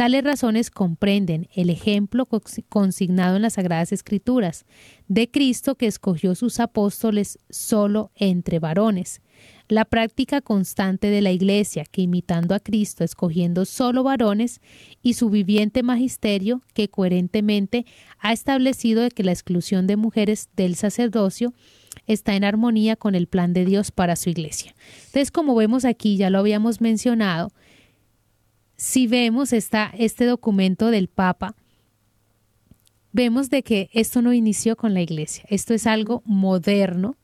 Tales 0.00 0.24
razones 0.24 0.70
comprenden 0.70 1.48
el 1.54 1.68
ejemplo 1.68 2.26
consignado 2.70 3.36
en 3.36 3.42
las 3.42 3.54
Sagradas 3.54 3.92
Escrituras 3.92 4.64
de 5.08 5.30
Cristo 5.30 5.74
que 5.74 5.86
escogió 5.86 6.34
sus 6.34 6.58
apóstoles 6.58 7.38
solo 7.50 8.10
entre 8.14 8.60
varones, 8.60 9.20
la 9.68 9.84
práctica 9.84 10.40
constante 10.40 11.10
de 11.10 11.20
la 11.20 11.32
Iglesia 11.32 11.84
que 11.84 12.00
imitando 12.00 12.54
a 12.54 12.60
Cristo 12.60 13.04
escogiendo 13.04 13.66
solo 13.66 14.02
varones 14.02 14.62
y 15.02 15.14
su 15.14 15.28
viviente 15.28 15.82
magisterio 15.82 16.62
que 16.72 16.88
coherentemente 16.88 17.84
ha 18.18 18.32
establecido 18.32 19.06
que 19.10 19.22
la 19.22 19.32
exclusión 19.32 19.86
de 19.86 19.96
mujeres 19.96 20.48
del 20.56 20.76
sacerdocio 20.76 21.52
está 22.06 22.34
en 22.34 22.44
armonía 22.44 22.96
con 22.96 23.14
el 23.14 23.26
plan 23.26 23.52
de 23.52 23.64
Dios 23.64 23.90
para 23.90 24.16
su 24.16 24.30
iglesia. 24.30 24.74
Entonces, 25.06 25.30
como 25.30 25.54
vemos 25.54 25.84
aquí, 25.84 26.16
ya 26.16 26.30
lo 26.30 26.38
habíamos 26.38 26.80
mencionado, 26.80 27.52
si 28.76 29.06
vemos 29.06 29.52
esta, 29.52 29.92
este 29.98 30.24
documento 30.24 30.90
del 30.90 31.08
Papa, 31.08 31.54
vemos 33.12 33.50
de 33.50 33.62
que 33.62 33.90
esto 33.92 34.22
no 34.22 34.32
inició 34.32 34.76
con 34.76 34.94
la 34.94 35.02
iglesia, 35.02 35.44
esto 35.48 35.74
es 35.74 35.86
algo 35.86 36.22
moderno 36.24 37.16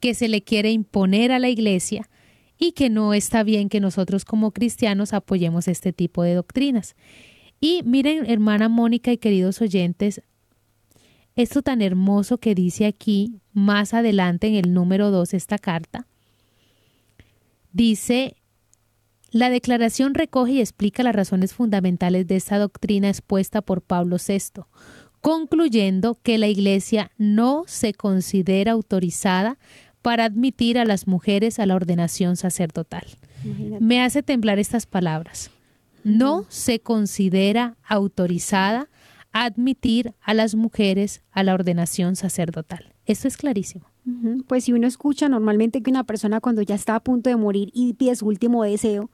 que 0.00 0.14
se 0.14 0.28
le 0.28 0.42
quiere 0.42 0.70
imponer 0.72 1.32
a 1.32 1.38
la 1.38 1.48
iglesia 1.48 2.08
y 2.58 2.72
que 2.72 2.90
no 2.90 3.14
está 3.14 3.42
bien 3.42 3.68
que 3.68 3.80
nosotros 3.80 4.24
como 4.24 4.50
cristianos 4.50 5.12
apoyemos 5.12 5.68
este 5.68 5.92
tipo 5.92 6.22
de 6.22 6.34
doctrinas. 6.34 6.96
Y 7.60 7.82
miren, 7.84 8.28
hermana 8.28 8.68
Mónica 8.68 9.12
y 9.12 9.18
queridos 9.18 9.60
oyentes, 9.60 10.22
esto 11.36 11.62
tan 11.62 11.82
hermoso 11.82 12.38
que 12.38 12.54
dice 12.54 12.86
aquí, 12.86 13.40
más 13.52 13.94
adelante 13.94 14.48
en 14.48 14.54
el 14.54 14.72
número 14.74 15.10
2, 15.10 15.34
esta 15.34 15.58
carta, 15.58 16.06
dice 17.72 18.36
la 19.30 19.50
declaración 19.50 20.14
recoge 20.14 20.52
y 20.52 20.60
explica 20.60 21.02
las 21.02 21.14
razones 21.14 21.52
fundamentales 21.52 22.26
de 22.26 22.36
esta 22.36 22.58
doctrina 22.58 23.10
expuesta 23.10 23.60
por 23.60 23.82
Pablo 23.82 24.16
VI, 24.16 24.62
concluyendo 25.20 26.18
que 26.22 26.38
la 26.38 26.46
Iglesia 26.46 27.10
no 27.18 27.64
se 27.66 27.92
considera 27.92 28.72
autorizada 28.72 29.58
para 30.00 30.24
admitir 30.24 30.78
a 30.78 30.84
las 30.86 31.06
mujeres 31.06 31.58
a 31.58 31.66
la 31.66 31.74
ordenación 31.74 32.36
sacerdotal. 32.36 33.04
Me 33.80 34.00
hace 34.02 34.22
temblar 34.22 34.58
estas 34.58 34.86
palabras. 34.86 35.50
No 36.02 36.46
se 36.48 36.78
considera 36.78 37.76
autorizada 37.84 38.88
admitir 39.44 40.14
a 40.22 40.34
las 40.34 40.54
mujeres 40.54 41.22
a 41.30 41.42
la 41.42 41.54
ordenación 41.54 42.16
sacerdotal. 42.16 42.94
Esto 43.04 43.28
es 43.28 43.36
clarísimo. 43.36 43.86
Pues 44.46 44.64
si 44.64 44.72
uno 44.72 44.86
escucha 44.86 45.28
normalmente 45.28 45.82
que 45.82 45.90
una 45.90 46.04
persona 46.04 46.40
cuando 46.40 46.62
ya 46.62 46.76
está 46.76 46.94
a 46.94 47.00
punto 47.00 47.28
de 47.28 47.36
morir 47.36 47.70
y 47.72 47.94
pide 47.94 48.14
su 48.14 48.26
último 48.26 48.62
deseo, 48.62 49.10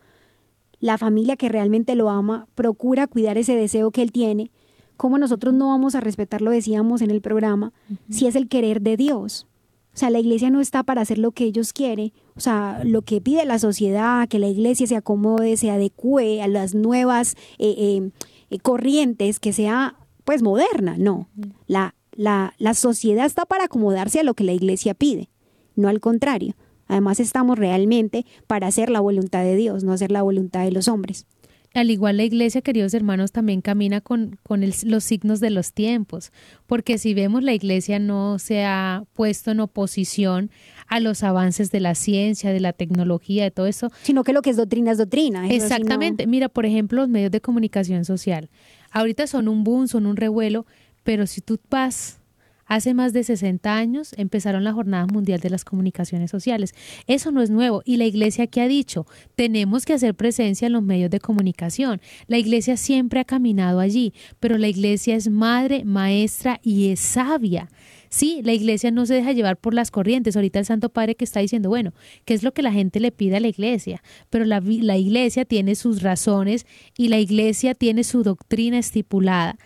la 0.81 0.99
familia 0.99 1.37
que 1.37 1.49
realmente 1.49 1.95
lo 1.95 2.11
ama 2.11 2.47
procura 2.55 3.07
cuidar 3.07 3.39
ese 3.39 3.57
deseo 3.57 3.91
que 3.91 4.03
él 4.03 4.13
tiene, 4.13 4.51
¿cómo 4.99 5.17
nosotros 5.17 5.55
no 5.55 5.69
vamos 5.69 5.95
a 5.95 6.01
respetar, 6.01 6.43
lo 6.43 6.51
decíamos 6.51 7.01
en 7.01 7.11
el 7.11 7.23
programa, 7.23 7.73
si 8.11 8.27
es 8.27 8.37
el 8.37 8.49
querer 8.49 8.83
de 8.83 8.99
Dios? 8.99 9.47
O 9.95 9.97
sea, 9.97 10.11
la 10.11 10.21
iglesia 10.21 10.51
no 10.51 10.61
está 10.61 10.83
para 10.83 11.03
hacer 11.03 11.19
lo 11.19 11.33
que 11.33 11.45
ellos 11.45 11.73
quieren, 11.73 12.13
o 12.35 12.41
sea, 12.41 12.83
lo 12.85 13.03
que 13.03 13.21
pide 13.21 13.45
la 13.45 13.59
sociedad, 13.59 14.29
que 14.29 14.39
la 14.39 14.49
iglesia 14.49 14.87
se 14.87 14.97
acomode, 14.97 15.57
se 15.57 15.71
adecue 15.71 16.43
a 16.43 16.49
las 16.49 16.75
nuevas 16.75 17.35
eh, 17.59 17.75
eh, 17.77 18.11
eh, 18.51 18.59
corrientes, 18.59 19.39
que 19.39 19.53
sea 19.53 19.97
pues 20.25 20.43
moderna, 20.43 20.97
no. 20.99 21.29
La, 21.67 21.95
la, 22.13 22.55
la 22.59 22.75
sociedad 22.75 23.27
está 23.27 23.45
para 23.47 23.65
acomodarse 23.65 24.21
a 24.21 24.25
lo 24.25 24.35
que 24.35 24.45
la 24.45 24.53
iglesia 24.53 24.95
pide, 24.95 25.29
no 25.77 25.89
al 25.89 26.01
contrario. 26.01 26.55
Además 26.89 27.21
estamos 27.21 27.59
realmente 27.59 28.27
para 28.47 28.67
hacer 28.67 28.91
la 28.91 29.01
voluntad 29.01 29.43
de 29.43 29.57
Dios, 29.57 29.83
no 29.85 29.93
hacer 29.93 30.11
la 30.11 30.23
voluntad 30.23 30.65
de 30.65 30.73
los 30.73 30.89
hombres. 30.89 31.27
Al 31.75 31.91
igual 31.91 32.19
la 32.19 32.25
iglesia, 32.25 32.61
queridos 32.61 32.93
hermanos, 32.93 33.33
también 33.33 33.63
camina 33.63 34.03
con, 34.03 34.39
con 34.43 34.63
el- 34.63 34.75
los 34.85 35.05
signos 35.05 35.41
de 35.41 35.49
los 35.49 35.73
tiempos, 35.73 36.31
porque 36.67 36.99
si 36.99 37.15
vemos 37.15 37.43
la 37.43 37.55
iglesia 37.55 37.99
no 37.99 38.39
se 38.39 38.63
ha 38.67 39.05
puesto 39.15 39.53
en 39.53 39.61
oposición 39.61 40.51
a 40.87 41.01
los 41.01 41.23
avances 41.23 41.71
de 41.71 41.81
la 41.81 41.95
ciencia, 41.95 42.53
de 42.53 42.61
la 42.61 42.75
tecnología, 42.75 43.45
de 43.45 43.51
todo 43.53 43.65
eso, 43.67 43.91
Sino 44.03 44.23
que 44.23 44.35
lo 44.35 44.43
que 44.43 44.51
es 44.51 44.59
doctrina 44.59 44.91
es 44.93 44.99
doctrina. 44.99 45.49
Exactamente. 45.49 46.27
Mira, 46.27 46.51
por 46.51 46.67
ejemplo, 46.67 47.01
los 47.01 47.09
medios 47.09 47.31
de 47.31 47.41
comunicación 47.41 48.05
social. 48.05 48.51
Ahorita 48.93 49.27
son 49.27 49.49
un 49.49 49.65
boom, 49.65 49.89
son 49.89 50.07
un 50.07 50.17
revuelo, 50.17 50.67
pero 51.03 51.27
si 51.27 51.41
tú 51.41 51.59
vas 51.71 52.21
hace 52.67 52.95
más 52.95 53.13
de 53.13 53.23
60 53.23 53.75
años 53.77 54.15
empezaron 54.17 54.65
la 54.65 54.73
Jornada 54.73 55.07
Mundial 55.07 55.41
de 55.41 55.51
las 55.51 55.65
Comunicaciones 55.65 56.31
Sociales. 56.31 56.75
Eso 57.07 57.31
no 57.31 57.43
es 57.43 57.51
nuevo. 57.51 57.83
Y 57.85 57.99
la 57.99 58.05
Iglesia 58.05 58.47
que 58.47 58.63
ha 58.63 58.69
dicho, 58.69 59.07
tenemos 59.35 59.85
que 59.85 59.93
hacer 59.93 60.15
presencia 60.15 60.67
en 60.67 60.73
los 60.73 60.83
medios 60.83 61.11
de 61.11 61.21
comunicación. 61.21 62.01
La 62.29 62.39
Iglesia 62.39 62.77
siempre 62.77 63.21
ha 63.21 63.25
caminado 63.25 63.81
allí, 63.81 64.15
pero 64.41 64.57
la 64.57 64.69
Iglesia 64.69 65.17
es 65.17 65.29
madre, 65.29 65.85
maestra 65.85 66.61
y 66.63 66.91
es 66.91 67.01
sabia. 67.01 67.69
Sí, 68.13 68.43
la 68.45 68.53
iglesia 68.53 68.91
no 68.91 69.07
se 69.07 69.15
deja 69.15 69.33
llevar 69.33 69.57
por 69.57 69.73
las 69.73 69.91
corrientes. 69.91 70.37
Ahorita 70.37 70.59
el 70.59 70.67
Santo 70.67 70.91
Padre 70.91 71.15
que 71.15 71.25
está 71.25 71.41
diciendo, 71.41 71.71
bueno, 71.71 71.95
¿qué 72.27 72.35
es 72.35 72.43
lo 72.43 72.53
que 72.53 72.61
la 72.61 72.71
gente 72.71 73.01
le 73.01 73.11
pide 73.11 73.37
a 73.37 73.41
la 73.41 73.49
iglesia? 73.49 74.03
Pero 74.29 74.45
la, 74.45 74.61
la 74.63 74.99
iglesia 74.99 75.47
tiene 75.47 75.75
sus 75.77 76.03
razones 76.03 76.67
y 76.99 77.09
la 77.09 77.19
iglesia 77.19 77.75
tiene 77.75 78.05
su 78.05 78.23
doctrina 78.23 78.79
estipulada, 78.79 79.57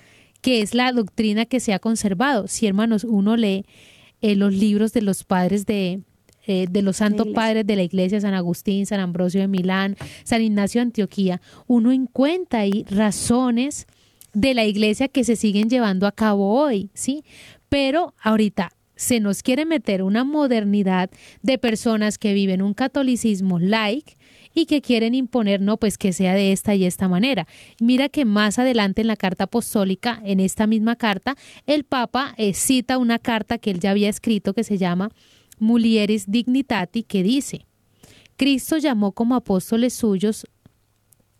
que 0.42 0.62
es 0.62 0.76
la 0.76 0.92
doctrina 0.92 1.44
que 1.46 1.58
se 1.58 1.74
ha 1.74 1.80
conservado. 1.80 2.46
Si, 2.46 2.68
hermanos, 2.68 3.02
uno 3.02 3.36
lee 3.36 3.66
eh, 4.20 4.36
los 4.36 4.54
libros 4.54 4.92
de 4.92 5.02
los 5.02 5.24
padres 5.24 5.66
de, 5.66 6.02
eh, 6.46 6.66
de 6.70 6.82
los 6.82 6.98
santos 6.98 7.26
padres 7.34 7.66
de 7.66 7.74
la 7.74 7.82
iglesia, 7.82 8.20
San 8.20 8.34
Agustín, 8.34 8.86
San 8.86 9.00
Ambrosio 9.00 9.40
de 9.40 9.48
Milán, 9.48 9.96
San 10.22 10.40
Ignacio 10.40 10.78
de 10.78 10.82
Antioquía, 10.82 11.40
uno 11.66 11.90
encuentra 11.90 12.60
ahí 12.60 12.84
razones 12.88 13.88
de 14.36 14.52
la 14.52 14.66
iglesia 14.66 15.08
que 15.08 15.24
se 15.24 15.34
siguen 15.34 15.70
llevando 15.70 16.06
a 16.06 16.12
cabo 16.12 16.60
hoy, 16.60 16.90
¿sí? 16.92 17.24
Pero 17.68 18.14
ahorita 18.20 18.70
se 18.96 19.20
nos 19.20 19.42
quiere 19.42 19.66
meter 19.66 20.02
una 20.02 20.24
modernidad 20.24 21.10
de 21.42 21.58
personas 21.58 22.18
que 22.18 22.32
viven 22.32 22.62
un 22.62 22.74
catolicismo 22.74 23.58
like 23.58 24.16
y 24.54 24.64
que 24.64 24.80
quieren 24.80 25.14
imponer, 25.14 25.60
no, 25.60 25.76
pues 25.76 25.98
que 25.98 26.14
sea 26.14 26.34
de 26.34 26.50
esta 26.50 26.74
y 26.74 26.86
esta 26.86 27.08
manera. 27.08 27.46
Mira 27.78 28.08
que 28.08 28.24
más 28.24 28.58
adelante 28.58 29.02
en 29.02 29.06
la 29.06 29.16
carta 29.16 29.44
apostólica, 29.44 30.20
en 30.24 30.40
esta 30.40 30.66
misma 30.66 30.96
carta, 30.96 31.36
el 31.66 31.84
Papa 31.84 32.34
eh, 32.38 32.54
cita 32.54 32.96
una 32.96 33.18
carta 33.18 33.58
que 33.58 33.70
él 33.70 33.80
ya 33.80 33.90
había 33.90 34.08
escrito 34.08 34.54
que 34.54 34.64
se 34.64 34.78
llama 34.78 35.10
Mulieris 35.58 36.30
Dignitati, 36.30 37.02
que 37.02 37.22
dice, 37.22 37.66
Cristo 38.38 38.78
llamó 38.78 39.12
como 39.12 39.34
apóstoles 39.34 39.92
suyos 39.92 40.46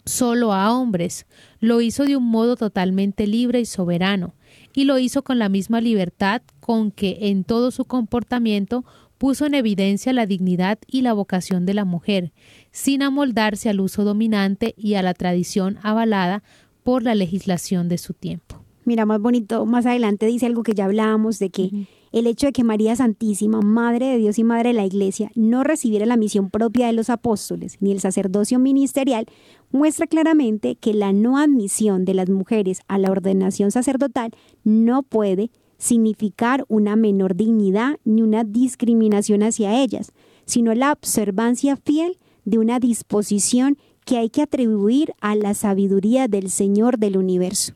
solo 0.04 0.52
a 0.52 0.72
hombres, 0.72 1.26
lo 1.58 1.80
hizo 1.80 2.04
de 2.04 2.16
un 2.16 2.24
modo 2.24 2.56
totalmente 2.56 3.26
libre 3.26 3.60
y 3.60 3.66
soberano, 3.66 4.34
y 4.76 4.84
lo 4.84 4.98
hizo 4.98 5.22
con 5.22 5.38
la 5.38 5.48
misma 5.48 5.80
libertad 5.80 6.42
con 6.60 6.90
que 6.90 7.16
en 7.22 7.44
todo 7.44 7.70
su 7.70 7.86
comportamiento 7.86 8.84
puso 9.16 9.46
en 9.46 9.54
evidencia 9.54 10.12
la 10.12 10.26
dignidad 10.26 10.78
y 10.86 11.00
la 11.00 11.14
vocación 11.14 11.64
de 11.64 11.72
la 11.72 11.86
mujer, 11.86 12.32
sin 12.72 13.02
amoldarse 13.02 13.70
al 13.70 13.80
uso 13.80 14.04
dominante 14.04 14.74
y 14.76 14.94
a 14.94 15.02
la 15.02 15.14
tradición 15.14 15.78
avalada 15.82 16.42
por 16.84 17.02
la 17.02 17.14
legislación 17.14 17.88
de 17.88 17.96
su 17.96 18.12
tiempo. 18.12 18.62
Mira, 18.84 19.06
más 19.06 19.18
bonito, 19.18 19.64
más 19.64 19.86
adelante 19.86 20.26
dice 20.26 20.44
algo 20.44 20.62
que 20.62 20.74
ya 20.74 20.84
hablábamos 20.84 21.38
de 21.38 21.48
que 21.48 21.70
el 22.16 22.26
hecho 22.26 22.46
de 22.46 22.52
que 22.54 22.64
María 22.64 22.96
Santísima, 22.96 23.60
Madre 23.60 24.06
de 24.06 24.16
Dios 24.16 24.38
y 24.38 24.44
Madre 24.44 24.70
de 24.70 24.72
la 24.72 24.86
Iglesia, 24.86 25.30
no 25.34 25.64
recibiera 25.64 26.06
la 26.06 26.16
misión 26.16 26.48
propia 26.48 26.86
de 26.86 26.94
los 26.94 27.10
apóstoles 27.10 27.76
ni 27.80 27.92
el 27.92 28.00
sacerdocio 28.00 28.58
ministerial, 28.58 29.26
muestra 29.70 30.06
claramente 30.06 30.76
que 30.76 30.94
la 30.94 31.12
no 31.12 31.36
admisión 31.36 32.06
de 32.06 32.14
las 32.14 32.30
mujeres 32.30 32.80
a 32.88 32.96
la 32.96 33.10
ordenación 33.10 33.70
sacerdotal 33.70 34.30
no 34.64 35.02
puede 35.02 35.50
significar 35.76 36.64
una 36.68 36.96
menor 36.96 37.36
dignidad 37.36 37.98
ni 38.06 38.22
una 38.22 38.44
discriminación 38.44 39.42
hacia 39.42 39.78
ellas, 39.82 40.12
sino 40.46 40.74
la 40.74 40.92
observancia 40.92 41.76
fiel 41.76 42.16
de 42.46 42.56
una 42.56 42.80
disposición 42.80 43.76
que 44.06 44.16
hay 44.16 44.30
que 44.30 44.40
atribuir 44.40 45.12
a 45.20 45.34
la 45.34 45.52
sabiduría 45.52 46.28
del 46.28 46.48
Señor 46.48 46.96
del 46.96 47.18
universo. 47.18 47.74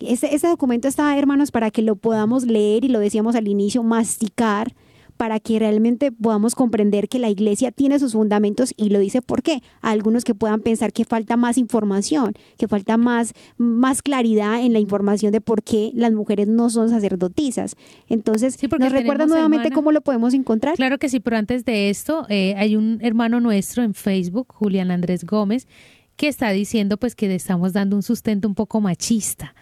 Ese, 0.00 0.34
ese 0.34 0.48
documento 0.48 0.88
está, 0.88 1.16
hermanos, 1.18 1.50
para 1.50 1.70
que 1.70 1.82
lo 1.82 1.96
podamos 1.96 2.44
leer 2.46 2.84
y 2.84 2.88
lo 2.88 2.98
decíamos 2.98 3.34
al 3.36 3.48
inicio, 3.48 3.82
masticar, 3.82 4.74
para 5.16 5.38
que 5.38 5.60
realmente 5.60 6.10
podamos 6.10 6.56
comprender 6.56 7.08
que 7.08 7.20
la 7.20 7.30
iglesia 7.30 7.70
tiene 7.70 8.00
sus 8.00 8.14
fundamentos 8.14 8.74
y 8.76 8.88
lo 8.88 8.98
dice 8.98 9.22
por 9.22 9.44
qué. 9.44 9.62
Algunos 9.80 10.24
que 10.24 10.34
puedan 10.34 10.60
pensar 10.60 10.92
que 10.92 11.04
falta 11.04 11.36
más 11.36 11.56
información, 11.56 12.32
que 12.58 12.66
falta 12.66 12.96
más, 12.96 13.32
más 13.56 14.02
claridad 14.02 14.60
en 14.60 14.72
la 14.72 14.80
información 14.80 15.30
de 15.30 15.40
por 15.40 15.62
qué 15.62 15.92
las 15.94 16.12
mujeres 16.12 16.48
no 16.48 16.68
son 16.68 16.90
sacerdotisas. 16.90 17.76
Entonces, 18.08 18.54
Sí, 18.58 18.66
¿nos 18.66 18.90
recuerdan 18.90 19.04
tenemos, 19.06 19.28
nuevamente 19.28 19.68
hermana- 19.68 19.74
cómo 19.76 19.92
lo 19.92 20.00
podemos 20.00 20.34
encontrar? 20.34 20.74
Claro 20.74 20.98
que 20.98 21.08
sí, 21.08 21.20
pero 21.20 21.36
antes 21.36 21.64
de 21.64 21.90
esto, 21.90 22.26
eh, 22.28 22.54
hay 22.56 22.74
un 22.74 22.98
hermano 23.00 23.38
nuestro 23.40 23.84
en 23.84 23.94
Facebook, 23.94 24.48
Julián 24.52 24.90
Andrés 24.90 25.24
Gómez, 25.24 25.68
que 26.16 26.26
está 26.26 26.50
diciendo 26.50 26.96
pues 26.96 27.14
que 27.14 27.28
le 27.28 27.36
estamos 27.36 27.72
dando 27.72 27.94
un 27.94 28.02
sustento 28.02 28.48
un 28.48 28.56
poco 28.56 28.80
machista. 28.80 29.54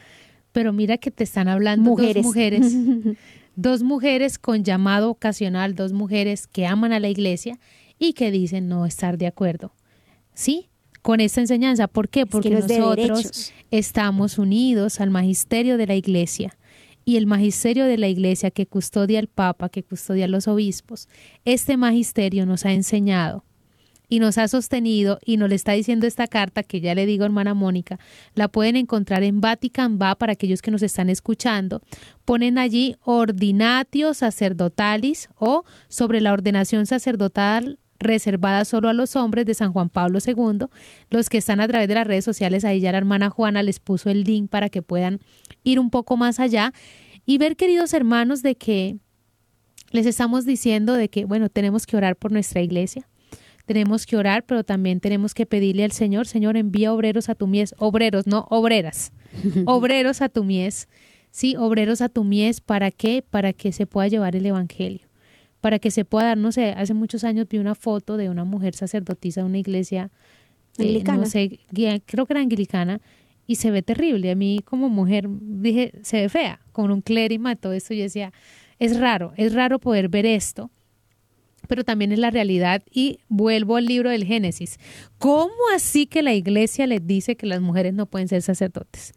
Pero 0.53 0.72
mira 0.72 0.98
que 0.98 1.11
te 1.11 1.24
están 1.24 1.48
hablando 1.48 1.90
Mujeres. 1.90 2.14
dos 2.14 2.24
mujeres, 2.24 2.74
dos 3.57 3.82
mujeres 3.82 4.38
con 4.38 4.64
llamado 4.64 5.11
ocasional, 5.11 5.74
dos 5.74 5.92
mujeres 5.92 6.46
que 6.46 6.66
aman 6.66 6.92
a 6.92 7.00
la 7.00 7.09
iglesia 7.09 7.59
y 7.98 8.12
que 8.12 8.30
dicen 8.30 8.68
no 8.68 8.86
estar 8.86 9.18
de 9.18 9.26
acuerdo. 9.26 9.72
¿Sí? 10.34 10.68
Con 11.03 11.20
esta 11.20 11.40
enseñanza. 11.40 11.88
¿Por 11.88 12.09
qué? 12.09 12.20
que 12.20 12.26
Porque 12.26 12.55
es 12.55 12.68
nosotros 12.68 13.53
estamos 13.70 14.38
unidos 14.38 15.00
al 15.00 15.11
magisterio 15.11 15.76
de 15.76 15.86
la 15.86 15.96
iglesia 15.96 16.57
y 17.05 17.16
el 17.16 17.26
magisterio 17.26 17.86
de 17.86 17.98
la 17.98 18.09
iglesia 18.09 18.50
que 18.50 18.66
custodia 18.66 19.18
el 19.18 19.28
Papa, 19.28 19.68
que 19.68 19.82
custodia 19.82 20.26
a 20.26 20.28
los 20.28 20.46
obispos, 20.46 21.09
este 21.44 21.76
magisterio 21.76 22.46
nos 22.46 22.64
ha 22.64 22.72
enseñado 22.72 23.44
y 24.12 24.18
nos 24.18 24.36
ha 24.36 24.46
sostenido 24.46 25.18
y 25.24 25.38
nos 25.38 25.48
le 25.48 25.54
está 25.54 25.72
diciendo 25.72 26.06
esta 26.06 26.26
carta 26.26 26.62
que 26.62 26.82
ya 26.82 26.94
le 26.94 27.06
digo 27.06 27.24
hermana 27.24 27.54
Mónica, 27.54 27.98
la 28.34 28.48
pueden 28.48 28.76
encontrar 28.76 29.22
en 29.22 29.40
Vatican 29.40 29.98
Va 29.98 30.16
para 30.16 30.34
aquellos 30.34 30.60
que 30.60 30.70
nos 30.70 30.82
están 30.82 31.08
escuchando. 31.08 31.80
Ponen 32.26 32.58
allí 32.58 32.94
ordinatio 33.00 34.12
sacerdotalis 34.12 35.30
o 35.38 35.64
sobre 35.88 36.20
la 36.20 36.34
ordenación 36.34 36.84
sacerdotal 36.84 37.78
reservada 37.98 38.66
solo 38.66 38.90
a 38.90 38.92
los 38.92 39.16
hombres 39.16 39.46
de 39.46 39.54
San 39.54 39.72
Juan 39.72 39.88
Pablo 39.88 40.18
II. 40.22 40.66
Los 41.08 41.30
que 41.30 41.38
están 41.38 41.60
a 41.60 41.68
través 41.68 41.88
de 41.88 41.94
las 41.94 42.06
redes 42.06 42.26
sociales, 42.26 42.66
ahí 42.66 42.80
ya 42.80 42.92
la 42.92 42.98
hermana 42.98 43.30
Juana 43.30 43.62
les 43.62 43.80
puso 43.80 44.10
el 44.10 44.24
link 44.24 44.50
para 44.50 44.68
que 44.68 44.82
puedan 44.82 45.20
ir 45.64 45.80
un 45.80 45.88
poco 45.88 46.18
más 46.18 46.38
allá 46.38 46.74
y 47.24 47.38
ver, 47.38 47.56
queridos 47.56 47.94
hermanos, 47.94 48.42
de 48.42 48.56
que 48.56 48.98
les 49.90 50.04
estamos 50.04 50.44
diciendo 50.44 50.92
de 50.92 51.08
que, 51.08 51.24
bueno, 51.24 51.48
tenemos 51.48 51.86
que 51.86 51.96
orar 51.96 52.16
por 52.16 52.30
nuestra 52.30 52.60
iglesia, 52.60 53.08
tenemos 53.64 54.06
que 54.06 54.16
orar, 54.16 54.44
pero 54.44 54.64
también 54.64 55.00
tenemos 55.00 55.34
que 55.34 55.46
pedirle 55.46 55.84
al 55.84 55.92
Señor, 55.92 56.26
Señor, 56.26 56.56
envía 56.56 56.92
obreros 56.92 57.28
a 57.28 57.34
tu 57.34 57.46
mies, 57.46 57.74
obreros, 57.78 58.26
no 58.26 58.46
obreras, 58.50 59.12
obreros 59.66 60.20
a 60.22 60.28
tu 60.28 60.44
mies, 60.44 60.88
sí, 61.30 61.56
obreros 61.56 62.00
a 62.00 62.08
tu 62.08 62.24
mies, 62.24 62.60
¿para 62.60 62.90
qué? 62.90 63.24
Para 63.28 63.52
que 63.52 63.72
se 63.72 63.86
pueda 63.86 64.08
llevar 64.08 64.36
el 64.36 64.46
Evangelio, 64.46 65.08
para 65.60 65.78
que 65.78 65.90
se 65.90 66.04
pueda 66.04 66.28
dar, 66.28 66.38
no 66.38 66.52
sé, 66.52 66.70
hace 66.70 66.94
muchos 66.94 67.24
años 67.24 67.46
vi 67.48 67.58
una 67.58 67.74
foto 67.74 68.16
de 68.16 68.28
una 68.28 68.44
mujer 68.44 68.74
sacerdotisa 68.74 69.42
de 69.42 69.46
una 69.46 69.58
iglesia, 69.58 70.10
eh, 70.78 71.02
no 71.04 71.26
sé, 71.26 71.60
creo 72.06 72.26
que 72.26 72.32
era 72.32 72.40
anglicana, 72.40 73.00
y 73.46 73.56
se 73.56 73.70
ve 73.70 73.82
terrible. 73.82 74.30
A 74.30 74.34
mí 74.34 74.60
como 74.64 74.88
mujer 74.88 75.26
dije, 75.28 75.92
se 76.02 76.22
ve 76.22 76.28
fea, 76.28 76.60
con 76.72 76.90
un 76.90 77.02
clérima, 77.02 77.56
todo 77.56 77.72
esto, 77.72 77.94
yo 77.94 78.02
decía, 78.02 78.32
es 78.78 78.98
raro, 78.98 79.32
es 79.36 79.52
raro 79.52 79.78
poder 79.78 80.08
ver 80.08 80.26
esto, 80.26 80.70
pero 81.68 81.84
también 81.84 82.12
es 82.12 82.18
la 82.18 82.30
realidad. 82.30 82.82
Y 82.90 83.18
vuelvo 83.28 83.76
al 83.76 83.86
libro 83.86 84.10
del 84.10 84.24
Génesis. 84.24 84.78
¿Cómo 85.18 85.52
así 85.74 86.06
que 86.06 86.22
la 86.22 86.34
iglesia 86.34 86.86
les 86.86 87.06
dice 87.06 87.36
que 87.36 87.46
las 87.46 87.60
mujeres 87.60 87.94
no 87.94 88.06
pueden 88.06 88.28
ser 88.28 88.42
sacerdotes? 88.42 89.12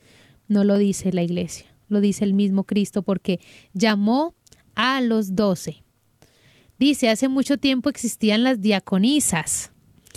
No 0.48 0.64
lo 0.64 0.78
dice 0.78 1.12
la 1.12 1.24
iglesia, 1.24 1.66
lo 1.89 2.02
dice 2.02 2.24
el 2.24 2.34
mismo 2.34 2.64
Cristo 2.64 3.02
porque 3.02 3.39
llamó 3.74 4.36
a 4.76 5.02
los 5.02 5.36
doce. 5.36 5.84
Dice, 6.78 7.10
hace 7.10 7.30
mucho 7.30 7.58
tiempo 7.58 7.89
existían 7.89 8.43
las 8.43 8.62
diaconisas. 8.62 9.72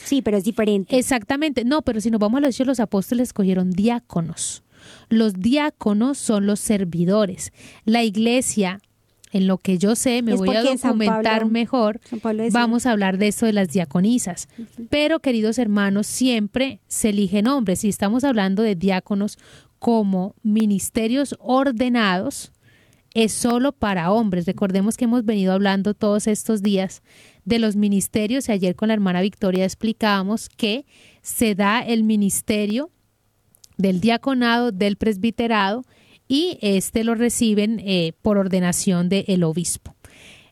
Sí, 0.05 0.23
pero 0.23 0.37
es 0.37 0.45
diferente. 0.45 0.99
Exactamente, 0.99 1.65
no, 1.65 1.83
pero 1.83 2.01
si 2.01 2.11
nos 2.11 2.21
vamos 2.21 2.39
a 2.39 2.41
los 2.47 2.55
hechos, 2.55 2.67
los 2.67 2.81
apóstoles 2.81 3.29
escogieron 3.29 3.71
diáconos. 3.71 4.63
Los 5.09 5.35
diáconos 5.35 6.19
son 6.19 6.47
los 6.47 6.61
servidores. 6.61 7.53
La 7.85 8.03
iglesia, 8.05 8.81
en 9.31 9.47
lo 9.47 9.59
que 9.59 9.79
yo 9.79 9.95
sé, 9.95 10.23
me 10.23 10.33
Es 10.33 10.39
voy 10.39 10.55
a 10.55 10.63
documentar 10.63 11.23
Pablo- 11.41 11.49
mejor, 11.51 12.01
vamos 12.53 12.87
a 12.87 12.93
hablar 12.93 13.19
de 13.19 13.29
esto 13.29 13.47
de 13.47 13.53
las 13.53 13.69
diaconisas. 13.69 14.49
Pero, 14.91 15.21
queridos 15.21 15.59
hermanos, 15.59 16.07
siempre 16.07 16.81
se 16.89 17.11
eligen 17.11 17.47
hombres. 17.47 17.85
Y 17.85 17.89
estamos 17.89 18.25
hablando 18.25 18.63
de 18.63 18.75
diáconos 18.75 19.39
como 19.79 20.35
ministerios 20.43 21.37
ordenados, 21.41 22.53
es 23.15 23.33
solo 23.33 23.73
para 23.73 24.13
hombres. 24.13 24.47
Recordemos 24.47 24.97
que 24.97 25.05
hemos 25.05 25.25
venido 25.25 25.53
hablando 25.53 25.95
todos 25.95 26.27
estos 26.27 26.63
días 26.63 27.03
de 27.45 27.59
los 27.59 27.77
ministerios 27.77 28.49
y 28.49 28.53
ayer 28.53 28.77
con 28.77 28.89
la 28.89 28.95
hermana 28.95 29.21
Victoria 29.23 29.65
explicábamos 29.65 30.49
que 30.49 30.85
se 31.23 31.55
da 31.55 31.81
el 31.81 32.05
ministerio 32.05 32.91
del 33.77 34.01
diaconado, 34.01 34.73
del 34.73 34.97
presbiterado 34.97 35.85
y 36.29 36.59
este 36.61 37.03
lo 37.03 37.15
reciben 37.15 37.81
eh, 37.81 38.13
por 38.23 38.39
ordenación 38.39 39.09
del 39.09 39.43
obispo. 39.43 39.95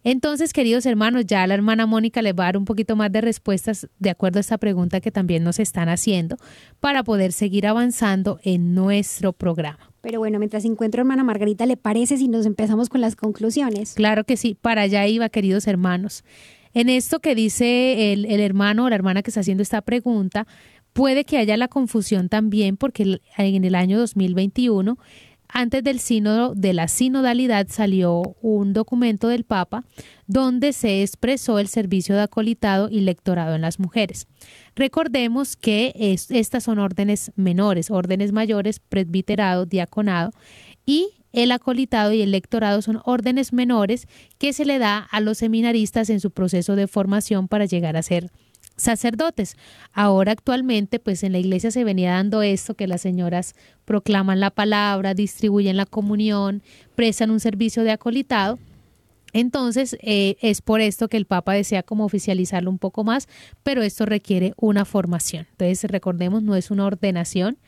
Entonces, 0.02 0.52
queridos 0.52 0.86
hermanos, 0.86 1.26
ya 1.26 1.44
la 1.48 1.54
hermana 1.54 1.84
Mónica 1.84 2.22
les 2.22 2.32
va 2.32 2.44
a 2.44 2.46
dar 2.46 2.56
un 2.56 2.64
poquito 2.64 2.94
más 2.94 3.10
de 3.10 3.20
respuestas 3.20 3.88
de 3.98 4.10
acuerdo 4.10 4.38
a 4.38 4.40
esta 4.40 4.56
pregunta 4.56 5.00
que 5.00 5.10
también 5.10 5.42
nos 5.42 5.58
están 5.58 5.88
haciendo 5.88 6.36
para 6.78 7.02
poder 7.02 7.32
seguir 7.32 7.66
avanzando 7.66 8.38
en 8.44 8.72
nuestro 8.72 9.32
programa. 9.32 9.90
Pero 10.02 10.20
bueno, 10.20 10.38
mientras 10.38 10.64
encuentro 10.64 11.00
hermana 11.00 11.24
Margarita, 11.24 11.66
¿le 11.66 11.76
parece 11.76 12.18
si 12.18 12.28
nos 12.28 12.46
empezamos 12.46 12.88
con 12.88 13.00
las 13.00 13.16
conclusiones? 13.16 13.94
Claro 13.94 14.22
que 14.22 14.36
sí, 14.36 14.54
para 14.54 14.82
allá 14.82 15.04
iba, 15.08 15.28
queridos 15.28 15.66
hermanos. 15.66 16.22
En 16.72 16.88
esto 16.88 17.18
que 17.18 17.34
dice 17.34 18.12
el, 18.12 18.26
el 18.26 18.38
hermano 18.38 18.84
o 18.84 18.88
la 18.88 18.94
hermana 18.94 19.22
que 19.24 19.30
está 19.30 19.40
haciendo 19.40 19.64
esta 19.64 19.80
pregunta, 19.80 20.46
puede 20.92 21.24
que 21.24 21.36
haya 21.36 21.56
la 21.56 21.66
confusión 21.66 22.28
también 22.28 22.76
porque 22.76 23.20
en 23.36 23.64
el 23.64 23.74
año 23.74 23.98
2021, 23.98 24.98
antes 25.48 25.82
del 25.84 26.00
sínodo 26.00 26.54
de 26.54 26.72
la 26.72 26.88
sinodalidad, 26.88 27.66
salió 27.68 28.36
un 28.42 28.72
documento 28.72 29.28
del 29.28 29.44
Papa 29.44 29.84
donde 30.26 30.72
se 30.72 31.02
expresó 31.02 31.58
el 31.58 31.68
servicio 31.68 32.14
de 32.14 32.22
acolitado 32.22 32.88
y 32.90 33.00
lectorado 33.00 33.54
en 33.54 33.60
las 33.62 33.78
mujeres. 33.78 34.26
Recordemos 34.74 35.56
que 35.56 35.92
es- 35.96 36.30
estas 36.30 36.64
son 36.64 36.78
órdenes 36.78 37.32
menores, 37.36 37.90
órdenes 37.90 38.32
mayores, 38.32 38.80
presbiterado, 38.80 39.66
diaconado 39.66 40.32
y 40.84 41.08
el 41.32 41.52
acolitado 41.52 42.12
y 42.12 42.22
el 42.22 42.30
lectorado 42.30 42.80
son 42.82 43.00
órdenes 43.04 43.52
menores 43.52 44.06
que 44.38 44.52
se 44.52 44.64
le 44.64 44.78
da 44.78 44.98
a 44.98 45.20
los 45.20 45.38
seminaristas 45.38 46.08
en 46.10 46.20
su 46.20 46.30
proceso 46.30 46.76
de 46.76 46.86
formación 46.86 47.46
para 47.48 47.66
llegar 47.66 47.96
a 47.96 48.02
ser 48.02 48.30
sacerdotes. 48.76 49.56
Ahora 49.92 50.32
actualmente, 50.32 50.98
pues 50.98 51.22
en 51.22 51.32
la 51.32 51.38
iglesia 51.38 51.70
se 51.70 51.84
venía 51.84 52.12
dando 52.12 52.42
esto, 52.42 52.74
que 52.74 52.86
las 52.86 53.00
señoras 53.00 53.54
proclaman 53.84 54.40
la 54.40 54.50
palabra, 54.50 55.14
distribuyen 55.14 55.76
la 55.76 55.86
comunión, 55.86 56.62
prestan 56.94 57.30
un 57.30 57.40
servicio 57.40 57.82
de 57.84 57.92
acolitado. 57.92 58.58
Entonces, 59.32 59.98
eh, 60.00 60.36
es 60.40 60.62
por 60.62 60.80
esto 60.80 61.08
que 61.08 61.16
el 61.16 61.26
Papa 61.26 61.52
desea 61.52 61.82
como 61.82 62.04
oficializarlo 62.04 62.70
un 62.70 62.78
poco 62.78 63.04
más, 63.04 63.28
pero 63.62 63.82
esto 63.82 64.06
requiere 64.06 64.54
una 64.56 64.84
formación. 64.84 65.46
Entonces, 65.50 65.90
recordemos, 65.90 66.42
no 66.42 66.56
es 66.56 66.70
una 66.70 66.86
ordenación, 66.86 67.58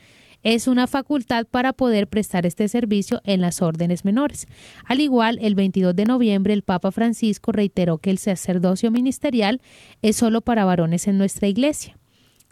es 0.42 0.68
una 0.68 0.86
facultad 0.86 1.46
para 1.46 1.72
poder 1.72 2.06
prestar 2.06 2.46
este 2.46 2.68
servicio 2.68 3.20
en 3.24 3.40
las 3.40 3.60
órdenes 3.62 4.04
menores. 4.04 4.46
Al 4.84 5.00
igual, 5.00 5.38
el 5.42 5.54
22 5.54 5.94
de 5.96 6.04
noviembre 6.04 6.52
el 6.54 6.62
Papa 6.62 6.92
Francisco 6.92 7.52
reiteró 7.52 7.98
que 7.98 8.10
el 8.10 8.18
sacerdocio 8.18 8.90
ministerial 8.90 9.60
es 10.02 10.16
solo 10.16 10.40
para 10.40 10.64
varones 10.64 11.08
en 11.08 11.18
nuestra 11.18 11.48
iglesia, 11.48 11.96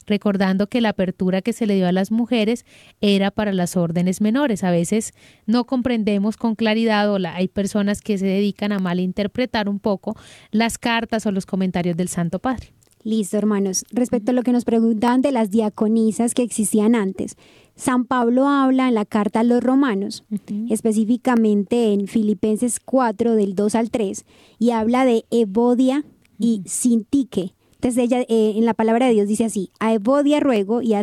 recordando 0.06 0.68
que 0.68 0.80
la 0.80 0.90
apertura 0.90 1.42
que 1.42 1.52
se 1.52 1.66
le 1.66 1.74
dio 1.76 1.88
a 1.88 1.92
las 1.92 2.10
mujeres 2.10 2.64
era 3.00 3.30
para 3.30 3.52
las 3.52 3.76
órdenes 3.76 4.20
menores. 4.20 4.62
A 4.64 4.70
veces 4.70 5.12
no 5.46 5.64
comprendemos 5.64 6.36
con 6.36 6.54
claridad 6.54 7.10
o 7.10 7.18
la- 7.18 7.34
hay 7.34 7.48
personas 7.48 8.02
que 8.02 8.18
se 8.18 8.26
dedican 8.26 8.72
a 8.72 8.78
malinterpretar 8.78 9.68
un 9.68 9.78
poco 9.80 10.16
las 10.50 10.78
cartas 10.78 11.26
o 11.26 11.32
los 11.32 11.46
comentarios 11.46 11.96
del 11.96 12.08
Santo 12.08 12.38
Padre. 12.38 12.72
Listo, 13.02 13.36
hermanos. 13.36 13.84
Respecto 13.92 14.32
a 14.32 14.34
lo 14.34 14.42
que 14.42 14.50
nos 14.50 14.64
preguntaban 14.64 15.22
de 15.22 15.30
las 15.30 15.50
diaconisas 15.52 16.34
que 16.34 16.42
existían 16.42 16.96
antes, 16.96 17.36
San 17.76 18.06
Pablo 18.06 18.48
habla 18.48 18.88
en 18.88 18.94
la 18.94 19.04
carta 19.04 19.40
a 19.40 19.44
los 19.44 19.62
romanos, 19.62 20.24
específicamente 20.70 21.92
en 21.92 22.08
Filipenses 22.08 22.80
4, 22.80 23.36
del 23.36 23.54
2 23.54 23.74
al 23.74 23.90
3, 23.90 24.24
y 24.58 24.70
habla 24.70 25.04
de 25.04 25.26
Evodia 25.30 26.04
y 26.38 26.62
Sintique. 26.64 27.54
Entonces 27.74 28.02
ella 28.02 28.20
eh, 28.22 28.54
en 28.56 28.64
la 28.64 28.72
palabra 28.72 29.06
de 29.06 29.12
Dios 29.12 29.28
dice 29.28 29.44
así, 29.44 29.70
a 29.78 29.92
Evodia 29.92 30.40
ruego 30.40 30.80
y 30.80 30.94
a, 30.94 31.02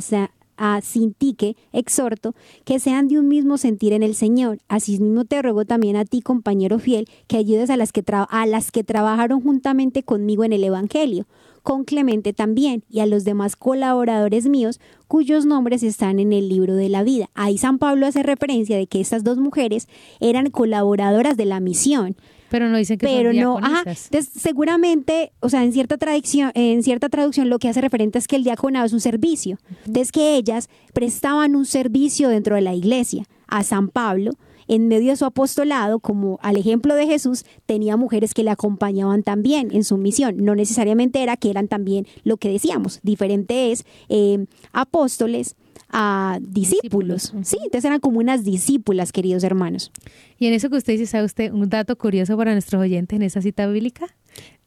a 0.58 0.82
Sintique 0.82 1.56
exhorto 1.72 2.34
que 2.66 2.80
sean 2.80 3.08
de 3.08 3.20
un 3.20 3.28
mismo 3.28 3.60
sentir 3.60 3.94
en 3.94 4.02
el 4.02 4.16
Señor. 4.16 4.58
Asimismo 4.68 5.26
te 5.26 5.44
ruego 5.44 5.66
también 5.66 5.96
a 5.96 6.06
ti, 6.06 6.22
compañero 6.22 6.80
fiel, 6.80 7.08
que 7.28 7.38
ayudes 7.38 7.70
a 7.70 7.78
las 7.78 7.92
que, 7.92 8.04
a 8.08 8.46
las 8.48 8.72
que 8.72 8.84
trabajaron 8.84 9.42
juntamente 9.42 10.02
conmigo 10.02 10.44
en 10.44 10.54
el 10.54 10.64
Evangelio 10.64 11.28
con 11.64 11.86
Clemente 11.86 12.34
también 12.34 12.84
y 12.90 13.00
a 13.00 13.06
los 13.06 13.24
demás 13.24 13.56
colaboradores 13.56 14.48
míos 14.48 14.80
cuyos 15.08 15.46
nombres 15.46 15.82
están 15.82 16.20
en 16.20 16.34
el 16.34 16.50
libro 16.50 16.76
de 16.76 16.90
la 16.90 17.04
vida. 17.04 17.30
Ahí 17.34 17.58
San 17.58 17.80
Pablo 17.80 18.06
hace 18.06 18.22
referencia 18.22 18.78
de 18.78 18.86
que 18.88 19.02
estas 19.02 19.24
dos 19.24 19.38
mujeres 19.38 19.88
eran 20.20 20.50
colaboradoras 20.50 21.38
de 21.38 21.46
la 21.46 21.60
misión. 21.60 22.16
Pero 22.50 22.70
no 22.70 22.78
dicen 22.78 23.00
que 23.00 23.08
pero 23.08 23.32
son 23.32 23.42
no, 23.42 23.58
ajá, 23.58 23.80
entonces 23.80 24.30
seguramente, 24.36 25.32
o 25.40 25.50
sea, 25.50 25.64
en 25.64 25.74
cierta 25.74 25.98
traducción, 25.98 26.52
en 26.54 26.84
cierta 26.84 27.10
traducción 27.10 27.50
lo 27.50 27.58
que 27.58 27.70
hace 27.70 27.82
referente 27.82 28.20
es 28.20 28.28
que 28.28 28.36
el 28.36 28.44
diaconado 28.44 28.86
es 28.86 28.94
un 28.94 29.00
servicio. 29.00 29.58
Entonces 29.86 30.12
que 30.12 30.36
ellas 30.36 30.70
prestaban 30.94 31.56
un 31.56 31.66
servicio 31.66 32.30
dentro 32.30 32.56
de 32.56 32.62
la 32.62 32.76
iglesia 32.76 33.24
a 33.48 33.64
San 33.64 33.88
Pablo 33.88 34.34
en 34.68 34.88
medio 34.88 35.12
de 35.12 35.16
su 35.18 35.26
apostolado, 35.26 36.00
como 36.00 36.40
al 36.42 36.58
ejemplo 36.58 36.96
de 36.96 37.08
Jesús, 37.08 37.46
tenía 37.66 37.98
mujeres 37.98 38.34
que 38.34 38.44
le 38.44 38.52
acompañaban 38.52 39.24
también 39.24 39.70
en 39.72 39.84
su 39.84 39.98
misión. 39.98 40.38
No 40.38 40.56
necesariamente 40.56 41.22
era 41.22 41.38
que 41.38 41.50
eran 41.50 41.68
también 41.68 42.08
lo 42.24 42.38
que 42.38 42.50
decíamos, 42.50 43.00
diferente 43.04 43.72
es 43.72 43.86
eh, 44.10 44.46
apóstoles 44.72 45.56
a 45.90 46.40
discípulos. 46.42 47.34
Sí, 47.44 47.58
entonces 47.64 47.86
eran 47.86 48.00
como 48.00 48.20
unas 48.20 48.44
discípulas, 48.44 49.12
queridos 49.12 49.44
hermanos. 49.44 49.92
Y 50.40 50.48
en 50.48 50.54
eso 50.54 50.70
que 50.70 50.78
usted 50.78 50.94
dice, 50.94 51.06
¿sabe 51.06 51.26
usted 51.26 51.52
un 51.52 51.70
dato 51.70 51.96
curioso 51.98 52.36
para 52.36 52.54
nuestros 52.54 52.82
oyentes 52.82 53.16
en 53.16 53.22
esa 53.22 53.42
cita 53.42 53.68
bíblica? 53.68 54.08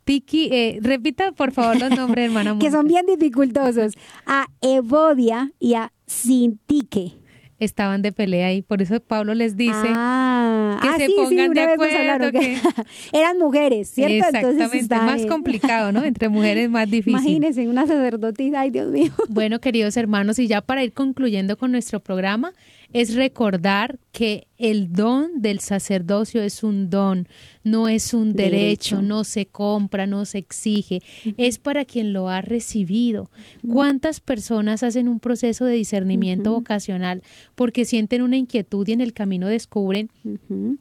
Tiki, 0.05 0.49
eh, 0.53 0.79
repita 0.83 1.33
por 1.33 1.51
favor 1.51 1.81
los 1.81 1.91
nombres, 1.91 2.27
hermana. 2.27 2.57
que 2.61 2.71
son 2.71 2.87
bien 2.87 3.07
dificultosos, 3.07 3.95
a 4.25 4.47
Evodia 4.61 5.51
y 5.59 5.75
a 5.75 5.93
Sintique. 6.07 7.19
Estaban 7.59 8.03
de 8.03 8.13
pelea 8.13 8.53
y 8.53 8.61
por 8.63 8.83
eso 8.83 9.01
Pablo 9.01 9.35
les 9.35 9.57
dice 9.57 9.73
ah, 9.95 10.79
que 10.83 10.89
ah, 10.89 10.95
se 10.99 11.07
sí, 11.07 11.13
sí, 11.13 11.17
pongan 11.17 11.53
de 11.55 11.61
acuerdo, 11.63 11.99
hablaron 11.99 12.31
que 12.33 12.39
que- 12.39 12.59
eran 13.19 13.39
mujeres, 13.39 13.89
¿cierto? 13.89 14.15
Entonces 14.15 14.35
Exactamente, 14.45 14.77
estaban, 14.79 15.07
más 15.07 15.23
eh, 15.23 15.27
complicado, 15.27 15.91
¿no? 15.93 16.05
Entre 16.05 16.29
mujeres 16.29 16.69
más 16.69 16.91
difícil. 16.91 17.13
Imagínense, 17.13 17.67
una 17.67 17.87
sacerdotisa, 17.87 18.61
ay 18.61 18.71
Dios 18.71 18.91
mío. 18.93 19.11
Bueno, 19.29 19.59
queridos 19.61 19.97
hermanos, 19.97 20.39
y 20.39 20.47
ya 20.49 20.61
para 20.61 20.85
ir 20.85 20.93
concluyendo 20.93 21.57
con 21.57 21.73
nuestro 21.73 22.01
programa, 22.01 22.53
es 22.97 23.15
recordar 23.15 23.99
que 24.11 24.47
el 24.57 24.91
don 24.91 25.43
del 25.43 25.61
sacerdocio 25.61 26.41
es 26.41 26.63
un 26.63 26.89
don, 26.89 27.29
no 27.63 27.89
es 27.89 28.15
un 28.15 28.33
derecho, 28.33 29.03
no 29.03 29.25
se 29.25 29.45
compra, 29.45 30.07
no 30.07 30.25
se 30.25 30.39
exige, 30.39 31.03
es 31.37 31.59
para 31.59 31.85
quien 31.85 32.15
lo 32.15 32.31
ha 32.31 32.41
recibido. 32.41 33.31
¿Cuántas 33.71 34.21
personas 34.21 34.83
hacen 34.83 35.09
un 35.09 35.21
proceso 35.21 35.67
de 35.67 35.75
discernimiento 35.75 36.53
vocacional 36.53 37.23
porque 37.55 37.85
sienten 37.85 38.23
una 38.23 38.39
inquietud 38.39 38.89
y 38.89 38.93
en 38.93 39.03
el 39.03 39.13
camino 39.13 39.47
descubren 39.47 40.09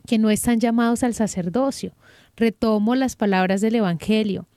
que 0.07 0.17
no 0.17 0.29
están 0.29 0.61
llamados 0.61 1.03
al 1.03 1.13
sacerdocio? 1.15 1.91
Retomo 2.37 2.95
las 2.95 3.17
palabras 3.17 3.59
del 3.59 3.75
Evangelio 3.75 4.47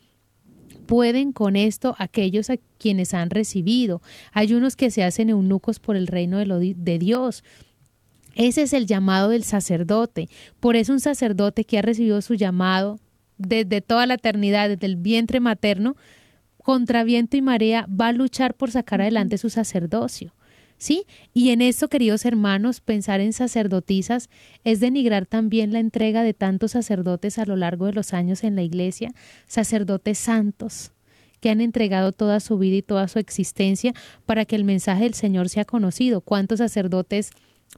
pueden 0.89 1.32
con 1.32 1.55
esto 1.55 1.95
aquellos 1.99 2.49
a 2.51 2.57
quienes 2.78 3.12
han 3.14 3.28
recibido. 3.30 4.01
Hay 4.32 4.55
unos 4.55 4.74
que 4.74 4.91
se 4.91 5.05
hacen 5.05 5.28
eunucos 5.28 5.78
por 5.78 5.95
el 5.97 6.07
reino 6.07 6.39
de, 6.39 6.47
lo 6.47 6.59
di- 6.59 6.74
de 6.74 6.99
Dios. 6.99 7.45
Ese 8.34 8.62
es 8.62 8.72
el 8.72 8.86
llamado 8.86 9.28
del 9.28 9.45
sacerdote. 9.45 10.28
Por 10.61 10.76
eso 10.76 10.93
un 10.93 11.01
sacerdote 11.01 11.64
que 11.64 11.78
ha 11.78 11.82
recibido 11.82 12.20
su 12.22 12.34
llamado 12.34 12.99
desde 13.36 13.80
toda 13.82 14.07
la 14.07 14.14
eternidad, 14.14 14.68
desde 14.70 14.86
el 14.86 14.97
vientre 14.97 15.41
materno, 15.41 15.95
contra 16.57 17.05
viento 17.05 17.36
y 17.36 17.43
marea, 17.43 17.86
va 17.89 18.09
a 18.09 18.12
luchar 18.12 18.55
por 18.55 18.70
sacar 18.70 19.01
adelante 19.03 19.39
su 19.39 19.51
sacerdocio. 19.51 20.34
¿Sí? 20.79 21.07
Y 21.35 21.51
en 21.51 21.61
esto, 21.61 21.89
queridos 21.89 22.24
hermanos, 22.24 22.81
pensar 22.81 23.20
en 23.20 23.33
sacerdotisas 23.33 24.31
es 24.62 24.79
denigrar 24.79 25.26
también 25.26 25.72
la 25.72 25.81
entrega 25.81 26.22
de 26.22 26.35
tantos 26.35 26.70
sacerdotes 26.72 27.39
a 27.39 27.45
lo 27.45 27.57
largo 27.57 27.87
de 27.87 27.93
los 27.93 28.14
años 28.14 28.45
en 28.45 28.55
la 28.55 28.62
iglesia, 28.62 29.12
sacerdotes 29.47 30.18
santos 30.18 30.93
que 31.41 31.51
han 31.51 31.61
entregado 31.61 32.12
toda 32.12 32.41
su 32.41 32.59
vida 32.59 32.76
y 32.76 32.83
toda 32.83 33.09
su 33.09 33.18
existencia 33.18 33.93
para 34.26 34.45
que 34.45 34.57
el 34.57 34.64
mensaje 34.64 35.05
del 35.05 35.14
Señor 35.14 35.49
sea 35.49 35.64
conocido. 35.64 36.20
¿Cuántos 36.20 36.59
sacerdotes 36.59 37.31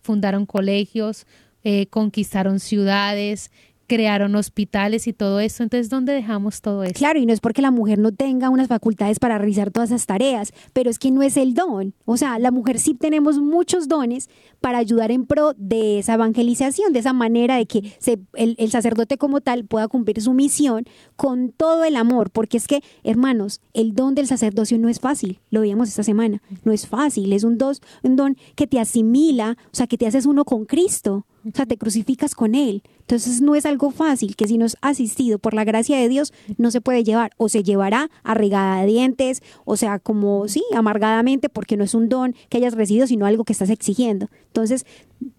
fundaron 0.03 0.47
colegios, 0.47 1.27
eh, 1.63 1.87
conquistaron 1.87 2.61
ciudades, 2.61 3.51
crearon 3.91 4.37
hospitales 4.37 5.09
y 5.09 5.13
todo 5.13 5.41
esto? 5.41 5.65
Entonces, 5.65 5.91
¿dónde 5.91 6.13
dejamos 6.13 6.61
todo 6.61 6.85
eso? 6.85 6.95
Claro, 6.95 7.19
y 7.19 7.27
no 7.27 7.33
es 7.33 7.41
porque 7.41 7.61
la 7.61 7.73
mujer 7.73 7.99
no 7.99 8.13
tenga 8.13 8.49
unas 8.49 8.69
facultades 8.69 9.19
para 9.19 9.37
realizar 9.37 9.73
todas 9.73 9.91
esas 9.91 10.07
tareas, 10.07 10.53
pero 10.73 10.91
es 10.91 11.01
que 11.01 11.11
no 11.11 11.23
es 11.23 11.37
el 11.37 11.55
don. 11.55 11.93
O 12.05 12.17
sea, 12.17 12.39
la 12.39 12.53
mujer 12.53 12.79
sí 12.79 12.95
tenemos 12.95 13.41
muchos 13.41 13.89
dones 13.89 14.31
para 14.61 14.79
ayudar 14.79 15.11
en 15.11 15.27
pro 15.27 15.55
de 15.57 15.99
esa 15.99 16.15
evangelización, 16.15 16.93
de 16.93 17.01
esa 17.01 17.13
manera 17.13 17.57
de 17.57 17.67
que 17.67 17.93
se- 17.99 18.21
el, 18.35 18.71
sacerdote 18.71 19.19
como 19.19 19.41
tal 19.41 19.65
pueda 19.65 19.89
cumplir 19.89 20.23
su 20.23 20.35
misión 20.35 20.85
con 21.17 21.51
todo 21.51 21.83
el 21.83 21.97
amor, 21.97 22.31
porque 22.31 22.59
es 22.59 22.69
que, 22.69 22.85
hermanos, 23.03 23.61
el 23.75 23.95
don 23.95 24.15
del 24.15 24.29
sacerdocio 24.29 24.79
no 24.79 24.89
es 24.89 25.01
fácil, 25.01 25.41
lo 25.51 25.63
veíamos 25.63 25.89
esta 25.89 26.05
semana, 26.05 26.41
no 26.63 26.71
es 26.71 26.87
fácil, 26.87 27.33
es 27.33 27.43
un, 27.43 27.59
un 28.05 28.17
don 28.17 28.37
que 28.55 28.69
te 28.69 28.79
asimila, 28.79 29.57
o 29.67 29.75
sea, 29.75 29.89
que 29.89 29.99
te 29.99 30.07
haces 30.07 30.27
uno 30.27 30.45
con 30.45 30.65
Cristo, 30.65 31.27
o 31.47 31.57
sea, 31.57 31.67
te 31.67 31.77
crucificas 31.77 32.35
con 32.35 32.55
Él. 32.55 32.83
Entonces 33.01 33.41
no 33.41 33.55
es 33.55 33.67
algo 33.67 33.91
fácil 33.91 34.37
que 34.37 34.47
si 34.47 34.59
no 34.59 34.67
es 34.67 34.77
asistido 34.81 35.39
por 35.39 35.55
la 35.55 35.65
gracia 35.65 35.97
de 35.99 36.09
Dios 36.09 36.33
no 36.59 36.71
se 36.71 36.81
puede 36.81 37.03
llevar 37.03 37.33
o 37.37 37.49
se 37.49 37.63
llevará 37.63 38.11
arregada 38.23 38.81
de 38.81 38.87
dientes, 38.87 39.43
o 39.65 39.77
sea, 39.77 39.99
como 39.99 40.49
sí, 40.49 40.63
amargadamente 40.75 41.49
porque 41.49 41.77
no 41.77 41.85
es 41.85 41.95
un 41.95 42.09
don 42.09 42.35
que 42.49 42.59
hayas 42.59 42.75
recibido, 42.75 43.07
sino 43.07 43.27
algo 43.27 43.45
que 43.45 43.53
estás 43.53 43.71
exigiendo. 43.71 44.29
Entonces 44.47 44.87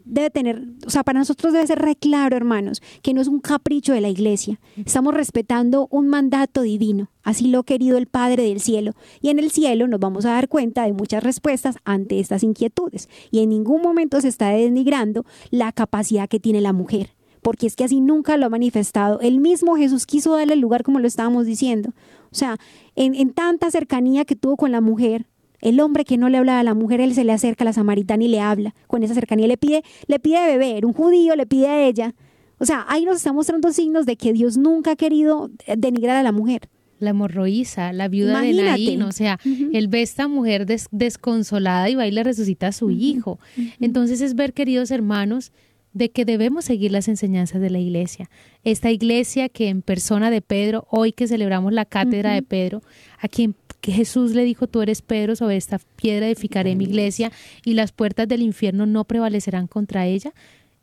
debe 0.06 0.30
tener, 0.30 0.64
o 0.86 0.90
sea, 0.90 1.04
para 1.04 1.20
nosotros 1.20 1.54
debe 1.54 1.66
ser 1.66 1.80
re 1.80 1.96
claro, 1.96 2.36
hermanos, 2.36 2.82
que 3.02 3.14
no 3.14 3.22
es 3.22 3.28
un 3.28 3.40
capricho 3.40 3.94
de 3.94 4.02
la 4.02 4.10
iglesia. 4.10 4.60
Estamos 4.86 5.14
respetando 5.14 5.88
un 5.90 6.08
mandato 6.08 6.62
divino. 6.62 7.10
Así 7.24 7.48
lo 7.48 7.60
ha 7.60 7.64
querido 7.64 7.98
el 7.98 8.08
Padre 8.08 8.44
del 8.44 8.60
cielo. 8.60 8.94
Y 9.22 9.30
en 9.30 9.40
el 9.40 9.52
cielo 9.52 9.88
nos 9.88 10.00
vamos 10.00 10.26
a 10.26 10.32
dar 10.32 10.50
cuenta 10.50 10.84
de 10.86 10.94
muchas 10.94 11.24
respuestas 11.24 11.78
ante 11.86 12.20
estas 12.20 12.44
inquietudes. 12.44 13.10
Y 13.32 13.40
en 13.40 13.50
ningún 13.50 13.82
momento 13.82 14.20
se 14.22 14.28
está 14.28 14.50
denigrando 14.50 15.26
la 15.50 15.72
capacidad 15.72 16.28
que 16.28 16.40
tiene 16.40 16.62
la 16.62 16.74
mujer. 16.74 17.16
Porque 17.42 17.66
es 17.66 17.76
que 17.76 17.84
así 17.84 18.02
nunca 18.02 18.38
lo 18.38 18.46
ha 18.46 18.50
manifestado. 18.50 19.20
El 19.20 19.40
mismo 19.40 19.76
Jesús 19.76 20.06
quiso 20.06 20.36
darle 20.36 20.54
el 20.54 20.60
lugar 20.60 20.84
como 20.84 21.00
lo 21.00 21.08
estábamos 21.08 21.46
diciendo. 21.46 21.92
O 22.32 22.36
sea, 22.36 22.58
en, 22.96 23.16
en 23.16 23.32
tanta 23.32 23.72
cercanía 23.72 24.26
que 24.26 24.36
tuvo 24.36 24.58
con 24.58 24.72
la 24.72 24.82
mujer, 24.82 25.26
el 25.62 25.80
hombre 25.80 26.06
que 26.06 26.18
no 26.18 26.28
le 26.30 26.38
hablaba 26.38 26.60
a 26.60 26.64
la 26.64 26.74
mujer, 26.74 27.00
él 27.02 27.14
se 27.14 27.24
le 27.24 27.32
acerca 27.32 27.64
a 27.64 27.66
la 27.66 27.74
samaritana 27.74 28.24
y 28.24 28.28
le 28.28 28.40
habla. 28.40 28.74
Con 28.88 29.04
esa 29.04 29.14
cercanía 29.14 29.48
le 29.48 29.58
pide, 29.58 29.84
le 30.08 30.20
pide 30.20 30.46
beber. 30.46 30.86
Un 30.86 30.94
judío 30.94 31.36
le 31.36 31.46
pide 31.46 31.68
a 31.68 31.88
ella. 31.88 32.14
O 32.60 32.66
sea, 32.66 32.86
ahí 32.90 33.06
nos 33.06 33.18
está 33.18 33.34
mostrando 33.34 33.72
signos 33.72 34.06
de 34.06 34.16
que 34.18 34.34
Dios 34.34 34.58
nunca 34.58 34.92
ha 34.92 34.96
querido 34.96 35.50
eh, 35.66 35.76
denigrar 35.78 36.16
a 36.18 36.24
la 36.24 36.32
mujer. 36.32 36.70
La 37.00 37.10
hemorroísa, 37.10 37.94
la 37.94 38.08
viuda 38.08 38.42
de 38.42 38.50
Imagínate. 38.52 38.72
Naín, 38.86 39.02
o 39.02 39.12
sea, 39.12 39.40
él 39.74 39.88
ve 39.88 40.00
a 40.00 40.04
esta 40.04 40.28
mujer 40.28 40.68
des- 40.68 40.88
desconsolada 40.92 41.90
y 41.90 41.96
va 41.96 42.06
y 42.06 42.12
le 42.12 42.24
resucita 42.24 42.68
a 42.68 42.72
su 42.72 42.92
hijo. 42.92 43.40
Entonces 43.80 44.22
es 44.22 44.36
ver, 44.36 44.54
queridos 44.54 44.92
hermanos, 44.92 45.52
de 45.94 46.10
que 46.12 46.24
debemos 46.26 46.64
seguir 46.66 46.92
las 46.92 47.08
enseñanzas 47.08 47.60
de 47.60 47.70
la 47.72 47.80
iglesia. 47.80 48.30
Esta 48.64 48.92
iglesia 48.92 49.50
que 49.50 49.68
en 49.70 49.82
persona 49.82 50.30
de 50.30 50.42
Pedro, 50.42 50.86
hoy 50.92 51.12
que 51.12 51.28
celebramos 51.28 51.74
la 51.74 51.86
cátedra 51.86 52.34
de 52.34 52.44
Pedro, 52.44 52.82
a 53.20 53.28
quien 53.28 53.54
que 53.82 53.92
Jesús 53.92 54.32
le 54.32 54.46
dijo, 54.46 54.68
tú 54.68 54.82
eres 54.82 55.02
Pedro, 55.02 55.36
sobre 55.36 55.58
esta 55.58 55.80
piedra 55.96 56.28
edificaré 56.28 56.76
mi 56.76 56.86
iglesia 56.86 57.32
y 57.66 57.74
las 57.74 57.92
puertas 57.92 58.28
del 58.28 58.44
infierno 58.44 58.86
no 58.86 59.04
prevalecerán 59.06 59.68
contra 59.68 60.06
ella. 60.06 60.34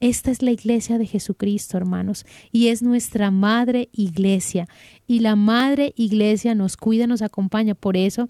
Esta 0.00 0.30
es 0.30 0.42
la 0.42 0.52
iglesia 0.52 0.98
de 0.98 1.06
Jesucristo, 1.06 1.76
hermanos, 1.76 2.24
y 2.52 2.68
es 2.68 2.82
nuestra 2.82 3.30
madre 3.30 3.88
iglesia. 3.92 4.68
Y 5.06 5.20
la 5.20 5.34
madre 5.34 5.92
iglesia 5.96 6.54
nos 6.54 6.76
cuida, 6.76 7.06
nos 7.06 7.22
acompaña. 7.22 7.74
Por 7.74 7.96
eso 7.96 8.28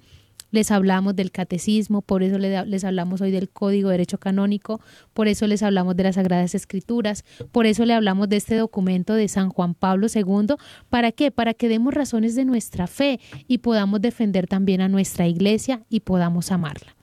les 0.51 0.71
hablamos 0.71 1.15
del 1.17 1.31
catecismo, 1.31 2.03
por 2.03 2.23
eso 2.23 2.39
le- 2.39 2.65
les 2.67 2.85
hablamos 2.85 3.21
hoy 3.21 3.31
del 3.31 3.49
Código 3.51 3.89
de 3.89 3.95
Derecho 3.95 4.19
Canónico, 4.19 4.81
por 5.15 5.29
eso 5.29 5.47
les 5.47 5.63
hablamos 5.63 5.97
de 5.97 6.05
las 6.05 6.15
Sagradas 6.17 6.55
Escrituras, 6.55 7.25
por 7.53 7.67
eso 7.67 7.85
le 7.85 7.95
hablamos 7.95 8.29
de 8.29 8.37
este 8.37 8.57
documento 8.57 9.15
de 9.15 9.29
San 9.29 9.49
Juan 9.51 9.75
Pablo 9.75 10.07
II. 10.15 10.55
¿Para 10.91 11.13
qué? 11.13 11.31
Para 11.31 11.55
que 11.55 11.69
demos 11.69 11.95
razones 11.95 12.35
de 12.35 12.45
nuestra 12.45 12.87
fe 12.87 13.21
y 13.47 13.59
podamos 13.59 14.01
defender 14.01 14.47
también 14.47 14.81
a 14.81 14.89
nuestra 14.89 15.27
iglesia 15.27 15.83
y 15.89 16.01
podamos 16.01 16.51
amarla. 16.53 16.95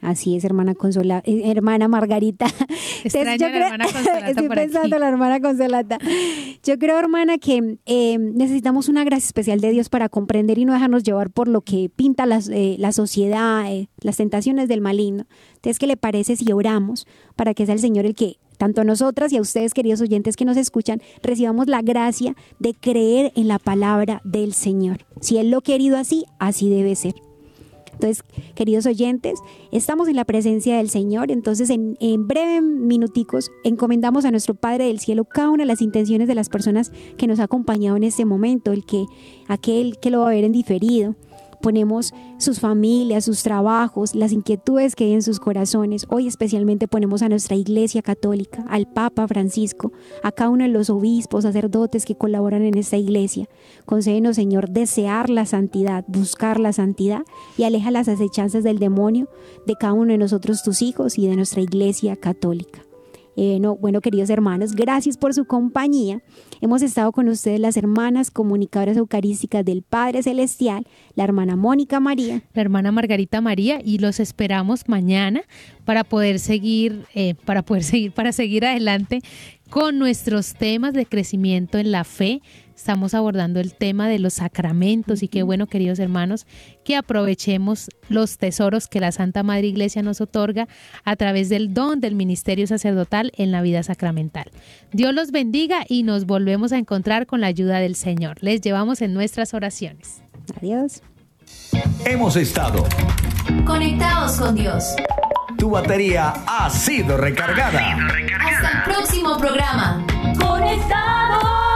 Así 0.00 0.36
es, 0.36 0.44
hermana 0.44 0.74
Consola, 0.74 1.22
eh, 1.24 1.42
hermana 1.46 1.88
Margarita. 1.88 2.46
Extraño 3.04 3.36
Yo 3.36 3.48
la 3.48 3.66
hermana 3.66 3.84
Consolata 3.84 4.28
Estoy 4.30 4.46
por 4.48 4.56
pensando 4.56 4.96
aquí. 4.96 5.00
la 5.00 5.08
hermana 5.08 5.40
Consolata. 5.40 5.98
Yo 6.62 6.78
creo, 6.78 6.98
hermana, 6.98 7.38
que 7.38 7.78
eh, 7.86 8.18
necesitamos 8.18 8.88
una 8.88 9.04
gracia 9.04 9.26
especial 9.26 9.60
de 9.60 9.70
Dios 9.70 9.88
para 9.88 10.08
comprender 10.08 10.58
y 10.58 10.64
no 10.64 10.72
dejarnos 10.72 11.02
llevar 11.02 11.30
por 11.30 11.48
lo 11.48 11.60
que 11.60 11.90
pinta 11.94 12.26
las, 12.26 12.48
eh, 12.48 12.76
la 12.78 12.92
sociedad, 12.92 13.70
eh, 13.70 13.88
las 14.00 14.16
tentaciones 14.16 14.68
del 14.68 14.80
maligno. 14.80 15.26
Entonces, 15.54 15.78
¿qué 15.78 15.86
le 15.86 15.96
parece 15.96 16.36
si 16.36 16.50
oramos 16.52 17.06
para 17.36 17.54
que 17.54 17.66
sea 17.66 17.74
el 17.74 17.80
Señor 17.80 18.06
el 18.06 18.14
que 18.14 18.38
tanto 18.56 18.82
a 18.82 18.84
nosotras 18.84 19.32
y 19.32 19.38
a 19.38 19.40
ustedes, 19.40 19.72
queridos 19.72 20.02
oyentes 20.02 20.36
que 20.36 20.44
nos 20.44 20.58
escuchan, 20.58 21.00
recibamos 21.22 21.66
la 21.66 21.80
gracia 21.80 22.36
de 22.58 22.74
creer 22.74 23.32
en 23.34 23.48
la 23.48 23.58
palabra 23.58 24.20
del 24.22 24.52
Señor. 24.52 25.06
Si 25.22 25.38
Él 25.38 25.50
lo 25.50 25.58
ha 25.58 25.62
querido 25.62 25.96
así, 25.96 26.26
así 26.38 26.68
debe 26.68 26.94
ser. 26.94 27.14
Entonces, 28.00 28.24
queridos 28.54 28.86
oyentes, 28.86 29.40
estamos 29.72 30.08
en 30.08 30.16
la 30.16 30.24
presencia 30.24 30.78
del 30.78 30.88
Señor, 30.88 31.30
entonces 31.30 31.68
en, 31.68 31.98
en 32.00 32.26
breves 32.26 32.62
minuticos 32.62 33.50
encomendamos 33.62 34.24
a 34.24 34.30
nuestro 34.30 34.54
Padre 34.54 34.86
del 34.86 35.00
Cielo 35.00 35.26
cada 35.26 35.50
una 35.50 35.64
de 35.64 35.66
las 35.66 35.82
intenciones 35.82 36.26
de 36.26 36.34
las 36.34 36.48
personas 36.48 36.92
que 37.18 37.26
nos 37.26 37.40
ha 37.40 37.44
acompañado 37.44 37.98
en 37.98 38.04
este 38.04 38.24
momento, 38.24 38.72
el 38.72 38.86
que 38.86 39.04
aquel 39.48 39.98
que 40.00 40.08
lo 40.08 40.20
va 40.20 40.28
a 40.28 40.30
ver 40.30 40.44
en 40.44 40.52
diferido. 40.52 41.14
Ponemos 41.60 42.12
sus 42.38 42.60
familias, 42.60 43.24
sus 43.24 43.42
trabajos, 43.42 44.14
las 44.14 44.32
inquietudes 44.32 44.96
que 44.96 45.04
hay 45.04 45.12
en 45.12 45.22
sus 45.22 45.40
corazones. 45.40 46.06
Hoy 46.08 46.26
especialmente 46.26 46.88
ponemos 46.88 47.22
a 47.22 47.28
nuestra 47.28 47.56
Iglesia 47.56 48.02
Católica, 48.02 48.64
al 48.68 48.86
Papa 48.86 49.28
Francisco, 49.28 49.92
a 50.22 50.32
cada 50.32 50.50
uno 50.50 50.64
de 50.64 50.70
los 50.70 50.90
obispos, 50.90 51.44
sacerdotes 51.44 52.04
que 52.04 52.16
colaboran 52.16 52.62
en 52.62 52.76
esta 52.76 52.96
iglesia. 52.96 53.48
Concédenos, 53.86 54.36
Señor, 54.36 54.70
desear 54.70 55.30
la 55.30 55.46
santidad, 55.46 56.04
buscar 56.08 56.58
la 56.58 56.72
santidad 56.72 57.22
y 57.56 57.64
aleja 57.64 57.90
las 57.90 58.08
acechanzas 58.08 58.64
del 58.64 58.78
demonio 58.78 59.28
de 59.66 59.74
cada 59.76 59.92
uno 59.92 60.12
de 60.12 60.18
nosotros, 60.18 60.62
tus 60.62 60.82
hijos, 60.82 61.18
y 61.18 61.26
de 61.26 61.36
nuestra 61.36 61.60
Iglesia 61.60 62.16
Católica. 62.16 62.89
Eh, 63.36 63.58
no, 63.60 63.76
bueno, 63.76 64.00
queridos 64.00 64.28
hermanos, 64.30 64.72
gracias 64.72 65.16
por 65.16 65.34
su 65.34 65.44
compañía. 65.44 66.20
Hemos 66.60 66.82
estado 66.82 67.12
con 67.12 67.28
ustedes 67.28 67.60
las 67.60 67.76
hermanas 67.76 68.30
comunicadoras 68.30 68.96
eucarísticas 68.96 69.64
del 69.64 69.82
Padre 69.82 70.22
Celestial, 70.22 70.86
la 71.14 71.24
hermana 71.24 71.56
Mónica 71.56 72.00
María. 72.00 72.42
la 72.52 72.62
hermana 72.62 72.92
Margarita 72.92 73.40
María 73.40 73.80
y 73.84 73.98
los 73.98 74.20
esperamos 74.20 74.88
mañana 74.88 75.42
para 75.84 76.04
poder 76.04 76.38
seguir, 76.38 77.04
eh, 77.14 77.34
para 77.44 77.62
poder 77.62 77.84
seguir, 77.84 78.12
para 78.12 78.32
seguir 78.32 78.64
adelante 78.64 79.20
con 79.70 79.98
nuestros 79.98 80.54
temas 80.54 80.92
de 80.92 81.06
crecimiento 81.06 81.78
en 81.78 81.92
la 81.92 82.04
fe. 82.04 82.42
Estamos 82.80 83.12
abordando 83.12 83.60
el 83.60 83.74
tema 83.74 84.08
de 84.08 84.18
los 84.18 84.32
sacramentos 84.32 85.22
y 85.22 85.28
qué 85.28 85.42
bueno, 85.42 85.66
queridos 85.66 85.98
hermanos, 85.98 86.46
que 86.82 86.96
aprovechemos 86.96 87.90
los 88.08 88.38
tesoros 88.38 88.88
que 88.88 89.00
la 89.00 89.12
Santa 89.12 89.42
Madre 89.42 89.66
Iglesia 89.66 90.02
nos 90.02 90.22
otorga 90.22 90.66
a 91.04 91.14
través 91.16 91.50
del 91.50 91.74
don 91.74 92.00
del 92.00 92.14
ministerio 92.14 92.66
sacerdotal 92.66 93.32
en 93.36 93.52
la 93.52 93.60
vida 93.60 93.82
sacramental. 93.82 94.50
Dios 94.92 95.12
los 95.12 95.30
bendiga 95.30 95.84
y 95.86 96.04
nos 96.04 96.24
volvemos 96.24 96.72
a 96.72 96.78
encontrar 96.78 97.26
con 97.26 97.42
la 97.42 97.48
ayuda 97.48 97.80
del 97.80 97.96
Señor. 97.96 98.38
Les 98.40 98.62
llevamos 98.62 99.02
en 99.02 99.12
nuestras 99.12 99.52
oraciones. 99.52 100.22
Adiós. 100.56 101.02
Hemos 102.06 102.34
estado. 102.36 102.86
Conectados 103.66 104.38
con 104.38 104.54
Dios. 104.54 104.84
Tu 105.58 105.68
batería 105.68 106.32
ha 106.46 106.70
sido 106.70 107.18
recargada. 107.18 107.98
Hasta 108.40 108.78
el 108.78 108.94
próximo 108.94 109.36
programa. 109.36 110.02
Conectados 110.40 111.69